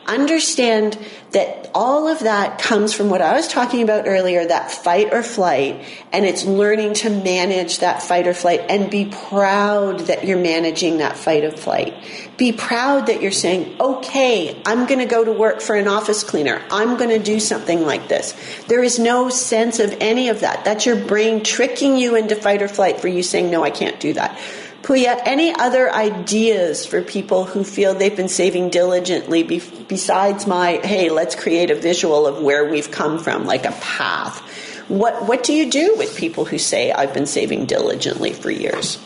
understand 0.08 0.98
that 1.32 1.70
all 1.76 2.08
of 2.08 2.20
that 2.20 2.60
comes 2.60 2.94
from 2.94 3.10
what 3.10 3.22
I 3.22 3.36
was 3.36 3.48
talking 3.48 3.84
about 3.84 4.08
earlier, 4.08 4.46
that 4.46 4.72
fight 4.72 5.14
or 5.14 5.22
flight, 5.22 5.84
and 6.12 6.26
it's 6.26 6.46
learning 6.46 6.94
to 6.96 7.10
manage 7.10 7.80
that 7.80 8.02
fight 8.02 8.28
or 8.28 8.34
flight 8.34 8.62
and 8.70 8.90
be 8.90 9.06
proud 9.06 10.02
that 10.02 10.26
you're 10.26 10.40
managing 10.40 10.98
that 10.98 11.18
fight 11.18 11.44
or 11.44 11.52
flight. 11.52 11.94
Be 12.38 12.52
proud 12.52 13.08
that 13.08 13.22
you're 13.22 13.32
saying, 13.32 13.76
okay, 13.80 14.62
I'm 14.66 14.86
going 14.86 15.00
to 15.00 15.06
go 15.06 15.24
to 15.26 15.32
work 15.32 15.62
for 15.62 15.76
an 15.76 15.88
office 15.88 16.24
cleaner. 16.24 16.62
I'm 16.72 16.98
going 16.98 17.10
to 17.10 17.20
do 17.20 17.40
something 17.40 17.82
like 17.82 18.08
this. 18.08 18.34
There 18.68 18.84
is 18.84 19.00
no 19.00 19.30
sense 19.30 19.80
of 19.80 19.96
any 20.00 20.30
of 20.30 20.40
that. 20.40 20.64
That's 20.64 20.86
your 20.86 20.96
brain 20.96 21.44
tricking 21.44 21.98
you 21.98 22.16
into 22.16 22.36
fight 22.36 22.62
or 22.62 22.68
flight 22.68 23.02
for 23.02 23.08
you 23.08 23.22
saying, 23.22 23.52
no, 23.52 23.64
I 23.64 23.72
can't 23.72 24.00
do 24.00 24.14
that. 24.14 24.40
Puya, 24.88 25.20
any 25.26 25.54
other 25.54 25.92
ideas 25.92 26.86
for 26.86 27.02
people 27.02 27.44
who 27.44 27.66
feel 27.66 27.94
they've 27.94 28.16
been 28.16 28.30
saving 28.30 28.70
diligently 28.70 29.44
be- 29.44 29.62
besides 29.90 30.48
my, 30.48 30.80
hey, 30.82 31.10
let's 31.10 31.36
create 31.36 31.70
a 31.72 31.76
visual 31.76 32.26
of 32.26 32.42
where 32.42 32.64
we've 32.64 32.90
come 32.90 33.20
from, 33.20 33.44
like 33.44 33.66
a 33.66 33.74
path? 33.82 34.40
What, 34.88 35.28
what 35.28 35.44
do 35.44 35.52
you 35.52 35.70
do 35.70 35.96
with 35.98 36.16
people 36.16 36.46
who 36.46 36.58
say, 36.58 36.94
I've 36.94 37.14
been 37.14 37.26
saving 37.26 37.66
diligently 37.66 38.32
for 38.32 38.50
years? 38.50 38.98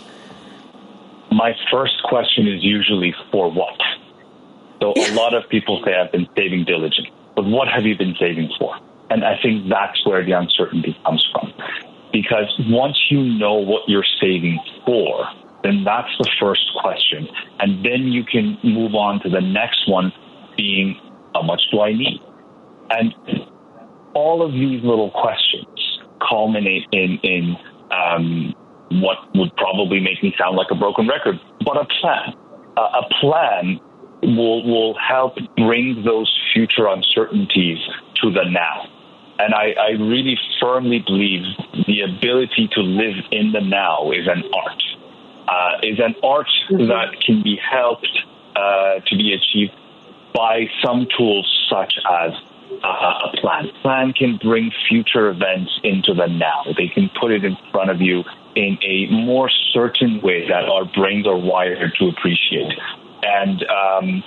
My 1.32 1.54
first 1.72 1.96
question 2.04 2.48
is 2.48 2.64
usually, 2.64 3.16
for 3.32 3.52
what? 3.52 3.82
So 4.84 4.94
a 4.96 5.16
lot 5.16 5.34
of 5.34 5.50
people 5.50 5.82
say, 5.84 5.96
I've 5.96 6.12
been 6.12 6.28
saving 6.38 6.66
diligently, 6.66 7.12
but 7.36 7.46
what 7.46 7.68
have 7.68 7.88
you 7.88 7.98
been 7.98 8.16
saving 8.20 8.52
for? 8.60 8.78
And 9.10 9.26
I 9.26 9.42
think 9.42 9.68
that's 9.68 10.06
where 10.06 10.24
the 10.24 10.34
uncertainty 10.34 10.96
comes 11.04 11.28
from. 11.32 11.52
Because 12.14 12.54
once 12.68 13.00
you 13.10 13.24
know 13.24 13.56
what 13.56 13.90
you're 13.90 14.06
saving 14.20 14.60
for, 14.86 15.26
then 15.64 15.84
that's 15.84 16.12
the 16.18 16.30
first 16.40 16.66
question. 16.82 17.28
And 17.60 17.86
then 17.86 18.08
you 18.08 18.24
can 18.24 18.58
move 18.64 18.96
on 18.96 19.22
to 19.22 19.30
the 19.30 19.42
next 19.42 19.88
one 19.88 20.12
being, 20.58 21.00
how 21.34 21.44
much 21.44 21.62
do 21.72 21.82
I 21.82 21.94
need? 21.94 22.20
And 22.90 23.14
all 24.14 24.46
of 24.46 24.52
these 24.52 24.84
little 24.84 25.12
questions 25.12 26.00
culminate 26.28 26.88
in, 26.92 27.20
in 27.24 27.56
um, 27.92 28.54
what 29.02 29.18
would 29.36 29.56
probably 29.56 30.00
make 30.00 30.22
me 30.22 30.34
sound 30.38 30.58
like 30.58 30.68
a 30.72 30.76
broken 30.76 31.08
record, 31.08 31.40
but 31.66 31.78
a 31.78 31.86
plan. 32.02 32.34
Uh, 32.78 33.02
a 33.02 33.22
plan 33.22 33.80
will, 34.24 34.64
will 34.66 34.98
help 34.98 35.36
bring 35.58 36.04
those 36.06 36.32
future 36.54 36.88
uncertainties 36.88 37.80
to 38.22 38.32
the 38.32 38.44
now. 38.50 38.88
And 39.40 39.54
I, 39.56 39.74
I 39.80 39.90
really 39.92 40.38
firmly 40.60 41.04
believe 41.06 41.42
the 41.88 42.02
ability 42.02 42.70
to 42.74 42.82
live 42.82 43.16
in 43.32 43.52
the 43.52 43.62
now 43.62 44.12
is 44.12 44.28
an 44.28 44.44
art 44.54 44.84
uh, 45.52 45.78
is 45.84 46.00
an 46.00 46.16
art 46.24 46.48
mm-hmm. 46.70 46.88
that 46.88 47.20
can 47.26 47.44
be 47.44 47.58
helped 47.58 48.08
uh, 48.56 49.00
to 49.06 49.18
be 49.18 49.34
achieved 49.34 49.74
by 50.34 50.66
some 50.84 51.08
tools 51.18 51.46
such 51.70 51.94
as 52.10 52.32
uh, 52.84 53.28
a 53.28 53.38
plan. 53.42 53.68
Plan 53.82 54.14
can 54.14 54.40
bring 54.42 54.72
future 54.88 55.30
events 55.30 55.72
into 55.84 56.14
the 56.14 56.28
now. 56.28 56.64
They 56.78 56.88
can 56.88 57.10
put 57.20 57.32
it 57.32 57.44
in 57.44 57.58
front 57.72 57.90
of 57.90 58.00
you 58.00 58.24
in 58.56 58.78
a 58.82 59.08
more 59.12 59.50
certain 59.74 60.22
way 60.22 60.48
that 60.48 60.70
our 60.70 60.86
brains 60.86 61.28
are 61.28 61.38
wired 61.38 61.94
to 62.00 62.08
appreciate. 62.08 62.72
And 63.24 63.64
um, 63.64 64.24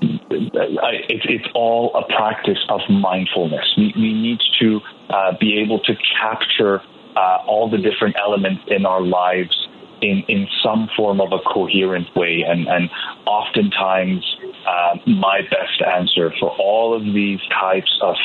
it, 0.00 1.22
it's 1.24 1.48
all 1.54 1.94
a 1.94 2.04
practice 2.16 2.58
of 2.68 2.80
mindfulness. 2.90 3.74
We, 3.76 3.94
we 3.96 4.12
need 4.12 4.40
to 4.60 4.80
uh, 5.10 5.32
be 5.38 5.60
able 5.60 5.78
to 5.80 5.94
capture 6.20 6.82
uh, 7.16 7.38
all 7.46 7.70
the 7.70 7.78
different 7.78 8.16
elements 8.18 8.62
in 8.68 8.86
our 8.86 9.00
lives 9.00 9.68
in, 10.02 10.24
in 10.28 10.46
some 10.62 10.88
form 10.96 11.20
of 11.20 11.32
a 11.32 11.38
coherent 11.38 12.14
way. 12.16 12.44
And, 12.46 12.66
and 12.68 12.90
oftentimes, 13.26 14.24
uh, 14.66 14.98
my 15.06 15.42
best 15.42 15.82
answer 15.82 16.32
for 16.38 16.50
all 16.58 16.94
of 16.94 17.02
these 17.04 17.40
types 17.60 17.98
of 18.02 18.16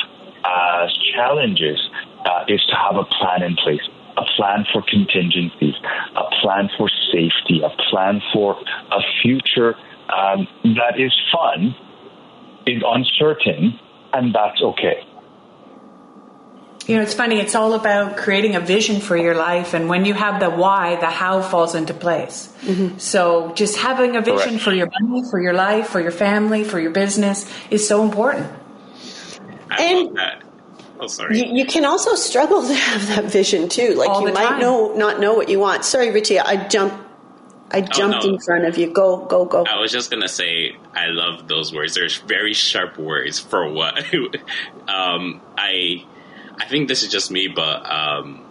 uh, 0.44 0.88
challenges 1.16 1.80
uh, 2.26 2.46
is 2.48 2.64
to 2.66 2.76
have 2.76 2.96
a 2.96 3.06
plan 3.06 3.44
in 3.44 3.56
place. 3.56 3.82
A 4.18 4.26
plan 4.36 4.66
for 4.74 4.82
contingencies, 4.82 5.76
a 6.16 6.42
plan 6.42 6.70
for 6.76 6.90
safety, 7.12 7.62
a 7.64 7.70
plan 7.90 8.20
for 8.34 8.58
a 8.92 9.02
future 9.22 9.76
um, 10.10 10.48
that 10.64 11.00
is 11.00 11.16
fun, 11.32 11.76
is 12.66 12.82
uncertain, 12.84 13.80
and 14.14 14.34
that's 14.34 14.60
okay 14.62 15.06
you 16.88 16.96
know, 16.96 17.02
it's 17.02 17.14
funny. 17.14 17.40
It's 17.40 17.54
all 17.54 17.74
about 17.74 18.18
creating 18.18 18.56
a 18.56 18.62
vision 18.62 19.02
for 19.02 19.18
your 19.18 19.36
life, 19.36 19.74
and 19.74 19.90
when 19.90 20.06
you 20.06 20.14
have 20.14 20.40
the 20.40 20.50
why, 20.50 20.96
the 20.96 21.08
how 21.08 21.42
falls 21.42 21.76
into 21.76 21.94
place. 21.94 22.52
Mm-hmm. 22.62 22.98
So, 22.98 23.52
just 23.54 23.78
having 23.78 24.16
a 24.16 24.22
vision 24.22 24.52
Correct. 24.52 24.64
for 24.64 24.74
your 24.74 24.90
money, 25.02 25.30
for 25.30 25.42
your 25.42 25.54
life, 25.54 25.90
for 25.90 26.00
your 26.00 26.12
family, 26.12 26.64
for 26.64 26.80
your 26.80 26.92
business 26.92 27.46
is 27.70 27.88
so 27.88 28.04
important. 28.04 28.50
I 29.70 29.84
and 29.84 30.20
Oh, 31.00 31.08
sorry. 31.08 31.38
You, 31.38 31.58
you, 31.58 31.66
can 31.66 31.86
also 31.86 32.16
struggle 32.16 32.62
to 32.68 32.74
have 32.74 33.08
that 33.10 33.26
vision 33.26 33.70
too. 33.70 33.94
Like 33.94 34.10
all 34.10 34.28
you 34.28 34.34
might 34.34 34.48
time. 34.48 34.60
know 34.60 34.94
not 34.96 35.20
know 35.20 35.34
what 35.34 35.50
you 35.50 35.60
want. 35.60 35.86
Sorry, 35.86 36.12
Richie, 36.12 36.40
I 36.40 36.68
jumped. 36.68 36.96
I 37.70 37.80
oh, 37.80 37.82
jumped 37.82 38.24
oh, 38.24 38.28
no. 38.28 38.34
in 38.34 38.40
front 38.40 38.66
of 38.66 38.78
you. 38.78 38.92
Go, 38.92 39.26
go, 39.26 39.46
go. 39.46 39.66
I 39.66 39.80
was 39.80 39.92
just 39.92 40.10
gonna 40.10 40.30
say 40.30 40.76
I 40.94 41.08
love 41.08 41.48
those 41.48 41.74
words. 41.74 41.96
They're 41.96 42.10
very 42.26 42.54
sharp 42.54 42.98
words 42.98 43.40
for 43.40 43.70
what. 43.70 44.06
um, 44.88 45.42
I 45.58 46.06
I 46.58 46.66
think 46.66 46.88
this 46.88 47.04
is 47.04 47.12
just 47.12 47.32
me, 47.32 47.48
but 47.54 47.90
um, 47.90 48.48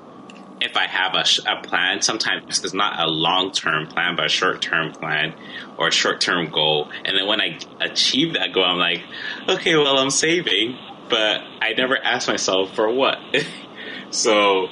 if 0.60 0.76
I 0.76 0.86
have 0.86 1.14
a, 1.14 1.24
a, 1.50 1.62
plan, 1.62 2.00
sometimes 2.02 2.64
it's 2.64 2.74
not 2.74 3.00
a 3.00 3.10
long 3.10 3.52
term 3.52 3.86
plan, 3.88 4.16
but 4.16 4.26
a 4.26 4.28
short 4.28 4.62
term 4.62 4.92
plan 4.92 5.34
or 5.78 5.88
a 5.88 5.92
short 5.92 6.20
term 6.20 6.50
goal. 6.50 6.90
And 7.04 7.16
then 7.16 7.26
when 7.26 7.40
I 7.40 7.58
achieve 7.80 8.34
that 8.34 8.52
goal, 8.52 8.64
I'm 8.64 8.78
like, 8.78 9.02
okay, 9.48 9.76
well, 9.76 9.98
I'm 9.98 10.10
saving, 10.10 10.78
but 11.08 11.40
I 11.60 11.72
never 11.76 11.96
ask 12.02 12.28
myself 12.28 12.74
for 12.74 12.90
what. 12.90 13.18
so 14.10 14.68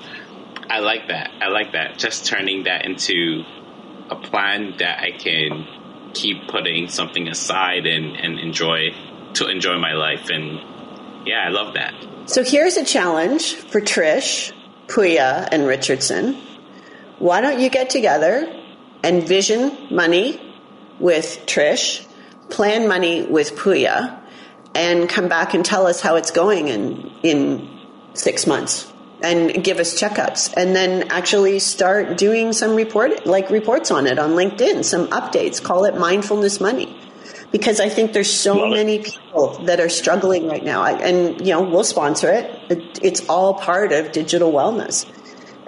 I 0.68 0.80
like 0.80 1.08
that. 1.08 1.30
I 1.40 1.48
like 1.48 1.72
that. 1.72 1.98
Just 1.98 2.26
turning 2.26 2.64
that 2.64 2.84
into 2.84 3.42
a 4.10 4.16
plan 4.16 4.74
that 4.78 5.00
I 5.00 5.10
can 5.12 5.66
keep 6.14 6.48
putting 6.48 6.88
something 6.88 7.28
aside 7.28 7.86
and, 7.86 8.16
and 8.16 8.38
enjoy 8.38 8.90
to 9.34 9.48
enjoy 9.48 9.78
my 9.78 9.92
life. 9.94 10.30
And 10.30 10.60
yeah, 11.24 11.44
I 11.44 11.48
love 11.48 11.74
that. 11.74 11.94
So 12.26 12.42
here's 12.42 12.76
a 12.76 12.84
challenge 12.84 13.54
for 13.54 13.80
Trish, 13.80 14.52
Puya, 14.86 15.48
and 15.50 15.66
Richardson. 15.66 16.36
Why 17.18 17.40
don't 17.40 17.60
you 17.60 17.70
get 17.70 17.90
together 17.90 18.50
and 19.02 19.26
vision 19.26 19.76
money 19.90 20.40
with 20.98 21.42
Trish, 21.46 22.06
plan 22.48 22.88
money 22.88 23.22
with 23.22 23.56
Puya, 23.56 24.20
and 24.74 25.08
come 25.08 25.28
back 25.28 25.54
and 25.54 25.64
tell 25.64 25.86
us 25.86 26.00
how 26.00 26.16
it's 26.16 26.30
going 26.30 26.68
in 26.68 27.12
in 27.22 27.68
six 28.14 28.46
months 28.46 28.90
and 29.22 29.64
give 29.64 29.78
us 29.78 29.98
checkups 29.98 30.52
and 30.56 30.74
then 30.74 31.08
actually 31.10 31.58
start 31.58 32.16
doing 32.18 32.52
some 32.52 32.74
report 32.74 33.26
like 33.26 33.50
reports 33.50 33.90
on 33.90 34.06
it 34.06 34.18
on 34.18 34.30
LinkedIn, 34.30 34.84
some 34.84 35.08
updates, 35.08 35.62
call 35.62 35.84
it 35.84 35.96
mindfulness 35.96 36.60
money. 36.60 36.98
Because 37.54 37.78
I 37.78 37.88
think 37.88 38.14
there's 38.14 38.32
so 38.32 38.56
Love 38.56 38.72
it. 38.72 38.74
many 38.82 38.98
people 38.98 39.58
that 39.66 39.78
are 39.78 39.88
struggling 39.88 40.48
right 40.48 40.64
now. 40.64 40.82
I, 40.82 40.98
and, 40.98 41.38
you 41.38 41.52
know, 41.54 41.62
we'll 41.62 41.84
sponsor 41.84 42.28
it. 42.32 42.50
it. 42.68 42.98
It's 43.00 43.28
all 43.28 43.54
part 43.54 43.92
of 43.92 44.10
digital 44.10 44.50
wellness 44.50 45.06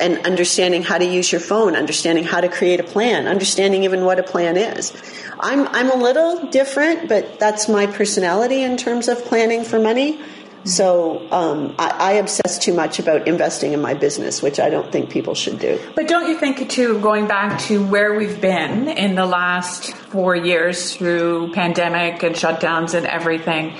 and 0.00 0.18
understanding 0.26 0.82
how 0.82 0.98
to 0.98 1.04
use 1.04 1.30
your 1.30 1.40
phone, 1.40 1.76
understanding 1.76 2.24
how 2.24 2.40
to 2.40 2.48
create 2.48 2.80
a 2.80 2.82
plan, 2.82 3.28
understanding 3.28 3.84
even 3.84 4.04
what 4.04 4.18
a 4.18 4.24
plan 4.24 4.56
is. 4.56 4.92
I'm, 5.38 5.68
I'm 5.68 5.90
a 5.92 5.94
little 5.94 6.50
different, 6.50 7.08
but 7.08 7.38
that's 7.38 7.68
my 7.68 7.86
personality 7.86 8.62
in 8.62 8.76
terms 8.76 9.06
of 9.06 9.24
planning 9.24 9.62
for 9.62 9.78
money. 9.78 10.20
So 10.64 11.30
um, 11.30 11.76
I, 11.78 11.90
I 11.90 12.12
obsess 12.14 12.58
too 12.58 12.74
much 12.74 12.98
about 12.98 13.28
investing 13.28 13.72
in 13.72 13.80
my 13.80 13.94
business, 13.94 14.42
which 14.42 14.58
I 14.58 14.68
don't 14.68 14.90
think 14.90 15.10
people 15.10 15.36
should 15.36 15.60
do. 15.60 15.78
But 15.94 16.08
don't 16.08 16.28
you 16.28 16.36
think, 16.36 16.68
too, 16.68 16.98
going 17.00 17.28
back 17.28 17.60
to 17.68 17.86
where 17.86 18.18
we've 18.18 18.40
been 18.40 18.88
in 18.88 19.14
the 19.14 19.26
last 19.26 19.94
four 20.16 20.34
years 20.34 20.94
through 20.96 21.52
pandemic 21.52 22.22
and 22.22 22.34
shutdowns 22.34 22.94
and 22.94 23.04
everything, 23.06 23.74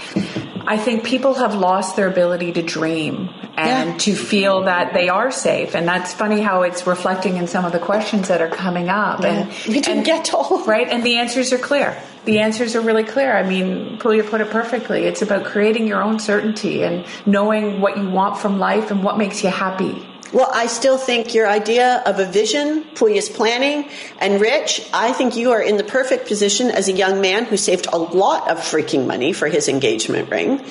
I 0.67 0.77
think 0.77 1.03
people 1.05 1.33
have 1.35 1.55
lost 1.55 1.97
their 1.97 2.09
ability 2.09 2.53
to 2.53 2.63
dream 2.63 3.31
and 3.57 3.93
Yeah. 3.93 3.99
to 4.07 4.15
feel 4.15 4.65
that 4.65 4.93
they 4.93 5.09
are 5.09 5.31
safe. 5.31 5.75
And 5.75 5.89
that's 5.89 6.13
funny 6.13 6.43
how 6.43 6.61
it's 6.61 6.87
reflecting 6.87 7.39
in 7.39 7.47
some 7.47 7.65
of 7.65 7.73
the 7.73 7.79
questions 7.79 8.29
that 8.29 8.43
are 8.43 8.49
coming 8.67 8.91
up. 8.91 9.25
And 9.25 9.49
We 9.67 9.81
didn't 9.81 9.99
and- 9.99 10.05
get 10.05 10.27
to 10.27 10.37
all 10.37 10.63
right, 10.67 10.87
and 10.91 11.03
the 11.03 11.17
answers 11.17 11.55
are 11.55 11.59
clear. 11.71 11.97
The 12.27 12.41
answers 12.41 12.77
are 12.77 12.83
really 12.83 13.05
clear. 13.05 13.35
I 13.35 13.45
mean, 13.45 13.97
Puya 13.99 14.29
put 14.29 14.41
it 14.43 14.51
perfectly. 14.51 15.05
It's 15.05 15.23
about 15.23 15.45
creating 15.45 15.87
your 15.87 16.03
own 16.03 16.19
certainty 16.19 16.83
and 16.83 17.05
knowing 17.25 17.81
what 17.81 17.97
you 17.97 18.11
want 18.11 18.37
from 18.37 18.59
life 18.59 18.91
and 18.91 19.03
what 19.03 19.17
makes 19.17 19.43
you 19.43 19.49
happy. 19.49 20.05
Well, 20.37 20.51
I 20.53 20.67
still 20.67 20.99
think 20.99 21.33
your 21.33 21.49
idea 21.49 22.03
of 22.05 22.19
a 22.19 22.27
vision, 22.27 22.85
Puya's 22.95 23.31
planning, 23.31 23.89
and 24.19 24.39
Rich, 24.39 24.87
I 24.93 25.15
think 25.15 25.35
you 25.35 25.53
are 25.53 25.63
in 25.63 25.79
the 25.79 25.83
perfect 25.83 26.29
position 26.29 26.71
as 26.71 26.89
a 26.89 26.93
young 26.93 27.23
man 27.23 27.47
who 27.47 27.57
saved 27.57 27.87
a 27.91 27.97
lot 27.97 28.51
of 28.51 28.59
freaking 28.59 29.07
money 29.07 29.33
for 29.33 29.49
his 29.49 29.67
engagement 29.67 30.31
ring. 30.31 30.63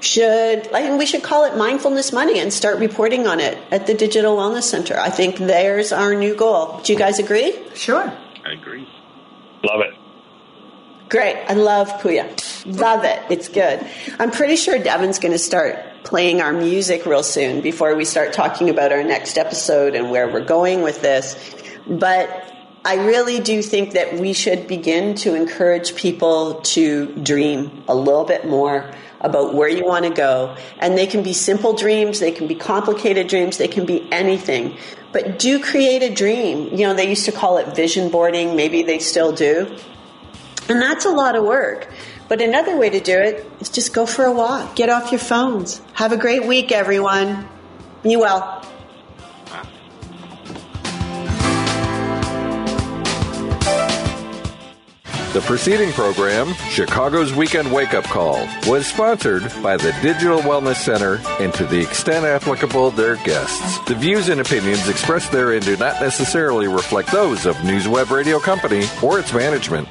Should 0.00 0.72
I 0.72 0.80
think 0.80 0.98
we 0.98 1.04
should 1.04 1.22
call 1.22 1.44
it 1.44 1.54
mindfulness 1.54 2.14
money 2.14 2.40
and 2.40 2.50
start 2.50 2.78
reporting 2.78 3.26
on 3.26 3.40
it 3.40 3.58
at 3.70 3.86
the 3.86 3.92
Digital 3.92 4.38
Wellness 4.38 4.62
Center. 4.62 4.98
I 4.98 5.10
think 5.10 5.36
there's 5.36 5.92
our 5.92 6.14
new 6.14 6.34
goal. 6.34 6.80
Do 6.82 6.94
you 6.94 6.98
guys 6.98 7.18
agree? 7.18 7.52
Sure. 7.74 8.10
I 8.46 8.52
agree. 8.52 8.88
Love 9.62 9.82
it. 9.82 9.99
Great. 11.10 11.44
I 11.48 11.54
love 11.54 11.88
Puya. 12.00 12.24
Love 12.78 13.02
it. 13.02 13.20
It's 13.30 13.48
good. 13.48 13.84
I'm 14.20 14.30
pretty 14.30 14.54
sure 14.54 14.78
Devin's 14.78 15.18
going 15.18 15.32
to 15.32 15.40
start 15.40 15.76
playing 16.04 16.40
our 16.40 16.52
music 16.52 17.04
real 17.04 17.24
soon 17.24 17.62
before 17.62 17.96
we 17.96 18.04
start 18.04 18.32
talking 18.32 18.70
about 18.70 18.92
our 18.92 19.02
next 19.02 19.36
episode 19.36 19.96
and 19.96 20.12
where 20.12 20.28
we're 20.28 20.44
going 20.44 20.82
with 20.82 21.02
this. 21.02 21.52
But 21.88 22.54
I 22.84 22.94
really 23.04 23.40
do 23.40 23.60
think 23.60 23.94
that 23.94 24.20
we 24.20 24.32
should 24.32 24.68
begin 24.68 25.16
to 25.16 25.34
encourage 25.34 25.96
people 25.96 26.60
to 26.60 27.06
dream 27.16 27.82
a 27.88 27.94
little 27.94 28.24
bit 28.24 28.46
more 28.46 28.94
about 29.20 29.52
where 29.52 29.68
you 29.68 29.84
want 29.84 30.04
to 30.04 30.12
go. 30.12 30.56
And 30.78 30.96
they 30.96 31.08
can 31.08 31.24
be 31.24 31.32
simple 31.32 31.72
dreams, 31.72 32.20
they 32.20 32.30
can 32.30 32.46
be 32.46 32.54
complicated 32.54 33.26
dreams, 33.26 33.58
they 33.58 33.68
can 33.68 33.84
be 33.84 34.06
anything. 34.12 34.76
But 35.10 35.40
do 35.40 35.60
create 35.60 36.04
a 36.04 36.14
dream. 36.14 36.68
You 36.68 36.86
know, 36.86 36.94
they 36.94 37.08
used 37.08 37.24
to 37.24 37.32
call 37.32 37.58
it 37.58 37.74
vision 37.74 38.10
boarding, 38.10 38.54
maybe 38.54 38.82
they 38.82 39.00
still 39.00 39.32
do. 39.32 39.76
And 40.68 40.80
that's 40.80 41.04
a 41.04 41.10
lot 41.10 41.36
of 41.36 41.44
work. 41.44 41.88
But 42.28 42.40
another 42.40 42.76
way 42.76 42.90
to 42.90 43.00
do 43.00 43.18
it 43.18 43.50
is 43.60 43.68
just 43.68 43.92
go 43.92 44.06
for 44.06 44.24
a 44.24 44.32
walk, 44.32 44.76
get 44.76 44.88
off 44.88 45.10
your 45.10 45.18
phones. 45.18 45.82
Have 45.94 46.12
a 46.12 46.16
great 46.16 46.46
week, 46.46 46.70
everyone. 46.70 47.48
Be 48.02 48.16
well. 48.16 48.64
The 55.32 55.40
preceding 55.42 55.92
program, 55.92 56.52
Chicago's 56.70 57.32
Weekend 57.32 57.72
Wake 57.72 57.94
Up 57.94 58.02
Call, 58.02 58.48
was 58.66 58.88
sponsored 58.88 59.44
by 59.62 59.76
the 59.76 59.96
Digital 60.02 60.40
Wellness 60.40 60.74
Center 60.74 61.20
and 61.38 61.54
to 61.54 61.64
the 61.66 61.80
extent 61.80 62.26
applicable, 62.26 62.90
their 62.90 63.14
guests. 63.14 63.78
The 63.84 63.94
views 63.94 64.28
and 64.28 64.40
opinions 64.40 64.88
expressed 64.88 65.30
therein 65.30 65.62
do 65.62 65.76
not 65.76 66.00
necessarily 66.00 66.66
reflect 66.66 67.12
those 67.12 67.46
of 67.46 67.62
News 67.62 67.86
Web 67.86 68.10
Radio 68.10 68.40
Company 68.40 68.84
or 69.04 69.20
its 69.20 69.32
management. 69.32 69.86